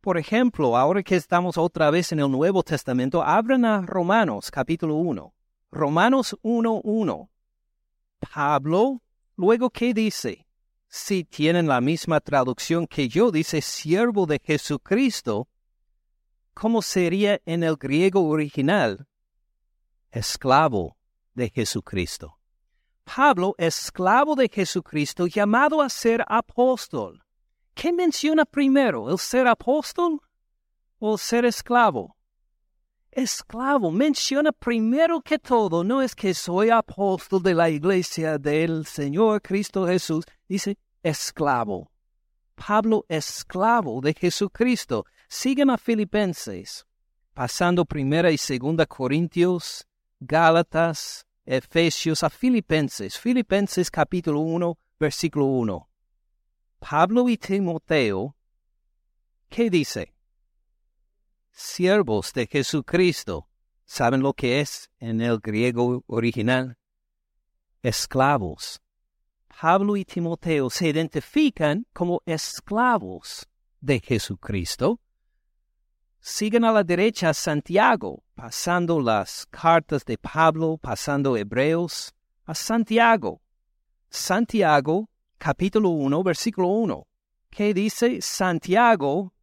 Por 0.00 0.18
ejemplo, 0.18 0.76
ahora 0.76 1.02
que 1.02 1.16
estamos 1.16 1.58
otra 1.58 1.90
vez 1.90 2.10
en 2.12 2.20
el 2.20 2.30
Nuevo 2.30 2.62
Testamento, 2.62 3.22
abran 3.22 3.64
a 3.64 3.82
Romanos 3.82 4.50
capítulo 4.50 4.96
1. 4.96 5.34
Romanos 5.70 6.36
1.1. 6.42 7.28
Pablo, 8.32 9.02
luego, 9.36 9.70
¿qué 9.70 9.92
dice? 9.92 10.46
Si 10.88 11.24
tienen 11.24 11.68
la 11.68 11.80
misma 11.80 12.20
traducción 12.20 12.86
que 12.86 13.08
yo, 13.08 13.30
dice 13.30 13.60
siervo 13.60 14.26
de 14.26 14.40
Jesucristo, 14.42 15.48
¿cómo 16.54 16.80
sería 16.80 17.40
en 17.44 17.62
el 17.62 17.76
griego 17.76 18.26
original? 18.26 19.06
Esclavo 20.10 20.96
de 21.34 21.50
Jesucristo. 21.50 22.38
Pablo, 23.04 23.54
esclavo 23.58 24.34
de 24.34 24.48
Jesucristo, 24.48 25.26
llamado 25.26 25.82
a 25.82 25.88
ser 25.88 26.24
apóstol. 26.26 27.22
¿Qué 27.74 27.92
menciona 27.92 28.44
primero, 28.44 29.10
el 29.10 29.18
ser 29.18 29.46
apóstol 29.46 30.20
o 30.98 31.12
el 31.12 31.18
ser 31.18 31.44
esclavo? 31.44 32.16
Esclavo 33.10 33.90
menciona 33.90 34.52
primero 34.52 35.20
que 35.20 35.38
todo, 35.38 35.84
no 35.84 36.00
es 36.02 36.14
que 36.14 36.34
soy 36.34 36.70
apóstol 36.70 37.42
de 37.42 37.54
la 37.54 37.68
iglesia 37.68 38.38
del 38.38 38.86
Señor 38.86 39.42
Cristo 39.42 39.86
Jesús, 39.86 40.24
dice 40.48 40.78
esclavo. 41.02 41.90
Pablo, 42.54 43.04
esclavo 43.08 44.00
de 44.00 44.14
Jesucristo. 44.14 45.04
Siguen 45.28 45.70
a 45.70 45.78
Filipenses, 45.78 46.86
pasando 47.34 47.84
primera 47.84 48.30
y 48.30 48.38
segunda 48.38 48.86
Corintios, 48.86 49.87
Gálatas, 50.20 51.26
Efesios, 51.46 52.24
a 52.24 52.30
Filipenses. 52.30 53.16
Filipenses 53.16 53.88
capítulo 53.88 54.40
1, 54.40 54.76
versículo 54.98 55.44
1. 55.46 55.88
Pablo 56.80 57.28
y 57.28 57.36
Timoteo, 57.36 58.36
¿qué 59.48 59.70
dice? 59.70 60.14
Siervos 61.52 62.32
de 62.32 62.48
Jesucristo. 62.48 63.48
¿Saben 63.84 64.20
lo 64.20 64.34
que 64.34 64.60
es 64.60 64.90
en 64.98 65.20
el 65.20 65.38
griego 65.38 66.02
original? 66.08 66.76
Esclavos. 67.82 68.80
Pablo 69.60 69.96
y 69.96 70.04
Timoteo 70.04 70.68
se 70.68 70.88
identifican 70.88 71.86
como 71.92 72.22
esclavos 72.26 73.48
de 73.80 74.00
Jesucristo. 74.00 75.00
Siguen 76.20 76.64
a 76.64 76.72
la 76.72 76.82
derecha 76.82 77.32
Santiago, 77.32 78.24
pasando 78.38 79.00
las 79.00 79.46
cartas 79.50 80.04
de 80.04 80.16
Pablo, 80.16 80.78
pasando 80.80 81.36
Hebreos, 81.36 82.14
a 82.44 82.54
Santiago. 82.54 83.42
Santiago 84.08 85.10
capítulo 85.38 85.88
1, 85.88 86.22
versículo 86.22 86.68
1, 86.68 87.04
que 87.50 87.74
dice 87.74 88.22
Santiago, 88.22 89.34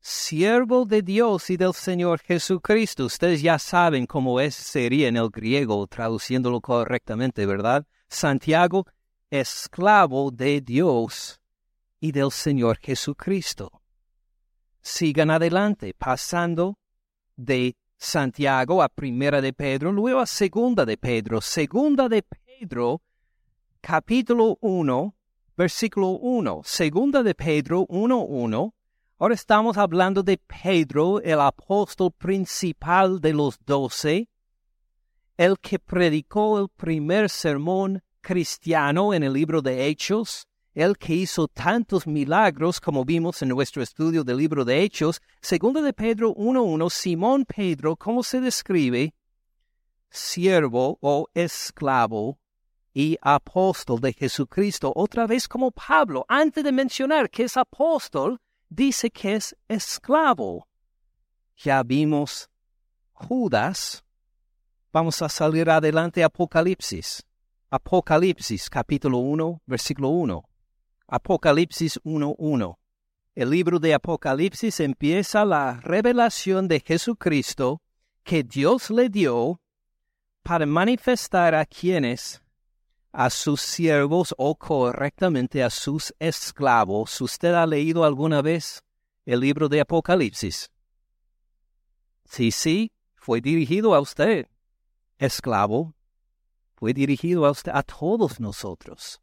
siervo 0.00 0.84
de 0.84 1.02
Dios 1.02 1.50
y 1.50 1.56
del 1.56 1.74
Señor 1.74 2.20
Jesucristo. 2.20 3.06
Ustedes 3.06 3.42
ya 3.42 3.58
saben 3.58 4.06
cómo 4.06 4.38
es, 4.38 4.54
sería 4.54 5.08
en 5.08 5.16
el 5.16 5.28
griego, 5.28 5.88
traduciéndolo 5.88 6.60
correctamente, 6.60 7.46
¿verdad? 7.46 7.84
Santiago, 8.08 8.86
esclavo 9.28 10.30
de 10.30 10.60
Dios 10.60 11.40
y 11.98 12.12
del 12.12 12.30
Señor 12.30 12.78
Jesucristo. 12.78 13.82
Sigan 14.82 15.32
adelante, 15.32 15.94
pasando 15.98 16.78
de 17.36 17.76
Santiago 17.96 18.82
a 18.82 18.88
Primera 18.88 19.40
de 19.40 19.52
Pedro, 19.52 19.92
luego 19.92 20.20
a 20.20 20.26
Segunda 20.26 20.84
de 20.84 20.96
Pedro. 20.96 21.40
Segunda 21.40 22.08
de 22.08 22.22
Pedro 22.22 23.02
capítulo 23.80 24.58
1, 24.62 25.14
versículo 25.56 26.08
1, 26.18 26.62
segunda 26.64 27.22
de 27.22 27.34
Pedro 27.34 27.86
1.1. 27.86 28.72
Ahora 29.18 29.34
estamos 29.34 29.78
hablando 29.78 30.22
de 30.22 30.38
Pedro, 30.38 31.20
el 31.20 31.40
apóstol 31.40 32.10
principal 32.10 33.20
de 33.20 33.32
los 33.32 33.58
doce, 33.64 34.28
el 35.36 35.58
que 35.60 35.78
predicó 35.78 36.58
el 36.58 36.68
primer 36.68 37.30
sermón 37.30 38.02
cristiano 38.20 39.14
en 39.14 39.22
el 39.22 39.32
libro 39.32 39.62
de 39.62 39.86
Hechos, 39.86 40.48
el 40.76 40.98
que 40.98 41.14
hizo 41.14 41.48
tantos 41.48 42.06
milagros 42.06 42.82
como 42.82 43.02
vimos 43.02 43.40
en 43.40 43.48
nuestro 43.48 43.82
estudio 43.82 44.22
del 44.22 44.36
libro 44.36 44.62
de 44.62 44.82
Hechos, 44.82 45.22
segunda 45.40 45.80
de 45.80 45.94
Pedro 45.94 46.34
1.1, 46.34 46.90
Simón 46.90 47.46
Pedro, 47.46 47.96
¿cómo 47.96 48.22
se 48.22 48.42
describe? 48.42 49.14
Siervo 50.10 50.98
o 51.00 51.28
esclavo 51.32 52.38
y 52.92 53.16
apóstol 53.22 54.02
de 54.02 54.12
Jesucristo, 54.12 54.92
otra 54.94 55.26
vez 55.26 55.48
como 55.48 55.70
Pablo, 55.70 56.26
antes 56.28 56.62
de 56.62 56.72
mencionar 56.72 57.30
que 57.30 57.44
es 57.44 57.56
apóstol, 57.56 58.38
dice 58.68 59.10
que 59.10 59.36
es 59.36 59.56
esclavo. 59.68 60.68
Ya 61.56 61.82
vimos 61.84 62.50
Judas. 63.12 64.04
Vamos 64.92 65.22
a 65.22 65.30
salir 65.30 65.70
adelante 65.70 66.22
Apocalipsis. 66.22 67.24
Apocalipsis 67.70 68.68
capítulo 68.68 69.18
1, 69.18 69.62
versículo 69.64 70.10
1. 70.10 70.46
Apocalipsis 71.08 72.00
1.1. 72.04 72.78
El 73.36 73.50
libro 73.50 73.78
de 73.78 73.94
Apocalipsis 73.94 74.80
empieza 74.80 75.44
la 75.44 75.80
revelación 75.80 76.66
de 76.66 76.80
Jesucristo 76.80 77.80
que 78.24 78.42
Dios 78.42 78.90
le 78.90 79.08
dio 79.08 79.60
para 80.42 80.66
manifestar 80.66 81.54
a 81.54 81.64
quienes 81.64 82.42
a 83.12 83.30
sus 83.30 83.60
siervos 83.60 84.34
o 84.36 84.56
correctamente 84.56 85.62
a 85.62 85.70
sus 85.70 86.12
esclavos. 86.18 87.20
¿Usted 87.20 87.54
ha 87.54 87.66
leído 87.66 88.04
alguna 88.04 88.42
vez 88.42 88.82
el 89.24 89.40
libro 89.40 89.68
de 89.68 89.80
Apocalipsis? 89.82 90.72
Sí, 92.24 92.50
sí, 92.50 92.90
fue 93.14 93.40
dirigido 93.40 93.94
a 93.94 94.00
usted. 94.00 94.48
esclavo 95.18 95.94
fue 96.74 96.92
dirigido 96.92 97.46
a, 97.46 97.52
usted, 97.52 97.70
a 97.72 97.84
todos 97.84 98.40
nosotros. 98.40 99.20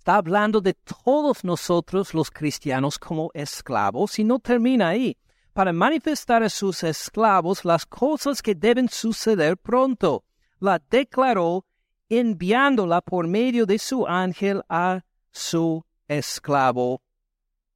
Está 0.00 0.16
hablando 0.16 0.62
de 0.62 0.72
todos 1.04 1.44
nosotros 1.44 2.14
los 2.14 2.30
cristianos 2.30 2.98
como 2.98 3.30
esclavos 3.34 4.18
y 4.18 4.24
no 4.24 4.38
termina 4.38 4.88
ahí. 4.88 5.18
Para 5.52 5.74
manifestar 5.74 6.42
a 6.42 6.48
sus 6.48 6.82
esclavos 6.84 7.66
las 7.66 7.84
cosas 7.84 8.40
que 8.40 8.54
deben 8.54 8.88
suceder 8.88 9.58
pronto, 9.58 10.24
la 10.58 10.80
declaró 10.88 11.66
enviándola 12.08 13.02
por 13.02 13.26
medio 13.26 13.66
de 13.66 13.78
su 13.78 14.06
ángel 14.06 14.62
a 14.70 15.02
su 15.32 15.84
esclavo 16.08 17.02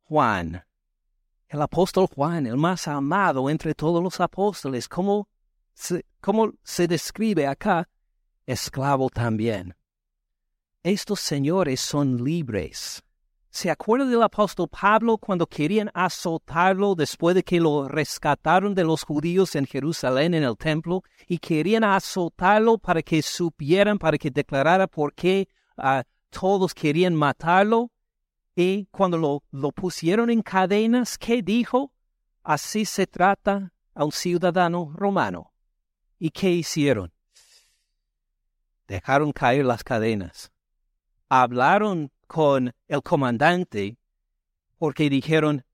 Juan. 0.04 0.64
El 1.46 1.60
apóstol 1.60 2.06
Juan, 2.06 2.46
el 2.46 2.56
más 2.56 2.88
amado 2.88 3.50
entre 3.50 3.74
todos 3.74 4.02
los 4.02 4.18
apóstoles, 4.18 4.88
como 4.88 5.28
se, 5.74 6.06
se 6.62 6.88
describe 6.88 7.46
acá, 7.46 7.86
esclavo 8.46 9.10
también. 9.10 9.74
Estos 10.84 11.20
señores 11.20 11.80
son 11.80 12.22
libres. 12.22 13.02
¿Se 13.48 13.70
acuerda 13.70 14.04
del 14.04 14.22
apóstol 14.22 14.68
Pablo 14.68 15.16
cuando 15.16 15.46
querían 15.46 15.90
azotarlo 15.94 16.94
después 16.94 17.34
de 17.34 17.42
que 17.42 17.58
lo 17.58 17.88
rescataron 17.88 18.74
de 18.74 18.84
los 18.84 19.02
judíos 19.02 19.56
en 19.56 19.64
Jerusalén 19.64 20.34
en 20.34 20.44
el 20.44 20.58
templo 20.58 21.02
y 21.26 21.38
querían 21.38 21.84
azotarlo 21.84 22.76
para 22.76 23.00
que 23.00 23.22
supieran, 23.22 23.98
para 23.98 24.18
que 24.18 24.30
declarara 24.30 24.86
por 24.86 25.14
qué 25.14 25.48
ah, 25.78 26.04
todos 26.28 26.74
querían 26.74 27.14
matarlo? 27.14 27.90
Y 28.54 28.84
cuando 28.90 29.16
lo, 29.16 29.42
lo 29.52 29.72
pusieron 29.72 30.28
en 30.28 30.42
cadenas, 30.42 31.16
¿qué 31.16 31.40
dijo? 31.40 31.94
Así 32.42 32.84
se 32.84 33.06
trata 33.06 33.72
a 33.94 34.04
un 34.04 34.12
ciudadano 34.12 34.92
romano. 34.94 35.50
¿Y 36.18 36.28
qué 36.28 36.50
hicieron? 36.50 37.10
Dejaron 38.86 39.32
caer 39.32 39.64
las 39.64 39.82
cadenas 39.82 40.50
hablaron 41.42 42.12
con 42.28 42.72
el 42.86 43.02
comandante 43.02 43.98
porque 44.78 45.10
dijeron, 45.10 45.64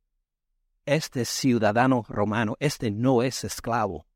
este 0.86 1.26
ciudadano 1.26 2.04
romano, 2.08 2.56
este 2.60 2.90
no 2.90 3.22
es 3.22 3.44
esclavo, 3.44 4.06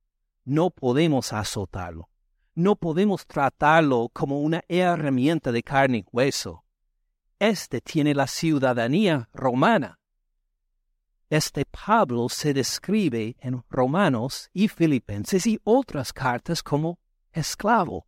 no 0.44 0.70
podemos 0.70 1.34
azotarlo, 1.34 2.08
no 2.54 2.76
podemos 2.76 3.26
tratarlo 3.26 4.08
como 4.12 4.40
una 4.40 4.62
herramienta 4.68 5.52
de 5.52 5.62
carne 5.62 5.98
y 5.98 6.04
hueso. 6.10 6.64
Este 7.38 7.82
tiene 7.82 8.14
la 8.14 8.26
ciudadanía 8.26 9.28
romana. 9.34 9.98
Este 11.28 11.64
Pablo 11.66 12.28
se 12.30 12.54
describe 12.54 13.36
en 13.40 13.62
Romanos 13.68 14.48
y 14.54 14.68
Filipenses 14.68 15.46
y 15.46 15.60
otras 15.64 16.12
cartas 16.12 16.62
como 16.62 16.98
esclavo. 17.32 18.06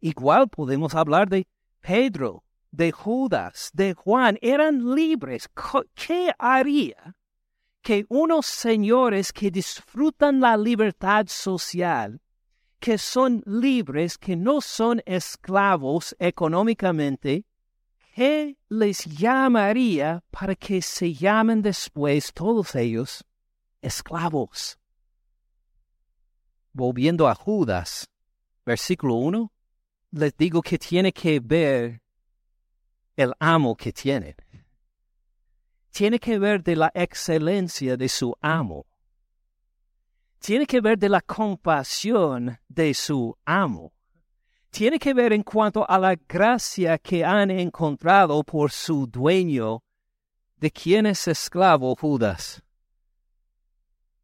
Igual 0.00 0.48
podemos 0.48 0.94
hablar 0.94 1.28
de 1.28 1.46
Pedro, 1.80 2.44
de 2.70 2.92
Judas, 2.92 3.70
de 3.72 3.94
Juan, 3.94 4.38
eran 4.40 4.94
libres. 4.94 5.48
¿Qué 5.94 6.32
haría 6.38 7.16
que 7.82 8.06
unos 8.08 8.46
señores 8.46 9.32
que 9.32 9.50
disfrutan 9.50 10.40
la 10.40 10.56
libertad 10.56 11.26
social, 11.28 12.20
que 12.78 12.98
son 12.98 13.42
libres, 13.46 14.18
que 14.18 14.36
no 14.36 14.60
son 14.60 15.02
esclavos 15.06 16.14
económicamente, 16.18 17.44
¿qué 18.14 18.56
les 18.68 19.04
llamaría 19.04 20.22
para 20.30 20.54
que 20.54 20.82
se 20.82 21.12
llamen 21.12 21.62
después 21.62 22.32
todos 22.32 22.74
ellos 22.74 23.24
esclavos? 23.82 24.78
Volviendo 26.72 27.26
a 27.28 27.34
Judas, 27.34 28.08
versículo 28.64 29.14
1, 29.16 29.52
les 30.12 30.36
digo 30.36 30.62
que 30.62 30.78
tiene 30.78 31.12
que 31.12 31.40
ver 31.40 32.02
el 33.16 33.32
amo 33.38 33.76
que 33.76 33.92
tiene. 33.92 34.34
Tiene 35.90 36.18
que 36.18 36.38
ver 36.38 36.62
de 36.62 36.76
la 36.76 36.90
excelencia 36.94 37.96
de 37.96 38.08
su 38.08 38.34
amo. 38.40 38.86
Tiene 40.38 40.66
que 40.66 40.80
ver 40.80 40.98
de 40.98 41.08
la 41.08 41.20
compasión 41.20 42.58
de 42.68 42.94
su 42.94 43.36
amo. 43.44 43.92
Tiene 44.70 44.98
que 44.98 45.12
ver 45.12 45.32
en 45.32 45.42
cuanto 45.42 45.88
a 45.88 45.98
la 45.98 46.14
gracia 46.14 46.96
que 46.98 47.24
han 47.24 47.50
encontrado 47.50 48.42
por 48.44 48.70
su 48.70 49.06
dueño. 49.06 49.82
¿De 50.56 50.70
quién 50.70 51.06
es 51.06 51.26
esclavo 51.26 51.94
Judas? 51.96 52.62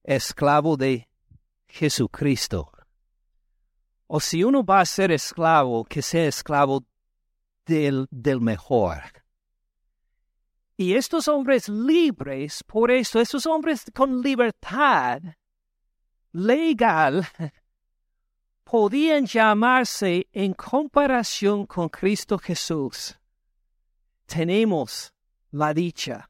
Esclavo 0.04 0.76
de 0.76 1.08
Jesucristo. 1.66 2.75
O 4.06 4.20
si 4.20 4.44
uno 4.44 4.64
va 4.64 4.80
a 4.80 4.86
ser 4.86 5.10
esclavo, 5.10 5.84
que 5.84 6.02
sea 6.02 6.26
esclavo 6.26 6.84
del, 7.64 8.06
del 8.10 8.40
mejor. 8.40 9.02
Y 10.76 10.94
estos 10.94 11.26
hombres 11.26 11.68
libres, 11.68 12.62
por 12.64 12.90
eso, 12.90 13.20
estos 13.20 13.46
hombres 13.46 13.84
con 13.94 14.20
libertad 14.20 15.22
legal, 16.32 17.26
podían 18.64 19.26
llamarse 19.26 20.28
en 20.32 20.52
comparación 20.52 21.66
con 21.66 21.88
Cristo 21.88 22.36
Jesús. 22.38 23.18
Tenemos 24.26 25.14
la 25.52 25.72
dicha, 25.72 26.28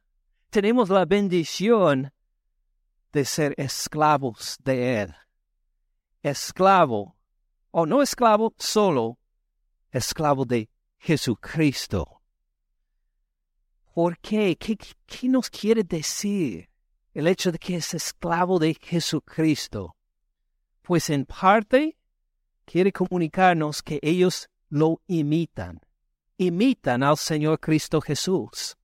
tenemos 0.50 0.90
la 0.90 1.06
bendición 1.06 2.12
de 3.12 3.24
ser 3.24 3.54
esclavos 3.56 4.58
de 4.62 5.02
Él. 5.02 5.14
Esclavo 6.22 7.15
o 7.78 7.84
no 7.84 8.00
esclavo 8.00 8.54
solo, 8.56 9.18
esclavo 9.90 10.46
de 10.46 10.70
Jesucristo. 10.98 12.22
¿Por 13.92 14.18
qué? 14.18 14.56
qué? 14.56 14.78
¿Qué 15.04 15.28
nos 15.28 15.50
quiere 15.50 15.84
decir 15.84 16.70
el 17.12 17.26
hecho 17.26 17.52
de 17.52 17.58
que 17.58 17.76
es 17.76 17.92
esclavo 17.92 18.58
de 18.58 18.72
Jesucristo? 18.80 19.94
Pues 20.80 21.10
en 21.10 21.26
parte 21.26 21.98
quiere 22.64 22.92
comunicarnos 22.92 23.82
que 23.82 23.98
ellos 24.00 24.48
lo 24.70 25.02
imitan. 25.06 25.78
Imitan 26.38 27.02
al 27.02 27.18
Señor 27.18 27.60
Cristo 27.60 28.00
Jesús. 28.00 28.74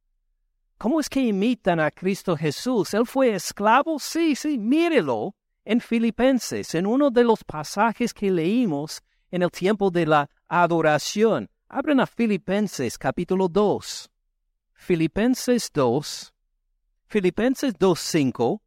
¿Cómo 0.77 1.01
es 1.01 1.09
que 1.09 1.23
imitan 1.23 1.81
a 1.81 1.91
Cristo 1.91 2.37
Jesús? 2.37 2.93
¿Él 2.93 3.07
fue 3.07 3.35
esclavo? 3.35 3.99
Sí, 3.99 4.37
sí, 4.37 4.59
mírelo 4.59 5.35
en 5.65 5.81
Filipenses, 5.81 6.75
en 6.75 6.87
uno 6.87 7.11
de 7.11 7.25
los 7.25 7.45
pasajes 7.45 8.13
que 8.13 8.31
leímos 8.31 9.03
en 9.31 9.43
el 9.43 9.51
tiempo 9.51 9.91
de 9.91 10.07
la 10.07 10.31
adoración. 10.49 11.49
Abren 11.69 12.01
a 12.01 12.07
Filipenses 12.07 12.99
capítulo 12.99 13.49
2. 13.49 14.11
Filipenses 14.75 15.71
2, 15.73 16.35
Filipenses 17.07 17.75
2.5, 17.79 18.61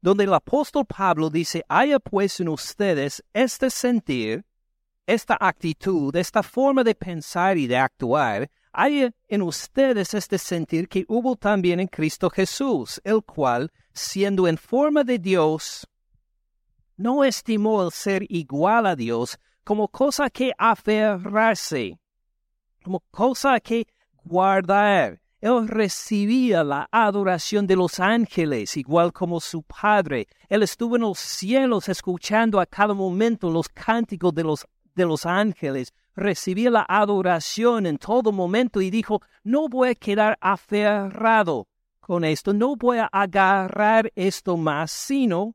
donde 0.00 0.24
el 0.24 0.32
apóstol 0.32 0.86
Pablo 0.86 1.28
dice, 1.28 1.62
haya 1.68 1.98
pues 1.98 2.40
en 2.40 2.48
ustedes 2.48 3.22
este 3.34 3.68
sentir, 3.68 4.46
esta 5.06 5.36
actitud, 5.38 6.14
esta 6.16 6.42
forma 6.42 6.82
de 6.84 6.94
pensar 6.94 7.58
y 7.58 7.66
de 7.66 7.76
actuar, 7.76 8.50
haya 8.72 9.10
en 9.28 9.42
ustedes 9.42 10.14
este 10.14 10.38
sentir 10.38 10.88
que 10.88 11.04
hubo 11.08 11.36
también 11.36 11.80
en 11.80 11.88
Cristo 11.88 12.30
Jesús, 12.30 13.00
el 13.04 13.22
cual, 13.22 13.70
siendo 13.92 14.48
en 14.48 14.56
forma 14.56 15.04
de 15.04 15.18
Dios, 15.18 15.86
no 16.98 17.24
estimó 17.24 17.84
el 17.84 17.92
ser 17.92 18.26
igual 18.28 18.84
a 18.86 18.96
Dios 18.96 19.38
como 19.64 19.88
cosa 19.88 20.28
que 20.28 20.52
aferrarse, 20.58 21.98
como 22.82 23.00
cosa 23.10 23.60
que 23.60 23.86
guardar. 24.24 25.20
Él 25.40 25.68
recibía 25.68 26.64
la 26.64 26.88
adoración 26.90 27.68
de 27.68 27.76
los 27.76 28.00
ángeles, 28.00 28.76
igual 28.76 29.12
como 29.12 29.38
su 29.38 29.62
Padre. 29.62 30.26
Él 30.48 30.64
estuvo 30.64 30.96
en 30.96 31.02
los 31.02 31.20
cielos 31.20 31.88
escuchando 31.88 32.58
a 32.58 32.66
cada 32.66 32.92
momento 32.92 33.48
los 33.48 33.68
cánticos 33.68 34.34
de 34.34 34.42
los, 34.42 34.66
de 34.96 35.06
los 35.06 35.24
ángeles. 35.24 35.94
Recibía 36.16 36.70
la 36.70 36.86
adoración 36.88 37.86
en 37.86 37.98
todo 37.98 38.32
momento 38.32 38.80
y 38.80 38.90
dijo, 38.90 39.22
no 39.44 39.68
voy 39.68 39.90
a 39.90 39.94
quedar 39.94 40.36
aferrado 40.40 41.68
con 42.00 42.24
esto, 42.24 42.52
no 42.52 42.74
voy 42.74 42.98
a 42.98 43.08
agarrar 43.12 44.10
esto 44.16 44.56
más, 44.56 44.90
sino 44.90 45.54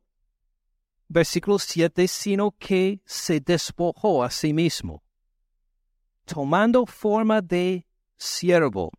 versículo 1.14 1.60
7, 1.60 2.08
sino 2.08 2.52
que 2.52 3.02
se 3.06 3.40
despojó 3.40 4.24
a 4.24 4.32
sí 4.32 4.52
mismo, 4.52 5.04
tomando 6.26 6.86
forma 6.86 7.42
de 7.42 7.86
siervo. 8.18 8.92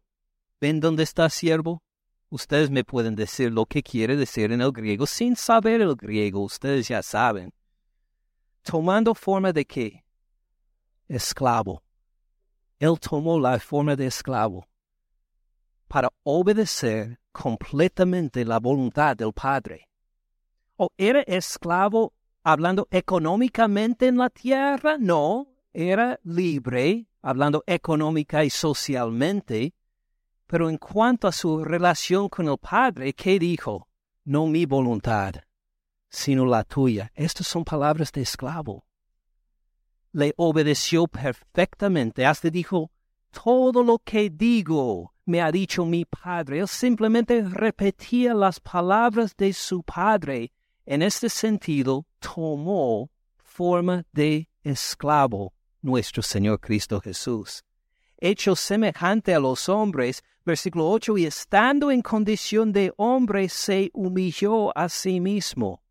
¿Ven 0.61 0.81
dónde 0.81 1.03
está 1.03 1.29
siervo? 1.29 1.83
Ustedes 2.31 2.71
me 2.71 2.85
pueden 2.85 3.17
decir 3.17 3.53
lo 3.53 3.67
que 3.67 3.83
quiere 3.83 4.17
decir 4.17 4.53
en 4.53 4.61
el 4.61 4.73
griego 4.73 5.07
sin 5.07 5.37
saber 5.37 5.81
el 5.81 5.95
griego, 5.97 6.41
ustedes 6.41 6.89
ya 6.89 7.03
saben. 7.03 7.53
Tomando 8.63 9.15
forma 9.15 9.53
de 9.53 9.65
qué? 9.65 10.05
Esclavo. 11.09 11.83
Él 12.79 12.99
tomó 12.99 13.39
la 13.39 13.59
forma 13.59 13.95
de 13.95 14.07
esclavo 14.07 14.67
para 15.87 16.09
obedecer 16.23 17.21
completamente 17.31 18.45
la 18.45 18.59
voluntad 18.59 19.17
del 19.17 19.33
Padre 19.33 19.89
o 20.77 20.91
era 20.97 21.21
esclavo 21.23 22.13
hablando 22.43 22.89
económicamente 22.91 24.07
en 24.07 24.19
la 24.19 24.31
tierra, 24.31 24.97
no, 24.99 25.49
era 25.73 26.21
libre, 26.25 27.09
hablando 27.23 27.65
económica 27.67 28.45
y 28.45 28.51
socialmente, 28.51 29.75
pero 30.47 30.69
en 30.69 30.77
cuanto 30.77 31.27
a 31.27 31.33
su 31.33 31.65
relación 31.65 32.29
con 32.29 32.49
el 32.49 32.59
Padre, 32.59 33.15
¿qué 33.15 33.39
dijo? 33.39 33.89
No 34.25 34.47
mi 34.47 34.67
voluntad, 34.67 35.35
sino 36.09 36.45
la 36.45 36.65
tuya. 36.65 37.11
Estas 37.15 37.47
son 37.47 37.65
palabras 37.65 38.13
de 38.13 38.23
esclavo. 38.23 38.85
Le 40.13 40.33
obedeció 40.37 41.07
perfectamente, 41.09 42.25
hasta 42.25 42.51
dijo, 42.51 42.93
todo 43.31 43.83
lo 43.83 43.99
que 43.99 44.31
digo 44.31 45.15
me 45.25 45.41
ha 45.41 45.51
dicho 45.51 45.85
mi 45.85 46.05
Padre. 46.05 46.61
Él 46.61 46.69
simplemente 46.69 47.43
repetía 47.43 48.35
las 48.35 48.61
palabras 48.61 49.35
de 49.37 49.53
su 49.53 49.83
Padre. 49.83 50.53
En 50.87 51.01
este 51.01 51.31
sentido, 51.31 52.07
tomó 52.19 53.11
forma 53.39 54.05
de 54.13 54.49
esclavo 54.63 55.55
nuestro 55.81 56.23
Señor 56.23 56.61
Cristo 56.61 57.01
Jesús. 57.01 57.65
Hecho 58.19 58.55
semejante 58.55 59.35
a 59.35 59.39
los 59.39 59.69
hombres, 59.69 60.23
versículo 60.45 60.91
8, 60.91 61.19
y 61.19 61.27
estando 61.27 61.91
en 61.91 62.03
condición 62.03 62.73
de 62.73 62.93
hombre, 62.97 63.49
se 63.49 63.91
humilló 63.95 64.77
a 64.77 64.89
sí 64.89 65.21
mismo. 65.21 65.83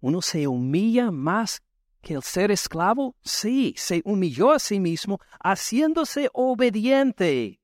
¿Uno 0.00 0.20
se 0.20 0.46
humilla 0.46 1.10
más 1.10 1.62
que 2.02 2.14
el 2.14 2.22
ser 2.22 2.50
esclavo? 2.50 3.16
Sí, 3.22 3.74
se 3.78 4.02
humilló 4.04 4.52
a 4.52 4.58
sí 4.58 4.78
mismo, 4.78 5.20
haciéndose 5.42 6.28
obediente, 6.34 7.60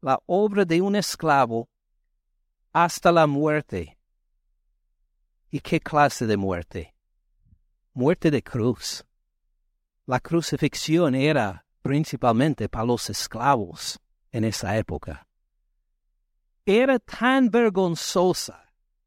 la 0.00 0.18
obra 0.24 0.64
de 0.64 0.80
un 0.80 0.96
esclavo, 0.96 1.68
hasta 2.72 3.12
la 3.12 3.26
muerte. 3.26 3.98
¿Y 5.54 5.60
qué 5.60 5.80
clase 5.80 6.26
de 6.26 6.38
muerte? 6.38 6.94
Muerte 7.92 8.30
de 8.30 8.42
cruz. 8.42 9.04
La 10.06 10.18
crucifixión 10.18 11.14
era 11.14 11.66
principalmente 11.82 12.70
para 12.70 12.86
los 12.86 13.10
esclavos 13.10 14.00
en 14.30 14.44
esa 14.44 14.78
época. 14.78 15.26
Era 16.64 16.98
tan 16.98 17.50
vergonzosa 17.50 18.64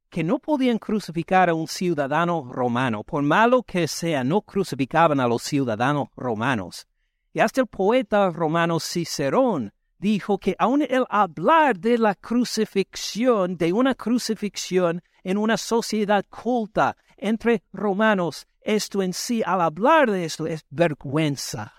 que 0.07 0.23
no 0.23 0.37
podían 0.37 0.77
crucificar 0.77 1.49
a 1.49 1.55
un 1.55 1.67
ciudadano 1.67 2.47
romano. 2.53 3.03
Por 3.03 3.23
malo 3.23 3.63
que 3.63 3.87
sea, 3.87 4.23
no 4.23 4.41
crucificaban 4.41 5.19
a 5.19 5.27
los 5.27 5.41
ciudadanos 5.41 6.09
romanos. 6.15 6.85
Y 7.33 7.39
hasta 7.39 7.61
el 7.61 7.67
poeta 7.67 8.29
romano 8.29 8.79
Cicerón 8.79 9.73
dijo 9.97 10.37
que 10.37 10.55
aun 10.59 10.83
el 10.83 11.07
hablar 11.09 11.79
de 11.79 11.97
la 11.97 12.13
crucifixión, 12.13 13.57
de 13.57 13.73
una 13.73 13.95
crucifixión 13.95 15.01
en 15.25 15.37
una 15.37 15.57
sociedad 15.57 16.23
culta 16.29 16.95
entre 17.17 17.63
romanos, 17.73 18.47
esto 18.61 19.03
en 19.03 19.11
sí, 19.11 19.43
al 19.45 19.59
hablar 19.59 20.09
de 20.09 20.23
esto, 20.23 20.47
es 20.47 20.63
vergüenza. 20.69 21.73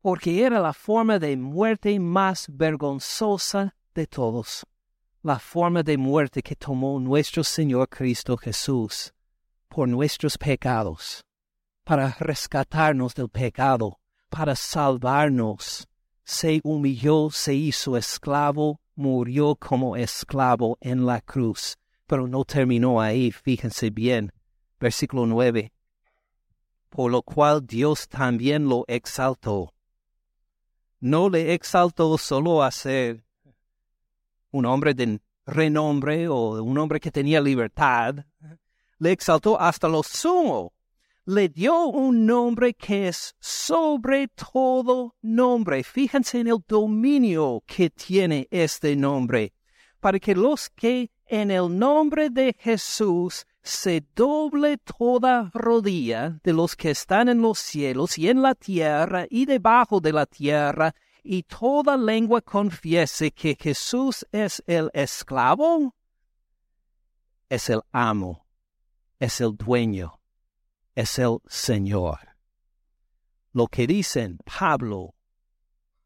Porque 0.00 0.42
era 0.42 0.58
la 0.58 0.72
forma 0.72 1.18
de 1.18 1.36
muerte 1.36 2.00
más 2.00 2.46
vergonzosa 2.48 3.74
de 3.94 4.06
todos 4.06 4.64
la 5.22 5.38
forma 5.38 5.84
de 5.84 5.96
muerte 5.96 6.42
que 6.42 6.56
tomó 6.56 6.98
nuestro 6.98 7.44
Señor 7.44 7.88
Cristo 7.88 8.36
Jesús 8.36 9.12
por 9.68 9.88
nuestros 9.88 10.36
pecados, 10.36 11.24
para 11.84 12.14
rescatarnos 12.18 13.14
del 13.14 13.28
pecado, 13.28 13.98
para 14.28 14.54
salvarnos. 14.54 15.86
Se 16.24 16.60
humilló, 16.62 17.30
se 17.30 17.54
hizo 17.54 17.96
esclavo, 17.96 18.80
murió 18.94 19.54
como 19.56 19.96
esclavo 19.96 20.76
en 20.80 21.06
la 21.06 21.20
cruz. 21.20 21.78
Pero 22.12 22.28
no 22.28 22.44
terminó 22.44 23.00
ahí, 23.00 23.32
fíjense 23.32 23.88
bien. 23.88 24.30
Versículo 24.78 25.24
9. 25.24 25.72
Por 26.90 27.10
lo 27.10 27.22
cual 27.22 27.66
Dios 27.66 28.06
también 28.06 28.68
lo 28.68 28.84
exaltó. 28.86 29.72
No 31.00 31.30
le 31.30 31.54
exaltó 31.54 32.18
solo 32.18 32.62
a 32.62 32.70
ser 32.70 33.24
un 34.50 34.66
hombre 34.66 34.92
de 34.92 35.22
renombre 35.46 36.28
o 36.28 36.62
un 36.62 36.76
hombre 36.76 37.00
que 37.00 37.10
tenía 37.10 37.40
libertad, 37.40 38.16
le 38.98 39.10
exaltó 39.10 39.58
hasta 39.58 39.88
lo 39.88 40.02
sumo. 40.02 40.74
Le 41.24 41.48
dio 41.48 41.86
un 41.86 42.26
nombre 42.26 42.74
que 42.74 43.08
es 43.08 43.34
sobre 43.40 44.28
todo 44.28 45.16
nombre. 45.22 45.82
Fíjense 45.82 46.40
en 46.40 46.48
el 46.48 46.58
dominio 46.68 47.62
que 47.66 47.88
tiene 47.88 48.48
este 48.50 48.96
nombre, 48.96 49.54
para 49.98 50.20
que 50.20 50.34
los 50.34 50.68
que 50.68 51.10
en 51.32 51.50
el 51.50 51.78
nombre 51.78 52.28
de 52.28 52.54
Jesús 52.58 53.46
se 53.62 54.04
doble 54.14 54.76
toda 54.76 55.50
rodilla 55.54 56.38
de 56.44 56.52
los 56.52 56.76
que 56.76 56.90
están 56.90 57.30
en 57.30 57.40
los 57.40 57.58
cielos 57.58 58.18
y 58.18 58.28
en 58.28 58.42
la 58.42 58.54
tierra 58.54 59.24
y 59.30 59.46
debajo 59.46 59.98
de 59.98 60.12
la 60.12 60.26
tierra, 60.26 60.94
y 61.24 61.44
toda 61.44 61.96
lengua 61.96 62.42
confiese 62.42 63.30
que 63.30 63.56
Jesús 63.58 64.26
es 64.30 64.62
el 64.66 64.90
esclavo, 64.92 65.94
es 67.48 67.70
el 67.70 67.80
amo, 67.92 68.46
es 69.18 69.40
el 69.40 69.56
dueño, 69.56 70.20
es 70.94 71.18
el 71.18 71.38
Señor. 71.46 72.18
Lo 73.54 73.68
que 73.68 73.86
dicen 73.86 74.36
Pablo, 74.44 75.14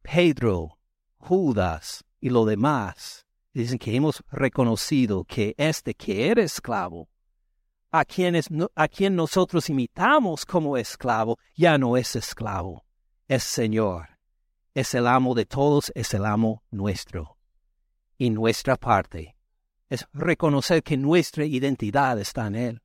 Pedro, 0.02 0.78
Judas 1.18 2.04
y 2.20 2.30
lo 2.30 2.44
demás, 2.44 3.25
dicen 3.60 3.78
que 3.78 3.94
hemos 3.94 4.22
reconocido 4.30 5.24
que 5.24 5.54
este 5.56 5.94
que 5.94 6.30
era 6.30 6.42
esclavo, 6.42 7.08
a, 7.92 8.00
a 8.00 8.88
quien 8.88 9.16
nosotros 9.16 9.70
imitamos 9.70 10.44
como 10.44 10.76
esclavo, 10.76 11.38
ya 11.54 11.78
no 11.78 11.96
es 11.96 12.16
esclavo, 12.16 12.84
es 13.28 13.42
Señor 13.42 14.16
es 14.76 14.94
el 14.94 15.06
amo 15.06 15.34
de 15.34 15.46
todos, 15.46 15.90
es 15.94 16.12
el 16.12 16.26
amo 16.26 16.62
nuestro. 16.70 17.38
Y 18.18 18.28
nuestra 18.28 18.76
parte 18.76 19.34
es 19.88 20.06
reconocer 20.12 20.82
que 20.82 20.98
nuestra 20.98 21.46
identidad 21.46 22.20
está 22.20 22.46
en 22.48 22.54
Él, 22.56 22.82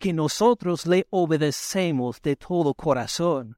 que 0.00 0.12
nosotros 0.12 0.86
le 0.86 1.06
obedecemos 1.10 2.20
de 2.20 2.34
todo 2.34 2.74
corazón. 2.74 3.56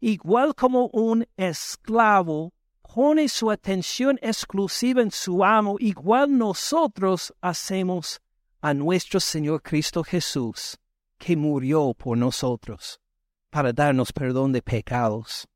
Igual 0.00 0.56
como 0.56 0.88
un 0.88 1.28
esclavo 1.36 2.54
pone 2.94 3.28
su 3.28 3.50
atención 3.50 4.18
exclusiva 4.20 5.00
en 5.00 5.12
su 5.12 5.44
amo, 5.44 5.76
igual 5.78 6.36
nosotros 6.36 7.32
hacemos 7.40 8.20
a 8.60 8.74
nuestro 8.74 9.20
Señor 9.20 9.62
Cristo 9.62 10.02
Jesús, 10.02 10.76
que 11.16 11.36
murió 11.36 11.94
por 11.94 12.18
nosotros, 12.18 13.00
para 13.48 13.72
darnos 13.72 14.12
perdón 14.12 14.52
de 14.52 14.60
pecados. 14.60 15.46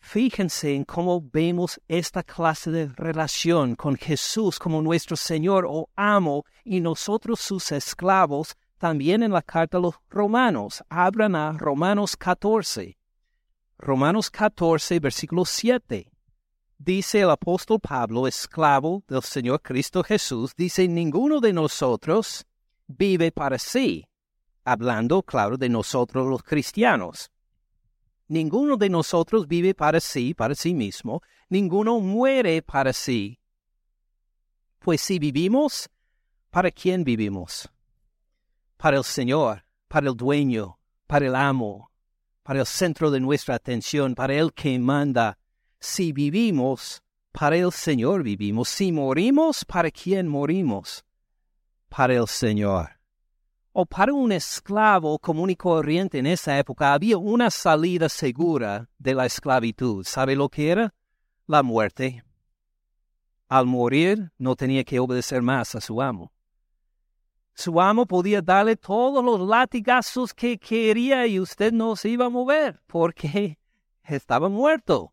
Fíjense 0.00 0.74
en 0.74 0.84
cómo 0.84 1.20
vemos 1.20 1.78
esta 1.88 2.22
clase 2.22 2.70
de 2.70 2.86
relación 2.86 3.74
con 3.74 3.94
Jesús 3.94 4.58
como 4.58 4.80
nuestro 4.80 5.16
Señor 5.16 5.66
o 5.68 5.90
amo 5.94 6.44
y 6.64 6.80
nosotros 6.80 7.40
sus 7.40 7.70
esclavos 7.72 8.56
también 8.78 9.22
en 9.22 9.32
la 9.32 9.42
carta 9.42 9.76
a 9.76 9.80
los 9.80 9.96
romanos. 10.08 10.82
Abran 10.88 11.36
a 11.36 11.52
Romanos 11.52 12.16
14. 12.16 12.97
Romanos 13.78 14.30
14, 14.30 15.00
versículo 15.00 15.44
7. 15.44 16.10
Dice 16.78 17.20
el 17.20 17.30
apóstol 17.30 17.80
Pablo, 17.80 18.26
esclavo 18.26 19.02
del 19.08 19.22
Señor 19.22 19.62
Cristo 19.62 20.02
Jesús, 20.02 20.54
dice, 20.56 20.86
ninguno 20.88 21.40
de 21.40 21.52
nosotros 21.52 22.46
vive 22.86 23.32
para 23.32 23.58
sí, 23.58 24.04
hablando, 24.64 25.22
claro, 25.22 25.56
de 25.56 25.68
nosotros 25.68 26.26
los 26.28 26.42
cristianos 26.42 27.30
Ninguno 28.28 28.76
de 28.76 28.90
nosotros 28.90 29.48
vive 29.48 29.74
para 29.74 30.00
sí, 30.00 30.34
para 30.34 30.54
sí 30.54 30.74
mismo, 30.74 31.22
ninguno 31.48 31.98
muere 31.98 32.60
para 32.60 32.92
sí. 32.92 33.40
Pues 34.80 35.00
si 35.00 35.18
vivimos, 35.18 35.88
¿para 36.50 36.70
quién 36.70 37.04
vivimos? 37.04 37.70
Para 38.76 38.98
el 38.98 39.04
Señor, 39.04 39.64
para 39.88 40.10
el 40.10 40.14
dueño, 40.14 40.78
para 41.06 41.26
el 41.26 41.34
amo, 41.34 41.87
para 42.48 42.60
el 42.60 42.66
centro 42.66 43.10
de 43.10 43.20
nuestra 43.20 43.56
atención, 43.56 44.14
para 44.14 44.32
el 44.32 44.54
que 44.54 44.78
manda. 44.78 45.36
Si 45.80 46.14
vivimos, 46.14 47.02
para 47.30 47.58
el 47.58 47.70
Señor 47.72 48.22
vivimos. 48.22 48.70
Si 48.70 48.90
morimos, 48.90 49.66
¿para 49.66 49.90
quién 49.90 50.26
morimos? 50.26 51.04
Para 51.90 52.14
el 52.14 52.26
Señor 52.26 52.92
o 53.72 53.84
para 53.84 54.14
un 54.14 54.32
esclavo 54.32 55.18
común 55.18 55.50
y 55.50 55.56
corriente 55.56 56.18
en 56.18 56.26
esa 56.26 56.58
época 56.58 56.94
había 56.94 57.18
una 57.18 57.50
salida 57.50 58.08
segura 58.08 58.88
de 58.98 59.14
la 59.14 59.26
esclavitud. 59.26 60.04
¿Sabe 60.04 60.34
lo 60.34 60.48
que 60.48 60.70
era? 60.70 60.94
La 61.46 61.62
muerte. 61.62 62.24
Al 63.46 63.66
morir 63.66 64.32
no 64.38 64.56
tenía 64.56 64.84
que 64.84 64.98
obedecer 64.98 65.42
más 65.42 65.74
a 65.74 65.82
su 65.82 66.00
amo. 66.00 66.32
Su 67.58 67.80
amo 67.80 68.06
podía 68.06 68.40
darle 68.40 68.76
todos 68.76 69.24
los 69.24 69.40
latigazos 69.40 70.32
que 70.32 70.56
quería 70.56 71.26
y 71.26 71.40
usted 71.40 71.72
no 71.72 71.96
se 71.96 72.10
iba 72.10 72.26
a 72.26 72.28
mover 72.28 72.80
porque 72.86 73.58
estaba 74.04 74.48
muerto. 74.48 75.12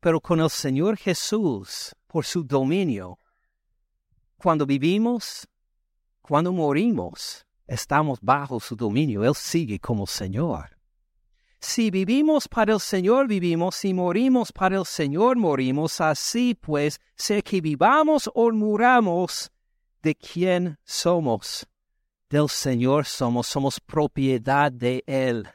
Pero 0.00 0.18
con 0.18 0.40
el 0.40 0.48
Señor 0.48 0.96
Jesús, 0.96 1.94
por 2.06 2.24
su 2.24 2.42
dominio, 2.42 3.18
cuando 4.38 4.64
vivimos, 4.64 5.46
cuando 6.22 6.54
morimos, 6.54 7.44
estamos 7.66 8.18
bajo 8.22 8.60
su 8.60 8.74
dominio, 8.74 9.22
Él 9.22 9.34
sigue 9.34 9.78
como 9.78 10.06
Señor. 10.06 10.78
Si 11.60 11.90
vivimos 11.90 12.48
para 12.48 12.72
el 12.72 12.80
Señor, 12.80 13.28
vivimos, 13.28 13.74
si 13.74 13.92
morimos 13.92 14.52
para 14.52 14.78
el 14.78 14.86
Señor, 14.86 15.36
morimos. 15.36 16.00
Así 16.00 16.54
pues, 16.54 16.98
sea 17.14 17.42
que 17.42 17.60
vivamos 17.60 18.30
o 18.34 18.50
muramos, 18.52 19.50
¿de 20.08 20.14
quién 20.14 20.78
somos? 20.84 21.66
Del 22.30 22.48
Señor 22.48 23.04
somos, 23.04 23.46
somos 23.46 23.78
propiedad 23.78 24.72
de 24.72 25.04
Él. 25.06 25.46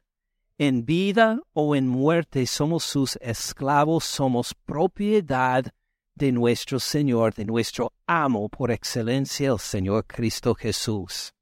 En 0.59 0.85
vida 0.85 1.39
o 1.53 1.75
en 1.75 1.87
muerte 1.87 2.45
somos 2.45 2.83
sus 2.83 3.15
esclavos, 3.19 4.03
somos 4.03 4.53
propiedad 4.53 5.65
de 6.13 6.31
nuestro 6.31 6.79
Señor, 6.79 7.33
de 7.33 7.45
nuestro 7.45 7.93
amo 8.05 8.47
por 8.47 8.69
excelencia, 8.69 9.49
el 9.49 9.57
Señor 9.57 10.05
Cristo 10.05 10.53
Jesús. 10.53 11.33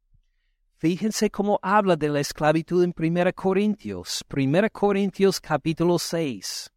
Fíjense 0.77 1.29
cómo 1.29 1.59
habla 1.61 1.97
de 1.97 2.07
la 2.07 2.21
esclavitud 2.21 2.81
en 2.81 2.93
1 2.97 3.33
Corintios, 3.33 4.23
1 4.33 4.69
Corintios 4.71 5.41
capítulo 5.41 5.99
6. 5.99 6.71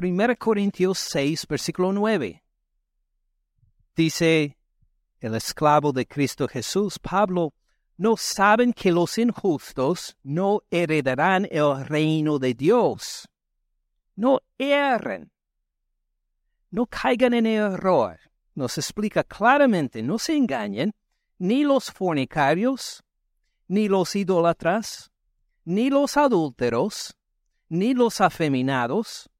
1 0.00 0.36
Corintios 0.38 0.98
6, 1.00 1.46
versículo 1.48 1.92
9. 1.92 2.44
Dice 3.96 4.57
el 5.20 5.34
esclavo 5.34 5.92
de 5.92 6.06
Cristo 6.06 6.46
Jesús, 6.48 6.98
Pablo, 6.98 7.52
¿no 7.96 8.16
saben 8.16 8.72
que 8.72 8.92
los 8.92 9.18
injustos 9.18 10.16
no 10.22 10.62
heredarán 10.70 11.46
el 11.50 11.84
reino 11.84 12.38
de 12.38 12.54
Dios? 12.54 13.28
No 14.14 14.40
erren, 14.58 15.30
no 16.70 16.86
caigan 16.86 17.34
en 17.34 17.46
error. 17.46 18.18
Nos 18.54 18.76
explica 18.78 19.22
claramente, 19.22 20.02
no 20.02 20.18
se 20.18 20.36
engañen, 20.36 20.94
ni 21.38 21.62
los 21.62 21.90
fornicarios, 21.90 23.04
ni 23.68 23.88
los 23.88 24.16
idólatras, 24.16 25.12
ni 25.64 25.90
los 25.90 26.16
adúlteros, 26.16 27.16
ni 27.68 27.94
los 27.94 28.20
afeminados, 28.20 29.30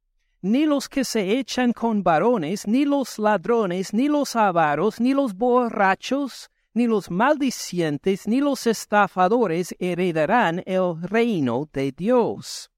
ni 0.41 0.67
los 0.67 0.89
que 0.89 1.05
se 1.05 1.39
echan 1.39 1.73
con 1.73 2.03
varones, 2.03 2.67
ni 2.67 2.85
los 2.85 3.19
ladrones, 3.19 3.93
ni 3.93 4.09
los 4.09 4.37
avaros, 4.37 5.01
ni 5.01 5.15
los 5.15 5.35
borrachos, 5.35 6.51
ni 6.75 6.87
los 6.87 7.11
maldicientes, 7.11 8.29
ni 8.29 8.41
los 8.41 8.67
estafadores 8.67 9.75
heredarán 9.79 10.63
el 10.67 11.01
reino 11.03 11.69
de 11.73 11.93
Dios. 11.93 12.71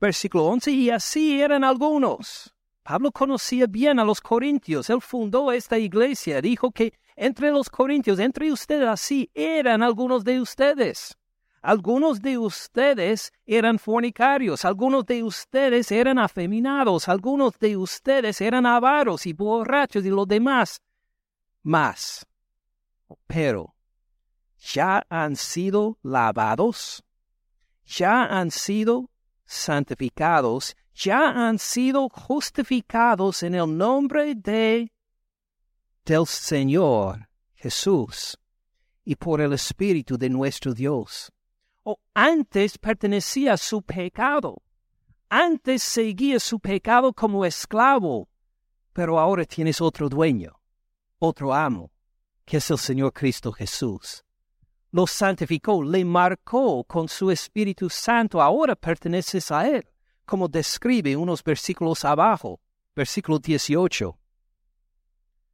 Versículo 0.00 0.44
11, 0.46 0.70
y 0.70 0.90
así 0.90 1.40
eran 1.40 1.64
algunos. 1.64 2.54
Pablo 2.82 3.10
conocía 3.10 3.66
bien 3.66 3.98
a 3.98 4.04
los 4.04 4.20
corintios, 4.20 4.90
él 4.90 5.00
fundó 5.00 5.50
esta 5.50 5.78
iglesia, 5.78 6.40
dijo 6.42 6.70
que 6.70 6.92
entre 7.16 7.50
los 7.50 7.70
corintios, 7.70 8.18
entre 8.18 8.52
ustedes, 8.52 8.88
así 8.88 9.30
eran 9.34 9.82
algunos 9.82 10.22
de 10.24 10.40
ustedes. 10.40 11.16
Algunos 11.64 12.20
de 12.20 12.36
ustedes 12.36 13.32
eran 13.46 13.78
fornicarios, 13.78 14.66
algunos 14.66 15.06
de 15.06 15.22
ustedes 15.22 15.90
eran 15.90 16.18
afeminados, 16.18 17.08
algunos 17.08 17.58
de 17.58 17.74
ustedes 17.78 18.42
eran 18.42 18.66
avaros 18.66 19.24
y 19.24 19.32
borrachos 19.32 20.04
y 20.04 20.10
los 20.10 20.28
demás. 20.28 20.82
Más. 21.62 22.26
Pero, 23.26 23.74
¿ya 24.58 25.06
han 25.08 25.36
sido 25.36 25.96
lavados? 26.02 27.02
¿Ya 27.86 28.26
han 28.26 28.50
sido 28.50 29.10
santificados? 29.46 30.76
¿Ya 30.94 31.30
han 31.30 31.58
sido 31.58 32.10
justificados 32.10 33.42
en 33.42 33.54
el 33.54 33.74
nombre 33.74 34.34
de 34.34 34.92
del 36.04 36.26
Señor 36.26 37.26
Jesús 37.54 38.38
y 39.02 39.16
por 39.16 39.40
el 39.40 39.54
Espíritu 39.54 40.18
de 40.18 40.28
nuestro 40.28 40.74
Dios. 40.74 41.32
O 41.84 42.00
antes 42.14 42.78
pertenecía 42.78 43.52
a 43.52 43.56
su 43.56 43.82
pecado. 43.82 44.62
Antes 45.28 45.82
seguía 45.82 46.40
su 46.40 46.58
pecado 46.58 47.12
como 47.12 47.44
esclavo, 47.44 48.28
pero 48.92 49.18
ahora 49.18 49.44
tienes 49.44 49.80
otro 49.80 50.08
dueño, 50.08 50.60
otro 51.18 51.52
amo, 51.52 51.90
que 52.44 52.58
es 52.58 52.70
el 52.70 52.78
Señor 52.78 53.12
Cristo 53.12 53.52
Jesús. 53.52 54.24
Lo 54.92 55.06
santificó, 55.06 55.82
le 55.82 56.04
marcó 56.04 56.84
con 56.84 57.08
su 57.08 57.30
Espíritu 57.30 57.90
Santo, 57.90 58.40
ahora 58.40 58.76
perteneces 58.76 59.50
a 59.50 59.68
Él, 59.68 59.84
como 60.24 60.46
describe 60.46 61.16
unos 61.16 61.42
versículos 61.42 62.04
abajo, 62.04 62.60
versículo 62.94 63.40
18. 63.40 64.16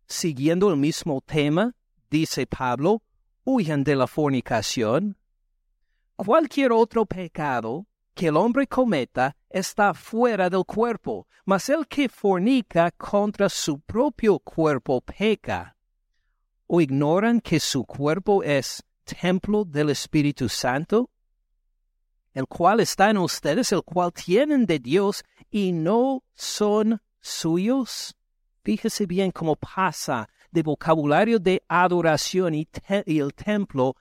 Siguiendo 0.07 0.69
el 0.69 0.77
mismo 0.77 1.23
tema, 1.23 1.75
dice 2.11 2.47
Pablo, 2.47 3.03
huyan 3.45 3.83
de 3.83 3.97
la 3.97 4.07
fornicación. 4.07 5.17
Cualquier 6.23 6.73
otro 6.73 7.07
pecado 7.07 7.87
que 8.15 8.27
el 8.27 8.37
hombre 8.37 8.67
cometa 8.67 9.35
está 9.49 9.95
fuera 9.95 10.51
del 10.51 10.67
cuerpo, 10.67 11.27
mas 11.47 11.71
el 11.71 11.87
que 11.87 12.11
fornica 12.11 12.91
contra 12.91 13.49
su 13.49 13.81
propio 13.81 14.39
cuerpo 14.39 15.01
peca. 15.01 15.75
¿O 16.67 16.83
ignoran 16.83 17.41
que 17.41 17.59
su 17.59 17.87
cuerpo 17.87 18.43
es 18.43 18.83
templo 19.05 19.65
del 19.65 19.89
Espíritu 19.89 20.49
Santo? 20.51 21.09
el 22.33 22.47
cual 22.47 22.81
está 22.81 23.09
en 23.09 23.17
ustedes, 23.17 23.73
el 23.73 23.83
cual 23.83 24.13
tienen 24.13 24.67
de 24.67 24.79
Dios 24.79 25.25
y 25.51 25.73
no 25.73 26.23
son 26.35 27.01
suyos? 27.21 28.15
Fíjese 28.63 29.07
bien 29.07 29.31
cómo 29.31 29.57
pasa 29.57 30.29
de 30.51 30.63
vocabulario 30.63 31.39
de 31.39 31.63
adoración 31.67 32.55
y, 32.55 32.69
el 33.07 33.35
templo 33.35 33.97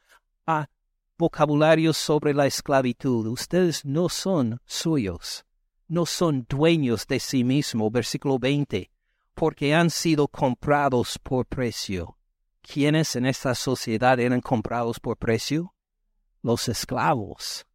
vocabulario 1.20 1.92
sobre 1.92 2.34
la 2.34 2.48
esclavitud. 2.48 3.28
Ustedes 3.28 3.84
no 3.84 4.08
son 4.08 4.62
suyos, 4.66 5.46
no 5.90 6.06
son 6.06 6.46
dueños 6.50 7.06
de 7.06 7.20
sí 7.20 7.44
mismos. 7.44 7.92
Versículo 7.92 8.40
20, 8.40 8.90
porque 9.36 9.76
han 9.76 9.90
sido 9.90 10.30
comprados 10.30 11.20
por 11.20 11.46
precio. 11.46 12.18
¿Quiénes 12.62 13.16
en 13.18 13.26
esta 13.26 13.54
sociedad 13.54 14.18
eran 14.20 14.40
comprados 14.40 15.00
por 15.00 15.18
precio? 15.18 15.76
Los 16.42 16.70
esclavos. 16.70 17.66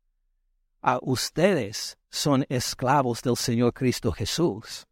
A 0.80 0.98
ustedes 1.02 1.98
son 2.08 2.46
esclavos 2.48 3.20
del 3.20 3.36
Señor 3.36 3.74
Cristo 3.74 4.10
Jesús. 4.10 4.86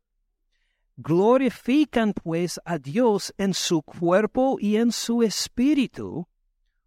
Glorifican 0.96 2.12
pues 2.12 2.60
a 2.66 2.76
Dios 2.76 3.32
en 3.38 3.54
su 3.54 3.80
cuerpo 3.82 4.58
y 4.60 4.76
en 4.76 4.92
su 4.92 5.22
espíritu, 5.22 6.28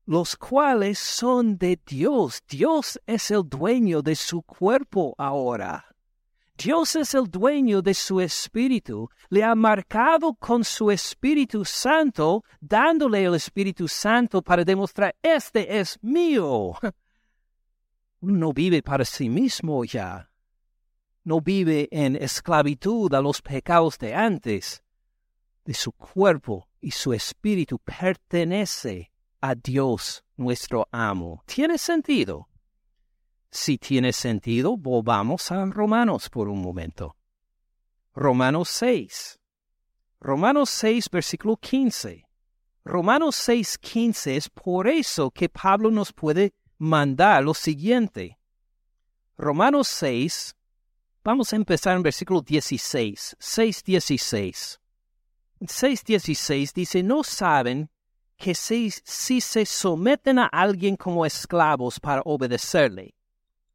los 0.06 0.36
cuales 0.36 0.99
son 0.99 1.58
de 1.58 1.80
Dios. 1.86 2.43
Dios 2.47 2.99
es 3.06 3.32
el 3.32 3.47
dueño 3.47 4.01
de 4.01 4.16
su 4.16 4.41
cuerpo 4.41 5.16
ahora. 5.18 5.86
Dios 6.58 6.95
es 6.95 7.14
el 7.14 7.26
dueño 7.26 7.82
de 7.82 7.93
su 7.93 8.22
espíritu, 8.22 9.10
le 9.30 9.43
ha 9.43 9.56
marcado 9.56 10.34
con 10.36 10.64
su 10.64 10.89
Espíritu 10.89 11.66
Santo, 11.66 12.45
dándole 12.62 13.26
el 13.26 13.36
Espíritu 13.36 13.89
Santo 13.89 14.41
para 14.41 14.64
demostrar, 14.64 15.14
este 15.22 15.80
es 15.80 15.97
mío. 16.01 16.74
No 18.22 18.53
vive 18.53 18.82
para 18.82 19.06
sí 19.06 19.30
mismo 19.30 19.84
ya 19.84 20.32
no 21.26 21.41
vive 21.41 21.89
en 21.91 22.16
esclavitud 22.16 23.14
a 23.14 23.20
los 23.20 23.41
pecados 23.41 23.97
de 23.97 24.14
antes. 24.14 24.84
De 25.66 25.74
su 25.74 25.91
cuerpo 25.91 26.70
y 26.80 26.91
su 26.91 27.12
espíritu 27.12 27.80
pertenece 27.80 29.12
a 29.42 29.56
Dios 29.56 30.24
nuestro 30.38 30.88
amo. 30.92 31.44
¿Tiene 31.46 31.78
sentido? 31.78 32.50
Si 33.52 33.78
tiene 33.78 34.12
sentido, 34.14 34.78
volvamos 34.78 35.52
a 35.52 35.66
Romanos 35.66 36.30
por 36.30 36.48
un 36.48 36.62
momento. 36.62 37.16
Romanos 38.14 38.70
6. 38.70 39.40
Romanos 40.20 40.70
6, 40.70 41.10
versículo 41.10 41.58
15. 41.58 42.28
Romanos 42.84 43.36
6, 43.36 43.78
15 43.78 44.36
es 44.36 44.50
por 44.50 44.88
eso 44.88 45.32
que 45.32 45.50
Pablo 45.50 45.92
nos 45.92 46.14
puede 46.14 46.54
mandar 46.78 47.44
lo 47.44 47.54
siguiente. 47.54 48.38
Romanos 49.38 49.88
6, 49.88 50.56
Vamos 51.26 51.52
a 51.52 51.56
empezar 51.56 51.98
en 51.98 52.04
versículo 52.04 52.40
16, 52.40 53.38
6.16. 53.40 54.78
6.16 55.60 56.72
dice, 56.72 57.02
no 57.02 57.24
saben 57.24 57.90
que 58.38 58.54
si, 58.54 58.92
se 58.92 59.66
someten 59.66 60.40
a 60.40 60.48
alguien 60.48 60.96
como 60.96 61.26
esclavos 61.26 62.00
para 62.00 62.22
obedecerle, 62.26 63.16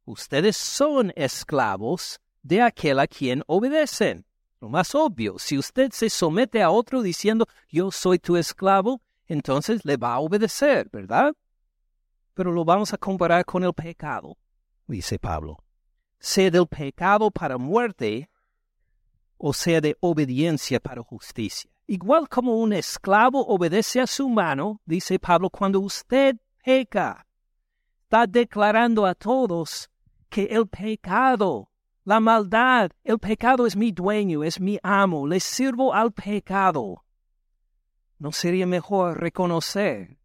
ustedes 0.05 0.57
son 0.57 1.11
esclavos 1.15 2.19
de 2.43 2.61
aquel 2.61 2.99
a 2.99 3.07
quien 3.07 3.43
obedecen. 3.47 4.25
Lo 4.59 4.69
más 4.69 4.93
obvio, 4.93 5.39
si 5.39 5.57
usted 5.57 5.91
se 5.91 6.09
somete 6.09 6.61
a 6.61 6.69
otro 6.69 7.01
diciendo, 7.01 7.47
yo 7.69 7.91
soy 7.91 8.19
tu 8.19 8.37
esclavo, 8.37 9.01
entonces 9.25 9.83
le 9.85 9.97
va 9.97 10.13
a 10.13 10.19
obedecer, 10.19 10.89
¿verdad? 10.91 11.33
Pero 12.33 12.51
lo 12.51 12.63
vamos 12.63 12.93
a 12.93 12.97
comparar 12.97 13.43
con 13.45 13.63
el 13.63 13.73
pecado, 13.73 14.37
dice 14.87 15.17
Pablo 15.17 15.63
sea 16.21 16.51
del 16.51 16.67
pecado 16.67 17.31
para 17.31 17.57
muerte 17.57 18.29
o 19.37 19.53
sea 19.53 19.81
de 19.81 19.97
obediencia 19.99 20.79
para 20.79 21.01
justicia. 21.01 21.70
Igual 21.91 22.29
como 22.29 22.55
un 22.55 22.71
esclavo 22.71 23.45
obedece 23.47 23.99
a 23.99 24.07
su 24.07 24.29
mano, 24.29 24.79
dice 24.85 25.19
Pablo, 25.19 25.49
cuando 25.49 25.81
usted 25.81 26.37
peca, 26.63 27.27
está 28.03 28.25
declarando 28.25 29.05
a 29.05 29.13
todos 29.13 29.89
que 30.29 30.45
el 30.45 30.69
pecado, 30.69 31.69
la 32.05 32.21
maldad, 32.21 32.91
el 33.03 33.19
pecado 33.19 33.67
es 33.67 33.75
mi 33.75 33.91
dueño, 33.91 34.41
es 34.41 34.57
mi 34.57 34.79
amo, 34.81 35.27
le 35.27 35.41
sirvo 35.41 35.93
al 35.93 36.13
pecado. 36.13 37.03
¿No 38.19 38.31
sería 38.31 38.65
mejor 38.65 39.19
reconocer 39.19 40.17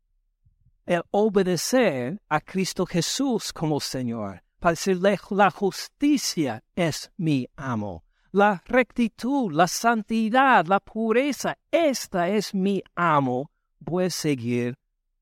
el 0.87 1.03
obedecer 1.11 2.23
a 2.29 2.41
Cristo 2.41 2.87
Jesús 2.87 3.53
como 3.53 3.81
Señor? 3.81 4.45
Para 4.61 4.75
decirle, 4.75 5.19
la 5.31 5.51
justicia 5.51 6.63
es 6.77 7.11
mi 7.17 7.49
amo. 7.57 8.06
La 8.37 8.63
rectitud, 8.67 9.51
la 9.51 9.67
santidad, 9.67 10.67
la 10.67 10.79
pureza, 10.79 11.57
esta 11.71 12.29
es 12.29 12.53
mi 12.55 12.83
amo. 12.95 13.51
Voy 13.79 14.11
seguir 14.11 14.77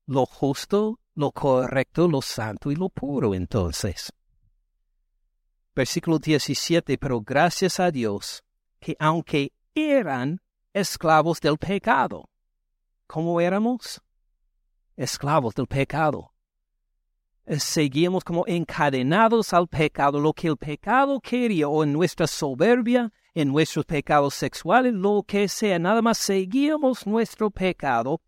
lo 0.05 0.25
justo, 0.25 0.99
lo 1.13 1.31
correcto, 1.31 2.09
lo 2.09 2.21
santo 2.21 2.71
y 2.71 2.75
lo 2.75 2.89
puro 2.89 3.33
entonces. 3.33 4.11
Versículo 5.73 6.19
17, 6.19 6.97
pero 6.97 7.21
gracias 7.21 7.79
a 7.79 7.89
Dios 7.89 8.43
que 8.81 8.97
aunque 8.99 9.53
eran 9.73 10.41
esclavos 10.73 11.39
del 11.39 11.57
pecado, 11.57 12.29
¿cómo 13.07 13.39
éramos? 13.39 14.01
Esclavos 14.97 15.55
del 15.55 15.67
pecado. 15.67 16.33
Eh, 17.47 17.59
seguíamos 17.59 18.23
como 18.23 18.43
encadenados 18.47 19.53
al 19.53 19.67
pecado, 19.67 20.19
lo 20.19 20.33
que 20.33 20.47
el 20.47 20.57
pecado 20.57 21.19
quería, 21.19 21.67
o 21.67 21.83
en 21.83 21.93
nuestra 21.93 22.25
soberbia, 22.25 23.11
en 23.35 23.49
nuestros 23.49 23.85
pecados 23.85 24.33
sexuales, 24.33 24.93
lo 24.93 25.23
que 25.27 25.47
sea, 25.47 25.77
nada 25.77 26.01
más 26.01 26.17
seguíamos 26.17 27.05
nuestro 27.05 27.51
pecado, 27.51 28.21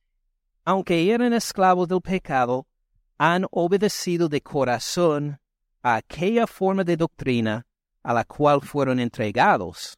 aunque 0.65 1.11
eran 1.11 1.34
esclavos 1.34 1.88
del 1.88 2.01
pecado, 2.01 2.68
han 3.18 3.45
obedecido 3.49 4.30
de 4.30 4.41
corazón 4.41 5.39
a 5.82 5.95
aquella 5.95 6.45
forma 6.45 6.84
de 6.84 6.97
doctrina 6.97 7.65
a 8.03 8.13
la 8.13 8.24
cual 8.24 8.61
fueron 8.61 8.99
entregados, 8.99 9.97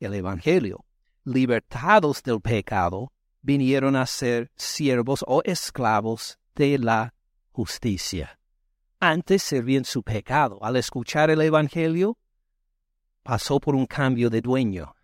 el 0.00 0.14
Evangelio. 0.14 0.84
Libertados 1.24 2.22
del 2.22 2.40
pecado, 2.40 3.12
vinieron 3.42 3.96
a 3.96 4.06
ser 4.06 4.50
siervos 4.56 5.24
o 5.26 5.42
esclavos 5.44 6.38
de 6.54 6.78
la 6.78 7.14
justicia. 7.50 8.38
Antes 9.00 9.42
servían 9.42 9.84
su 9.84 10.02
pecado. 10.02 10.58
Al 10.62 10.76
escuchar 10.76 11.30
el 11.30 11.42
Evangelio, 11.42 12.16
pasó 13.22 13.60
por 13.60 13.74
un 13.74 13.86
cambio 13.86 14.30
de 14.30 14.40
dueño. 14.40 14.94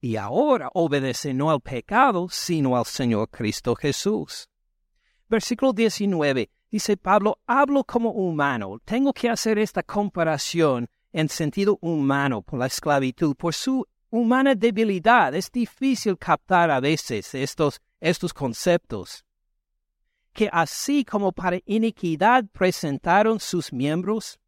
Y 0.00 0.16
ahora 0.16 0.70
obedece 0.74 1.34
no 1.34 1.50
al 1.50 1.60
pecado, 1.60 2.28
sino 2.30 2.76
al 2.76 2.86
Señor 2.86 3.28
Cristo 3.30 3.74
Jesús. 3.76 4.48
Versículo 5.28 5.72
19 5.72 6.50
dice 6.70 6.96
Pablo, 6.96 7.38
hablo 7.46 7.84
como 7.84 8.10
humano. 8.10 8.80
Tengo 8.84 9.12
que 9.12 9.28
hacer 9.28 9.58
esta 9.58 9.82
comparación 9.82 10.88
en 11.12 11.28
sentido 11.28 11.78
humano 11.82 12.42
por 12.42 12.58
la 12.58 12.66
esclavitud, 12.66 13.36
por 13.36 13.52
su 13.52 13.86
humana 14.10 14.54
debilidad. 14.54 15.34
Es 15.34 15.50
difícil 15.52 16.16
captar 16.18 16.70
a 16.70 16.80
veces 16.80 17.34
estos, 17.34 17.80
estos 18.00 18.32
conceptos. 18.32 19.24
Que 20.32 20.48
así 20.52 21.04
como 21.04 21.32
para 21.32 21.60
iniquidad 21.66 22.44
presentaron 22.52 23.38
sus 23.38 23.72
miembros 23.72 24.38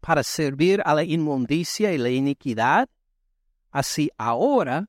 para 0.00 0.22
servir 0.22 0.82
a 0.84 0.94
la 0.94 1.04
inmundicia 1.04 1.92
y 1.92 1.98
la 1.98 2.08
iniquidad, 2.08 2.88
así 3.70 4.10
ahora 4.16 4.88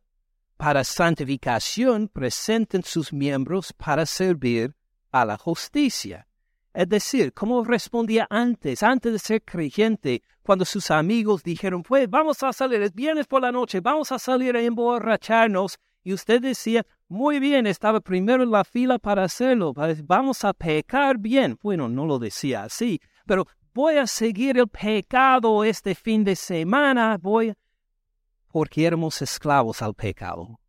para 0.58 0.84
santificación 0.84 2.08
presenten 2.08 2.84
sus 2.84 3.12
miembros 3.12 3.74
para 3.74 4.06
servir 4.06 4.76
a 5.12 5.26
la 5.26 5.38
justicia. 5.38 6.28
Es 6.74 6.88
decir, 6.88 7.34
como 7.34 7.64
respondía 7.64 8.28
antes, 8.30 8.82
antes 8.82 9.12
de 9.12 9.20
ser 9.20 9.44
creyente, 9.44 10.24
cuando 10.42 10.64
sus 10.64 10.90
amigos 10.90 11.44
dijeron, 11.44 11.84
pues 11.84 12.10
vamos 12.10 12.42
a 12.44 12.54
salir, 12.54 12.82
es 12.82 12.94
viernes 12.94 13.28
por 13.28 13.42
la 13.42 13.52
noche, 13.52 13.82
vamos 13.82 14.12
a 14.12 14.20
salir 14.20 14.56
a 14.56 14.62
emborracharnos. 14.62 15.80
Y 16.04 16.14
usted 16.14 16.42
decía, 16.42 16.86
muy 17.12 17.42
bien, 17.42 17.68
estaba 17.68 18.00
primero 18.00 18.42
en 18.42 18.52
la 18.52 18.64
fila 18.64 18.98
para 18.98 19.26
hacerlo, 19.26 19.74
vamos 20.06 20.46
a 20.46 20.54
pecar 20.54 21.18
bien. 21.18 21.60
Bueno, 21.62 21.90
no 21.90 22.06
lo 22.06 22.18
decía 22.18 22.64
así, 22.64 23.02
pero 23.26 23.46
voy 23.74 23.98
a 23.98 24.08
seguir 24.08 24.58
el 24.58 24.70
pecado 24.70 25.66
este 25.66 25.94
fin 25.94 26.24
de 26.24 26.38
semana, 26.38 27.18
voy, 27.22 27.54
porque 28.48 28.86
éramos 28.86 29.22
esclavos 29.22 29.82
al 29.82 29.94
pecado. 29.94 30.62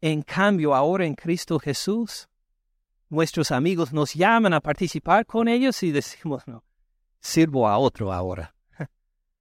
En 0.00 0.22
cambio, 0.22 0.74
ahora 0.74 1.04
en 1.04 1.14
Cristo 1.14 1.58
Jesús, 1.58 2.26
nuestros 3.10 3.50
amigos 3.50 3.92
nos 3.92 4.14
llaman 4.14 4.54
a 4.54 4.62
participar 4.62 5.26
con 5.26 5.46
ellos 5.46 5.82
y 5.82 5.92
decimos, 5.92 6.42
no, 6.46 6.64
sirvo 7.20 7.68
a 7.68 7.76
otro 7.76 8.14
ahora. 8.14 8.54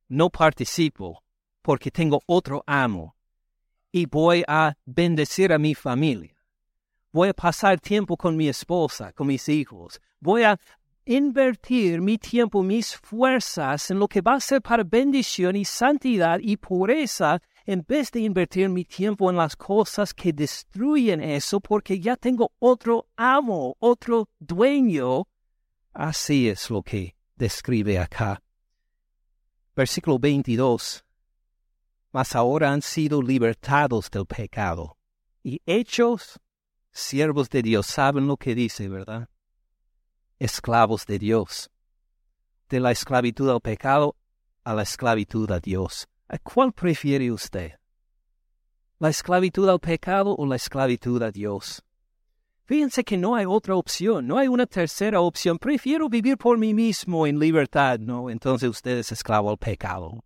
No 0.09 0.29
participo 0.29 1.23
porque 1.61 1.89
tengo 1.89 2.19
otro 2.25 2.61
amo 2.67 3.12
y 3.93 4.07
voy 4.07 4.43
a 4.47 4.73
bendecir 4.85 5.53
a 5.53 5.59
mi 5.59 5.75
familia. 5.75 6.35
Voy 7.11 7.29
a 7.29 7.33
pasar 7.33 7.79
tiempo 7.79 8.17
con 8.17 8.35
mi 8.35 8.49
esposa, 8.49 9.13
con 9.13 9.27
mis 9.27 9.47
hijos. 9.47 10.01
Voy 10.19 10.41
a 10.41 10.59
invertir 11.05 12.01
mi 12.01 12.17
tiempo, 12.17 12.63
mis 12.63 12.95
fuerzas 12.97 13.91
en 13.91 13.99
lo 13.99 14.07
que 14.07 14.21
va 14.21 14.33
a 14.33 14.39
ser 14.39 14.63
para 14.63 14.83
bendición 14.83 15.55
y 15.55 15.63
santidad 15.63 16.39
y 16.41 16.57
pureza 16.57 17.39
en 17.67 17.85
vez 17.87 18.11
de 18.11 18.21
invertir 18.21 18.67
mi 18.67 18.83
tiempo 18.83 19.29
en 19.29 19.37
las 19.37 19.55
cosas 19.55 20.11
que 20.11 20.33
destruyen 20.33 21.21
eso, 21.21 21.59
porque 21.59 21.99
ya 21.99 22.17
tengo 22.17 22.51
otro 22.57 23.07
amo, 23.15 23.77
otro 23.79 24.27
dueño. 24.39 25.27
Así 25.93 26.49
es 26.49 26.67
lo 26.71 26.81
que 26.81 27.15
describe 27.35 27.99
acá. 27.99 28.41
Versículo 29.75 30.17
22. 30.17 31.02
Mas 32.13 32.35
ahora 32.35 32.71
han 32.71 32.83
sido 32.83 33.23
libertados 33.23 34.11
del 34.11 34.27
pecado 34.27 34.97
y 35.43 35.61
hechos 35.65 36.39
siervos 36.91 37.49
de 37.49 37.63
Dios. 37.63 37.87
¿Saben 37.87 38.27
lo 38.27 38.37
que 38.37 38.53
dice, 38.53 38.87
verdad? 38.87 39.29
Esclavos 40.37 41.07
de 41.07 41.17
Dios. 41.17 41.71
De 42.69 42.79
la 42.79 42.91
esclavitud 42.91 43.49
al 43.49 43.61
pecado 43.61 44.15
a 44.63 44.75
la 44.75 44.83
esclavitud 44.83 45.49
a 45.51 45.59
Dios. 45.59 46.07
¿A 46.27 46.37
cuál 46.37 46.71
prefiere 46.71 47.31
usted? 47.31 47.73
¿La 48.99 49.09
esclavitud 49.09 49.67
al 49.67 49.79
pecado 49.79 50.35
o 50.37 50.45
la 50.45 50.55
esclavitud 50.55 51.21
a 51.23 51.31
Dios? 51.31 51.83
Fíjense 52.65 53.03
que 53.03 53.17
no 53.17 53.35
hay 53.35 53.45
otra 53.45 53.75
opción, 53.75 54.25
no 54.25 54.37
hay 54.37 54.47
una 54.47 54.67
tercera 54.67 55.19
opción. 55.19 55.57
Prefiero 55.57 56.07
vivir 56.07 56.37
por 56.37 56.57
mí 56.57 56.75
mismo 56.75 57.25
en 57.25 57.39
libertad, 57.39 57.99
¿no? 57.99 58.29
Entonces 58.29 58.69
usted 58.69 58.99
es 58.99 59.11
esclavo 59.11 59.49
al 59.49 59.57
pecado. 59.57 60.23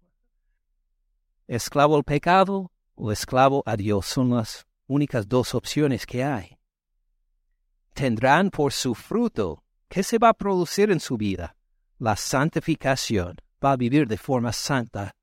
Esclavo 1.47 1.95
al 1.95 2.03
pecado 2.03 2.71
o 2.95 3.11
esclavo 3.11 3.63
a 3.65 3.77
Dios 3.77 4.05
son 4.05 4.31
las 4.31 4.67
únicas 4.85 5.27
dos 5.27 5.55
opciones 5.55 6.05
que 6.05 6.23
hay. 6.23 6.57
Tendrán 7.93 8.49
por 8.49 8.73
su 8.73 8.93
fruto, 8.93 9.63
¿qué 9.87 10.03
se 10.03 10.17
va 10.17 10.29
a 10.29 10.33
producir 10.33 10.91
en 10.91 10.99
su 10.99 11.17
vida? 11.17 11.55
La 11.99 12.15
santificación. 12.15 13.37
Va 13.63 13.71
a 13.71 13.77
vivir 13.77 14.07
de 14.07 14.17
forma 14.17 14.53
santa 14.53 15.15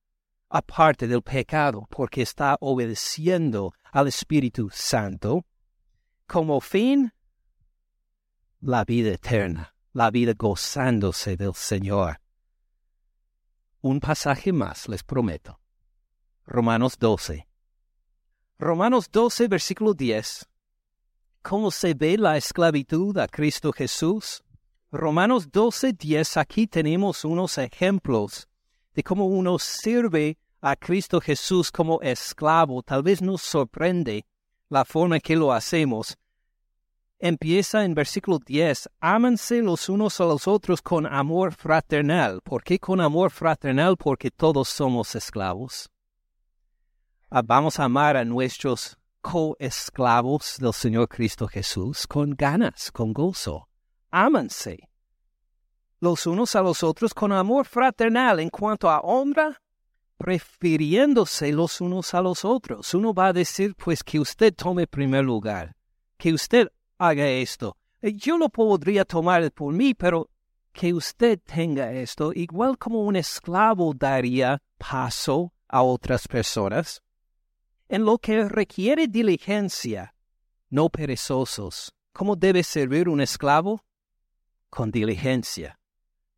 aparte 0.54 1.08
del 1.08 1.22
pecado, 1.22 1.86
porque 1.90 2.22
está 2.22 2.56
obedeciendo 2.60 3.74
al 3.90 4.06
Espíritu 4.06 4.70
Santo, 4.72 5.44
como 6.28 6.60
fin, 6.60 7.12
la 8.60 8.84
vida 8.84 9.10
eterna, 9.10 9.74
la 9.92 10.12
vida 10.12 10.32
gozándose 10.36 11.36
del 11.36 11.54
Señor. 11.54 12.20
Un 13.80 13.98
pasaje 13.98 14.52
más, 14.52 14.88
les 14.88 15.02
prometo. 15.02 15.60
Romanos 16.46 16.98
12. 16.98 17.46
Romanos 18.58 19.10
12, 19.10 19.48
versículo 19.48 19.94
10. 19.94 20.46
¿Cómo 21.40 21.70
se 21.70 21.94
ve 21.94 22.18
la 22.18 22.36
esclavitud 22.36 23.16
a 23.16 23.26
Cristo 23.26 23.72
Jesús? 23.72 24.44
Romanos 24.92 25.50
12, 25.50 25.94
10, 25.94 26.36
aquí 26.36 26.66
tenemos 26.66 27.24
unos 27.24 27.56
ejemplos 27.56 28.46
de 28.92 29.02
cómo 29.02 29.24
uno 29.24 29.58
sirve 29.58 30.36
a 30.60 30.76
Cristo 30.76 31.18
Jesús 31.18 31.72
como 31.72 32.00
esclavo, 32.02 32.82
tal 32.82 33.02
vez 33.02 33.22
nos 33.22 33.40
sorprende 33.40 34.26
la 34.68 34.84
forma 34.84 35.20
que 35.20 35.36
lo 35.36 35.50
hacemos. 35.50 36.18
Empieza 37.18 37.86
en 37.86 37.94
versículo 37.94 38.38
10, 38.38 38.90
ámanse 39.00 39.62
los 39.62 39.88
unos 39.88 40.20
a 40.20 40.24
los 40.24 40.46
otros 40.46 40.82
con 40.82 41.06
amor 41.06 41.54
fraternal. 41.54 42.42
¿Por 42.42 42.62
qué 42.62 42.78
con 42.78 43.00
amor 43.00 43.30
fraternal? 43.30 43.96
Porque 43.96 44.30
todos 44.30 44.68
somos 44.68 45.14
esclavos. 45.14 45.90
Ah, 47.36 47.42
vamos 47.42 47.80
a 47.80 47.84
amar 47.86 48.16
a 48.16 48.24
nuestros 48.24 48.96
coesclavos 49.20 50.56
del 50.60 50.72
Señor 50.72 51.08
Cristo 51.08 51.48
Jesús 51.48 52.06
con 52.06 52.30
ganas, 52.36 52.92
con 52.92 53.12
gozo. 53.12 53.68
Ámanse 54.12 54.88
los 55.98 56.28
unos 56.28 56.54
a 56.54 56.62
los 56.62 56.84
otros 56.84 57.12
con 57.12 57.32
amor 57.32 57.66
fraternal 57.66 58.38
en 58.38 58.50
cuanto 58.50 58.88
a 58.88 59.00
honra, 59.00 59.60
prefiriéndose 60.16 61.50
los 61.50 61.80
unos 61.80 62.14
a 62.14 62.22
los 62.22 62.44
otros. 62.44 62.94
Uno 62.94 63.12
va 63.12 63.26
a 63.26 63.32
decir, 63.32 63.74
pues, 63.74 64.04
que 64.04 64.20
usted 64.20 64.54
tome 64.54 64.86
primer 64.86 65.24
lugar, 65.24 65.74
que 66.16 66.32
usted 66.32 66.68
haga 66.98 67.26
esto. 67.26 67.76
Eh, 68.00 68.12
yo 68.12 68.38
lo 68.38 68.48
podría 68.48 69.04
tomar 69.04 69.50
por 69.50 69.74
mí, 69.74 69.92
pero 69.92 70.30
que 70.72 70.94
usted 70.94 71.40
tenga 71.40 71.90
esto, 71.90 72.32
igual 72.32 72.78
como 72.78 73.02
un 73.02 73.16
esclavo 73.16 73.92
daría 73.92 74.62
paso 74.78 75.52
a 75.66 75.82
otras 75.82 76.28
personas, 76.28 77.02
en 77.94 78.04
lo 78.04 78.18
que 78.18 78.48
requiere 78.48 79.06
diligencia, 79.06 80.16
no 80.68 80.88
perezosos. 80.88 81.92
¿Cómo 82.12 82.34
debe 82.34 82.64
servir 82.64 83.08
un 83.08 83.20
esclavo? 83.20 83.84
Con 84.68 84.90
diligencia, 84.90 85.78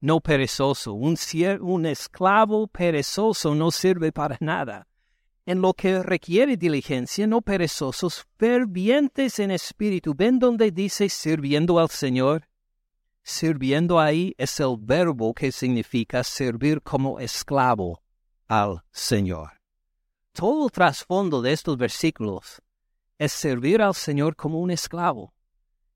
no 0.03 0.21
perezoso. 0.21 0.93
Un, 0.93 1.17
un 1.63 1.87
esclavo 1.87 2.67
perezoso 2.67 3.55
no 3.55 3.71
sirve 3.71 4.13
para 4.13 4.37
nada. 4.41 4.87
En 5.47 5.63
lo 5.63 5.73
que 5.73 6.03
requiere 6.03 6.59
diligencia, 6.59 7.27
no 7.27 7.41
perezosos, 7.41 8.27
fervientes 8.37 9.39
en 9.39 9.51
espíritu. 9.51 10.15
¿Ven 10.15 10.39
donde 10.39 10.71
dice 10.71 11.09
sirviendo 11.09 11.79
al 11.79 11.89
Señor? 11.89 12.47
Sirviendo 13.23 13.99
ahí 13.99 14.35
es 14.37 14.61
el 14.61 14.77
verbo 14.79 15.33
que 15.33 15.51
significa 15.51 16.23
servir 16.23 16.83
como 16.83 17.19
esclavo 17.19 18.03
al 18.47 18.83
Señor. 18.93 19.57
Todo 20.37 20.67
el 20.67 20.71
trasfondo 20.71 21.41
de 21.41 21.53
estos 21.53 21.79
versículos 21.79 22.61
es 23.17 23.33
servir 23.33 23.81
al 23.81 23.95
Señor 23.95 24.37
como 24.37 24.61
un 24.61 24.71
esclavo. 24.71 25.33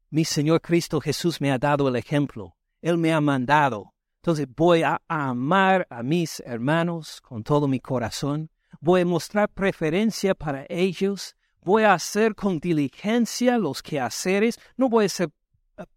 Mi 0.09 0.25
Señor 0.25 0.63
Cristo 0.63 0.99
Jesús 0.99 1.43
me 1.43 1.53
ha 1.53 1.59
dado 1.59 1.87
el 1.89 1.97
ejemplo. 1.97 2.57
Él 2.81 2.97
me 2.97 3.13
ha 3.13 3.21
mandado. 3.21 3.93
Entonces 4.23 4.47
voy 4.57 4.83
a 4.83 5.03
amar 5.09 5.87
a 5.91 6.03
mis 6.03 6.41
hermanos 6.47 7.21
con 7.21 7.43
todo 7.45 7.69
mi 7.69 7.81
corazón. 7.81 8.49
Voy 8.81 9.03
a 9.03 9.05
mostrar 9.05 9.51
preferencia 9.51 10.35
para 10.35 10.65
ellos. 10.71 11.37
Voy 11.61 11.83
a 11.83 11.93
hacer 11.93 12.35
con 12.35 12.61
diligencia 12.61 13.59
los 13.59 13.83
quehaceres. 13.83 14.59
No 14.75 14.89
voy 14.89 15.05
a 15.05 15.11
ser 15.11 15.29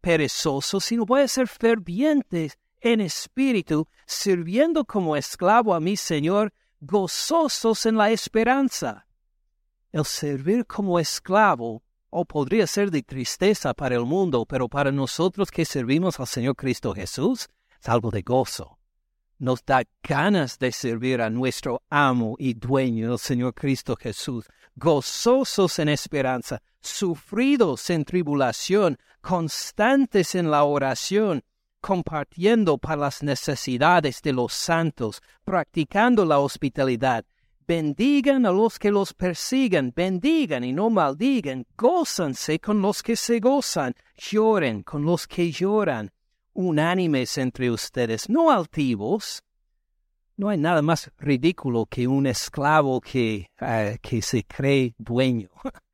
perezoso, 0.02 0.82
sino 0.82 1.06
voy 1.06 1.22
a 1.22 1.30
ser 1.30 1.48
ferviente 1.48 2.52
en 2.82 3.00
espíritu, 3.00 3.88
sirviendo 4.06 4.84
como 4.84 5.16
esclavo 5.16 5.74
a 5.74 5.80
mi 5.80 5.96
Señor, 5.96 6.54
gozosos 6.86 7.86
en 7.86 7.96
la 7.96 8.12
esperanza. 8.12 9.06
El 9.92 10.06
servir 10.06 10.66
como 10.66 11.00
esclavo 11.00 11.82
o 12.10 12.26
podría 12.26 12.68
ser 12.68 12.92
de 12.92 13.02
tristeza 13.02 13.74
para 13.74 13.96
el 13.96 14.06
mundo, 14.06 14.46
pero 14.46 14.68
para 14.68 14.92
nosotros 14.92 15.50
que 15.50 15.66
servimos 15.66 16.20
al 16.20 16.28
Señor 16.28 16.56
Cristo 16.56 16.94
Jesús, 16.94 17.48
es 17.80 17.90
algo 17.90 18.12
de 18.12 18.22
gozo. 18.22 18.78
Nos 19.40 19.66
da 19.66 19.84
ganas 20.04 20.60
de 20.60 20.72
servir 20.72 21.22
a 21.22 21.30
nuestro 21.30 21.82
amo 21.90 22.36
y 22.38 22.54
dueño, 22.54 23.14
el 23.14 23.20
Señor 23.20 23.54
Cristo 23.54 23.96
Jesús, 23.96 24.46
gozosos 24.76 25.80
en 25.80 25.90
esperanza, 25.90 26.62
sufridos 26.82 27.90
en 27.90 28.06
tribulación, 28.06 28.98
constantes 29.22 30.36
en 30.36 30.52
la 30.52 30.64
oración, 30.66 31.44
compartiendo 31.84 32.78
para 32.78 33.02
las 33.02 33.22
necesidades 33.22 34.22
de 34.22 34.32
los 34.32 34.54
santos, 34.54 35.22
practicando 35.44 36.24
la 36.24 36.40
hospitalidad. 36.40 37.26
Bendigan 37.68 38.46
a 38.46 38.52
los 38.52 38.80
que 38.80 38.90
los 38.90 39.14
persigan, 39.14 39.92
bendigan 39.94 40.64
y 40.64 40.72
no 40.72 40.90
maldigan, 40.90 41.66
gózanse 41.78 42.58
con 42.60 42.82
los 42.82 43.04
que 43.04 43.18
se 43.18 43.42
gozan, 43.42 43.94
lloren 44.16 44.84
con 44.84 45.04
los 45.04 45.28
que 45.28 45.52
lloran, 45.52 46.10
unánimes 46.54 47.38
entre 47.38 47.70
ustedes, 47.70 48.30
no 48.30 48.50
altivos. 48.50 49.44
No 50.38 50.48
hay 50.48 50.58
nada 50.58 50.82
más 50.82 51.12
ridículo 51.18 51.86
que 51.86 52.08
un 52.08 52.28
esclavo 52.28 53.02
que, 53.02 53.48
eh, 53.60 53.98
que 54.02 54.22
se 54.22 54.46
cree 54.46 54.96
dueño. 54.98 55.50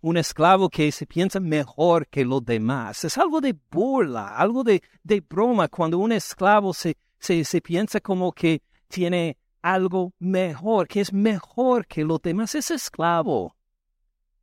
un 0.00 0.16
esclavo 0.16 0.68
que 0.68 0.90
se 0.92 1.06
piensa 1.06 1.40
mejor 1.40 2.06
que 2.06 2.24
los 2.24 2.44
demás. 2.44 3.04
Es 3.04 3.18
algo 3.18 3.40
de 3.40 3.56
burla, 3.70 4.36
algo 4.36 4.64
de, 4.64 4.82
de 5.02 5.20
broma 5.20 5.68
cuando 5.68 5.98
un 5.98 6.12
esclavo 6.12 6.72
se, 6.72 6.96
se, 7.18 7.44
se 7.44 7.60
piensa 7.60 8.00
como 8.00 8.32
que 8.32 8.62
tiene 8.88 9.36
algo 9.62 10.12
mejor, 10.18 10.88
que 10.88 11.00
es 11.00 11.12
mejor 11.12 11.86
que 11.86 12.04
los 12.04 12.20
demás. 12.22 12.54
Es 12.54 12.70
esclavo. 12.70 13.56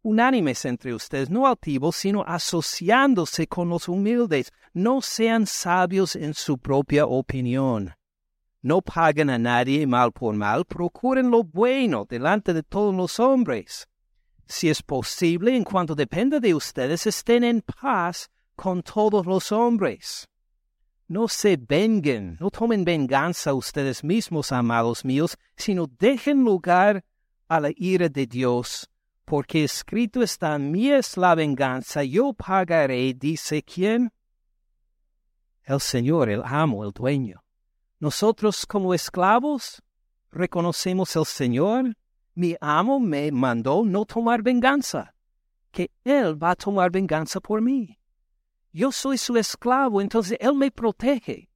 Unánimes 0.03 0.63
entre 0.65 0.93
ustedes, 0.93 1.29
no 1.29 1.47
altivos, 1.47 1.95
sino 1.95 2.23
asociándose 2.25 3.47
con 3.47 3.69
los 3.69 3.89
humildes. 3.89 4.51
No 4.73 5.01
sean 5.01 5.45
sabios 5.45 6.15
en 6.15 6.33
su 6.33 6.57
propia 6.57 7.05
opinión. 7.05 7.93
No 8.61 8.81
paguen 8.81 9.29
a 9.29 9.37
nadie 9.37 9.85
mal 9.85 10.11
por 10.11 10.35
mal, 10.35 10.65
procuren 10.65 11.29
lo 11.29 11.43
bueno 11.43 12.05
delante 12.07 12.53
de 12.53 12.63
todos 12.63 12.93
los 12.95 13.19
hombres 13.19 13.87
si 14.47 14.69
es 14.69 14.81
posible, 14.81 15.55
en 15.55 15.63
cuanto 15.63 15.95
dependa 15.95 16.39
de 16.39 16.53
ustedes, 16.53 17.05
estén 17.07 17.43
en 17.43 17.61
paz 17.61 18.29
con 18.55 18.81
todos 18.81 19.25
los 19.25 19.51
hombres. 19.51 20.27
No 21.07 21.27
se 21.27 21.57
venguen, 21.57 22.37
no 22.39 22.49
tomen 22.49 22.83
venganza 22.83 23.53
ustedes 23.53 24.03
mismos, 24.03 24.51
amados 24.51 25.05
míos, 25.05 25.37
sino 25.55 25.87
dejen 25.87 26.43
lugar 26.43 27.03
a 27.47 27.59
la 27.59 27.71
ira 27.75 28.09
de 28.09 28.25
Dios, 28.25 28.89
porque 29.23 29.63
escrito 29.63 30.21
está, 30.21 30.57
mí 30.57 30.89
es 30.91 31.15
la 31.15 31.35
venganza, 31.35 32.03
yo 32.03 32.33
pagaré, 32.33 33.13
dice 33.13 33.63
quién? 33.63 34.11
El 35.63 35.79
Señor, 35.79 36.29
el 36.29 36.41
amo, 36.43 36.83
el 36.85 36.91
dueño. 36.91 37.43
Nosotros 37.99 38.65
como 38.65 38.93
esclavos 38.93 39.81
reconocemos 40.31 41.15
al 41.15 41.25
Señor 41.25 41.95
mi 42.37 42.55
amo 42.61 42.99
me 42.99 43.31
mandó 43.31 43.83
no 43.83 44.05
tomar 44.05 44.43
venganza, 44.43 45.15
que 45.71 45.89
Él 46.03 46.41
va 46.41 46.51
a 46.51 46.55
tomar 46.55 46.91
venganza 46.91 47.39
por 47.39 47.61
mí. 47.61 47.97
Yo 48.71 48.91
soy 48.91 49.17
su 49.17 49.35
esclavo, 49.37 50.01
entonces 50.01 50.37
Él 50.39 50.53
me 50.53 50.69
protege. 50.69 51.49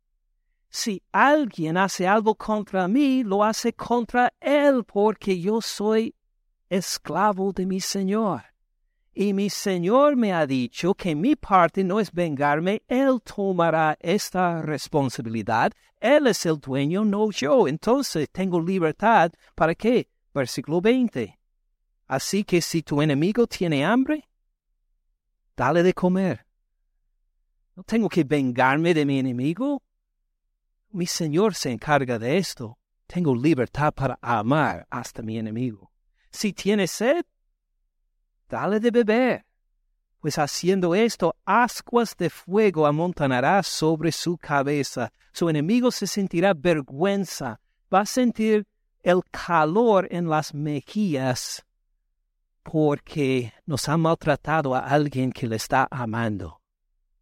Si 0.70 1.04
alguien 1.12 1.78
hace 1.78 2.08
algo 2.08 2.34
contra 2.34 2.88
mí, 2.88 3.24
lo 3.24 3.44
hace 3.44 3.74
contra 3.74 4.34
Él, 4.40 4.84
porque 4.84 5.40
yo 5.40 5.62
soy 5.62 6.16
esclavo 6.68 7.54
de 7.54 7.68
mi 7.68 7.80
Señor. 7.80 8.42
Y 9.14 9.34
mi 9.34 9.52
Señor 9.52 10.16
me 10.16 10.34
ha 10.34 10.48
dicho 10.48 10.96
que 10.96 11.14
mi 11.14 11.36
parte 11.36 11.84
no 11.84 12.00
es 12.00 12.12
vengarme, 12.12 12.82
Él 12.88 13.22
tomará 13.22 13.96
esta 14.00 14.64
responsabilidad. 14.64 15.74
Él 16.00 16.26
es 16.26 16.44
el 16.48 16.58
dueño, 16.58 17.06
no 17.06 17.30
yo. 17.30 17.68
Entonces 17.68 18.28
tengo 18.32 18.60
libertad 18.60 19.32
para 19.54 19.76
qué? 19.76 20.08
Versículo 20.34 20.82
20. 20.82 21.38
Así 22.08 22.44
que 22.44 22.62
si 22.62 22.84
tu 22.84 23.02
enemigo 23.02 23.48
tiene 23.48 23.86
hambre, 23.86 24.28
dale 25.56 25.84
de 25.84 25.94
comer. 25.94 26.46
No 27.76 27.84
tengo 27.84 28.10
que 28.10 28.24
vengarme 28.24 28.94
de 28.94 29.06
mi 29.06 29.20
enemigo. 29.20 29.82
Mi 30.92 31.06
Señor 31.06 31.56
se 31.56 31.72
encarga 31.72 32.20
de 32.20 32.38
esto. 32.38 32.78
Tengo 33.08 33.36
libertad 33.36 33.94
para 33.94 34.20
amar 34.22 34.86
hasta 34.90 35.22
mi 35.22 35.38
enemigo. 35.38 35.92
Si 36.32 36.54
tiene 36.54 36.88
sed, 36.88 37.26
dale 38.50 38.80
de 38.80 38.92
beber. 38.92 39.46
Pues 40.20 40.38
haciendo 40.38 40.94
esto, 40.94 41.36
ascuas 41.46 42.16
de 42.16 42.30
fuego 42.30 42.86
amontonará 42.86 43.64
sobre 43.64 44.12
su 44.12 44.38
cabeza. 44.38 45.12
Su 45.34 45.50
enemigo 45.50 45.92
se 45.92 46.08
sentirá 46.08 46.54
vergüenza. 46.54 47.60
Va 47.94 48.02
a 48.02 48.06
sentir 48.06 48.68
el 49.04 49.22
calor 49.32 50.08
en 50.12 50.30
las 50.30 50.54
mejillas 50.54 51.66
porque 52.64 53.54
nos 53.66 53.90
ha 53.90 53.98
maltratado 53.98 54.76
a 54.76 54.80
alguien 54.80 55.32
que 55.32 55.48
le 55.48 55.56
está 55.56 55.88
amando. 55.90 56.62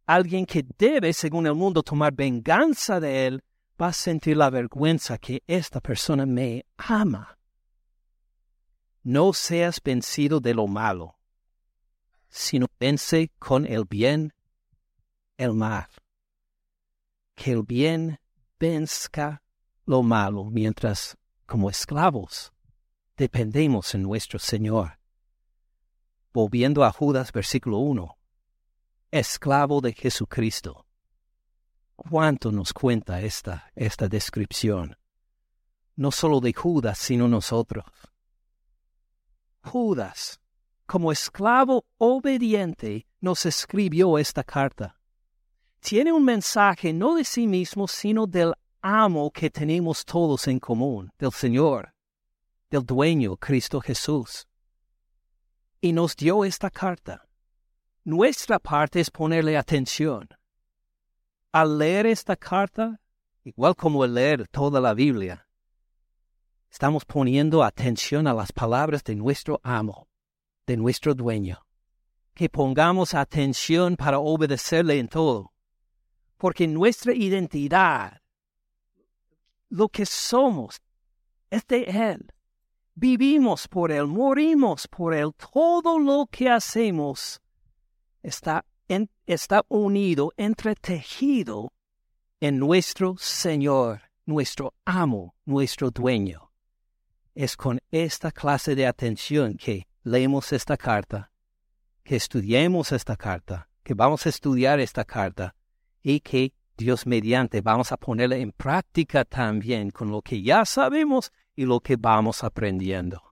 Alguien 0.06 0.44
que 0.44 0.64
debe, 0.78 1.12
según 1.12 1.46
el 1.46 1.54
mundo, 1.54 1.82
tomar 1.82 2.12
venganza 2.12 3.00
de 3.00 3.26
él, 3.26 3.44
va 3.80 3.88
a 3.88 3.92
sentir 3.92 4.36
la 4.36 4.50
vergüenza 4.50 5.18
que 5.18 5.42
esta 5.46 5.80
persona 5.80 6.26
me 6.26 6.66
ama. 6.76 7.38
No 9.02 9.32
seas 9.32 9.80
vencido 9.82 10.40
de 10.40 10.52
lo 10.52 10.66
malo, 10.66 11.16
sino 12.28 12.66
vence 12.78 13.30
con 13.38 13.66
el 13.66 13.84
bien 13.84 14.34
el 15.38 15.54
mal. 15.54 15.86
Que 17.34 17.52
el 17.52 17.62
bien 17.62 18.18
venzca 18.58 19.42
lo 19.86 20.02
malo 20.02 20.44
mientras 20.44 21.16
como 21.50 21.68
esclavos. 21.68 22.52
Dependemos 23.16 23.96
en 23.96 24.04
nuestro 24.04 24.38
Señor. 24.38 25.00
Volviendo 26.32 26.84
a 26.84 26.92
Judas 26.92 27.32
versículo 27.32 27.78
1. 27.78 28.16
Esclavo 29.10 29.80
de 29.80 29.92
Jesucristo. 29.92 30.86
¿Cuánto 31.96 32.52
nos 32.52 32.72
cuenta 32.72 33.20
esta, 33.20 33.72
esta 33.74 34.06
descripción? 34.06 34.96
No 35.96 36.12
solo 36.12 36.38
de 36.38 36.52
Judas, 36.52 36.98
sino 36.98 37.26
nosotros. 37.26 37.84
Judas, 39.64 40.40
como 40.86 41.10
esclavo 41.10 41.84
obediente, 41.98 43.08
nos 43.20 43.44
escribió 43.44 44.18
esta 44.18 44.44
carta. 44.44 45.00
Tiene 45.80 46.12
un 46.12 46.24
mensaje 46.24 46.92
no 46.92 47.16
de 47.16 47.24
sí 47.24 47.48
mismo, 47.48 47.88
sino 47.88 48.28
del 48.28 48.54
amo 48.82 49.30
que 49.30 49.50
tenemos 49.50 50.04
todos 50.04 50.48
en 50.48 50.58
común, 50.58 51.12
del 51.18 51.32
Señor, 51.32 51.92
del 52.70 52.84
dueño 52.84 53.36
Cristo 53.36 53.80
Jesús. 53.80 54.46
Y 55.80 55.92
nos 55.92 56.16
dio 56.16 56.44
esta 56.44 56.70
carta. 56.70 57.26
Nuestra 58.04 58.58
parte 58.58 59.00
es 59.00 59.10
ponerle 59.10 59.56
atención. 59.56 60.28
al 61.52 61.78
leer 61.78 62.06
esta 62.06 62.36
carta, 62.36 63.00
igual 63.42 63.74
como 63.74 64.04
al 64.04 64.14
leer 64.14 64.46
toda 64.48 64.80
la 64.80 64.94
Biblia, 64.94 65.48
estamos 66.70 67.04
poniendo 67.04 67.64
atención 67.64 68.28
a 68.28 68.34
las 68.34 68.52
palabras 68.52 69.02
de 69.02 69.16
nuestro 69.16 69.60
amo, 69.64 70.08
de 70.66 70.76
nuestro 70.76 71.14
dueño. 71.14 71.58
Que 72.34 72.48
pongamos 72.48 73.14
atención 73.14 73.96
para 73.96 74.20
obedecerle 74.20 74.98
en 74.98 75.08
todo. 75.08 75.52
Porque 76.36 76.68
nuestra 76.68 77.12
identidad, 77.12 78.19
lo 79.70 79.88
que 79.88 80.04
somos, 80.04 80.80
es 81.48 81.66
de 81.66 81.84
Él. 81.84 82.32
Vivimos 82.94 83.66
por 83.66 83.90
Él, 83.90 84.06
morimos 84.06 84.86
por 84.88 85.14
Él. 85.14 85.32
Todo 85.52 85.98
lo 85.98 86.26
que 86.26 86.50
hacemos 86.50 87.40
está, 88.22 88.64
está 89.26 89.64
unido, 89.68 90.32
entretejido 90.36 91.72
en 92.40 92.58
nuestro 92.58 93.16
Señor, 93.16 94.02
nuestro 94.26 94.74
amo, 94.84 95.34
nuestro 95.44 95.90
dueño. 95.90 96.50
Es 97.34 97.56
con 97.56 97.80
esta 97.90 98.32
clase 98.32 98.74
de 98.74 98.86
atención 98.86 99.56
que 99.56 99.86
leemos 100.02 100.52
esta 100.52 100.76
carta, 100.76 101.30
que 102.02 102.16
estudiemos 102.16 102.92
esta 102.92 103.16
carta, 103.16 103.68
que 103.82 103.94
vamos 103.94 104.26
a 104.26 104.28
estudiar 104.28 104.80
esta 104.80 105.04
carta 105.04 105.54
y 106.02 106.20
que 106.20 106.52
Dios 106.80 107.06
mediante 107.06 107.60
vamos 107.60 107.92
a 107.92 107.98
ponerla 107.98 108.36
en 108.36 108.52
práctica 108.52 109.26
también 109.26 109.90
con 109.90 110.10
lo 110.10 110.22
que 110.22 110.40
ya 110.40 110.64
sabemos 110.64 111.30
y 111.54 111.66
lo 111.66 111.80
que 111.80 111.96
vamos 111.96 112.42
aprendiendo. 112.42 113.22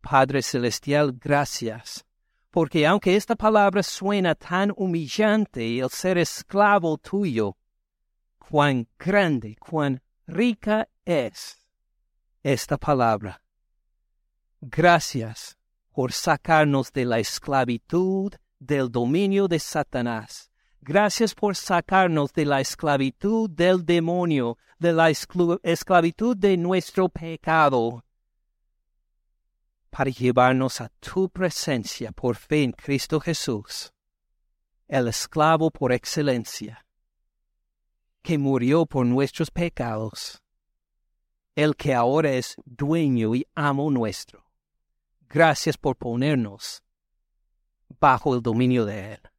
Padre 0.00 0.42
Celestial, 0.42 1.12
gracias, 1.12 2.04
porque 2.50 2.88
aunque 2.88 3.14
esta 3.14 3.36
palabra 3.36 3.84
suena 3.84 4.34
tan 4.34 4.72
humillante, 4.76 5.78
el 5.78 5.90
ser 5.90 6.18
esclavo 6.18 6.98
tuyo, 6.98 7.56
cuán 8.38 8.88
grande, 8.98 9.54
cuán 9.54 10.02
rica 10.26 10.88
es 11.04 11.56
esta 12.42 12.76
palabra. 12.76 13.40
Gracias 14.60 15.56
por 15.92 16.10
sacarnos 16.10 16.92
de 16.92 17.04
la 17.04 17.20
esclavitud 17.20 18.32
del 18.58 18.90
dominio 18.90 19.46
de 19.46 19.60
Satanás. 19.60 20.49
Gracias 20.82 21.34
por 21.34 21.56
sacarnos 21.56 22.32
de 22.32 22.46
la 22.46 22.60
esclavitud 22.60 23.50
del 23.50 23.84
demonio, 23.84 24.56
de 24.78 24.94
la 24.94 25.10
esclavitud 25.10 26.36
de 26.36 26.56
nuestro 26.56 27.10
pecado, 27.10 28.02
para 29.90 30.10
llevarnos 30.10 30.80
a 30.80 30.88
tu 31.00 31.28
presencia 31.28 32.12
por 32.12 32.36
fe 32.36 32.62
en 32.62 32.72
Cristo 32.72 33.20
Jesús, 33.20 33.92
el 34.88 35.08
esclavo 35.08 35.70
por 35.70 35.92
excelencia 35.92 36.86
que 38.22 38.38
murió 38.38 38.86
por 38.86 39.04
nuestros 39.04 39.50
pecados, 39.50 40.42
el 41.56 41.76
que 41.76 41.94
ahora 41.94 42.32
es 42.32 42.56
dueño 42.64 43.34
y 43.34 43.46
amo 43.54 43.90
nuestro. 43.90 44.44
Gracias 45.28 45.76
por 45.76 45.96
ponernos 45.96 46.82
bajo 48.00 48.34
el 48.34 48.42
dominio 48.42 48.84
de 48.84 49.14
Él. 49.14 49.29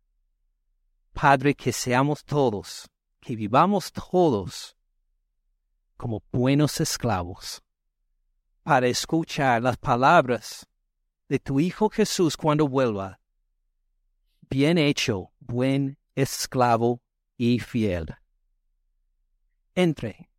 Padre, 1.14 1.53
que 1.55 1.72
seamos 1.72 2.24
todos, 2.24 2.89
que 3.20 3.36
vivamos 3.36 3.91
todos 3.91 4.76
como 5.97 6.24
buenos 6.32 6.80
esclavos, 6.80 7.62
para 8.64 8.88
escuchar 8.88 9.62
las 9.62 9.78
palabras 9.78 10.68
de 11.30 11.39
tu 11.39 11.59
Hijo 11.59 11.89
Jesús 11.89 12.36
cuando 12.36 12.68
vuelva. 12.68 13.20
Bien 14.49 14.78
hecho, 14.78 15.32
buen 15.39 15.97
esclavo 16.16 17.01
y 17.38 17.59
fiel 17.59 18.16
entre 19.76 20.30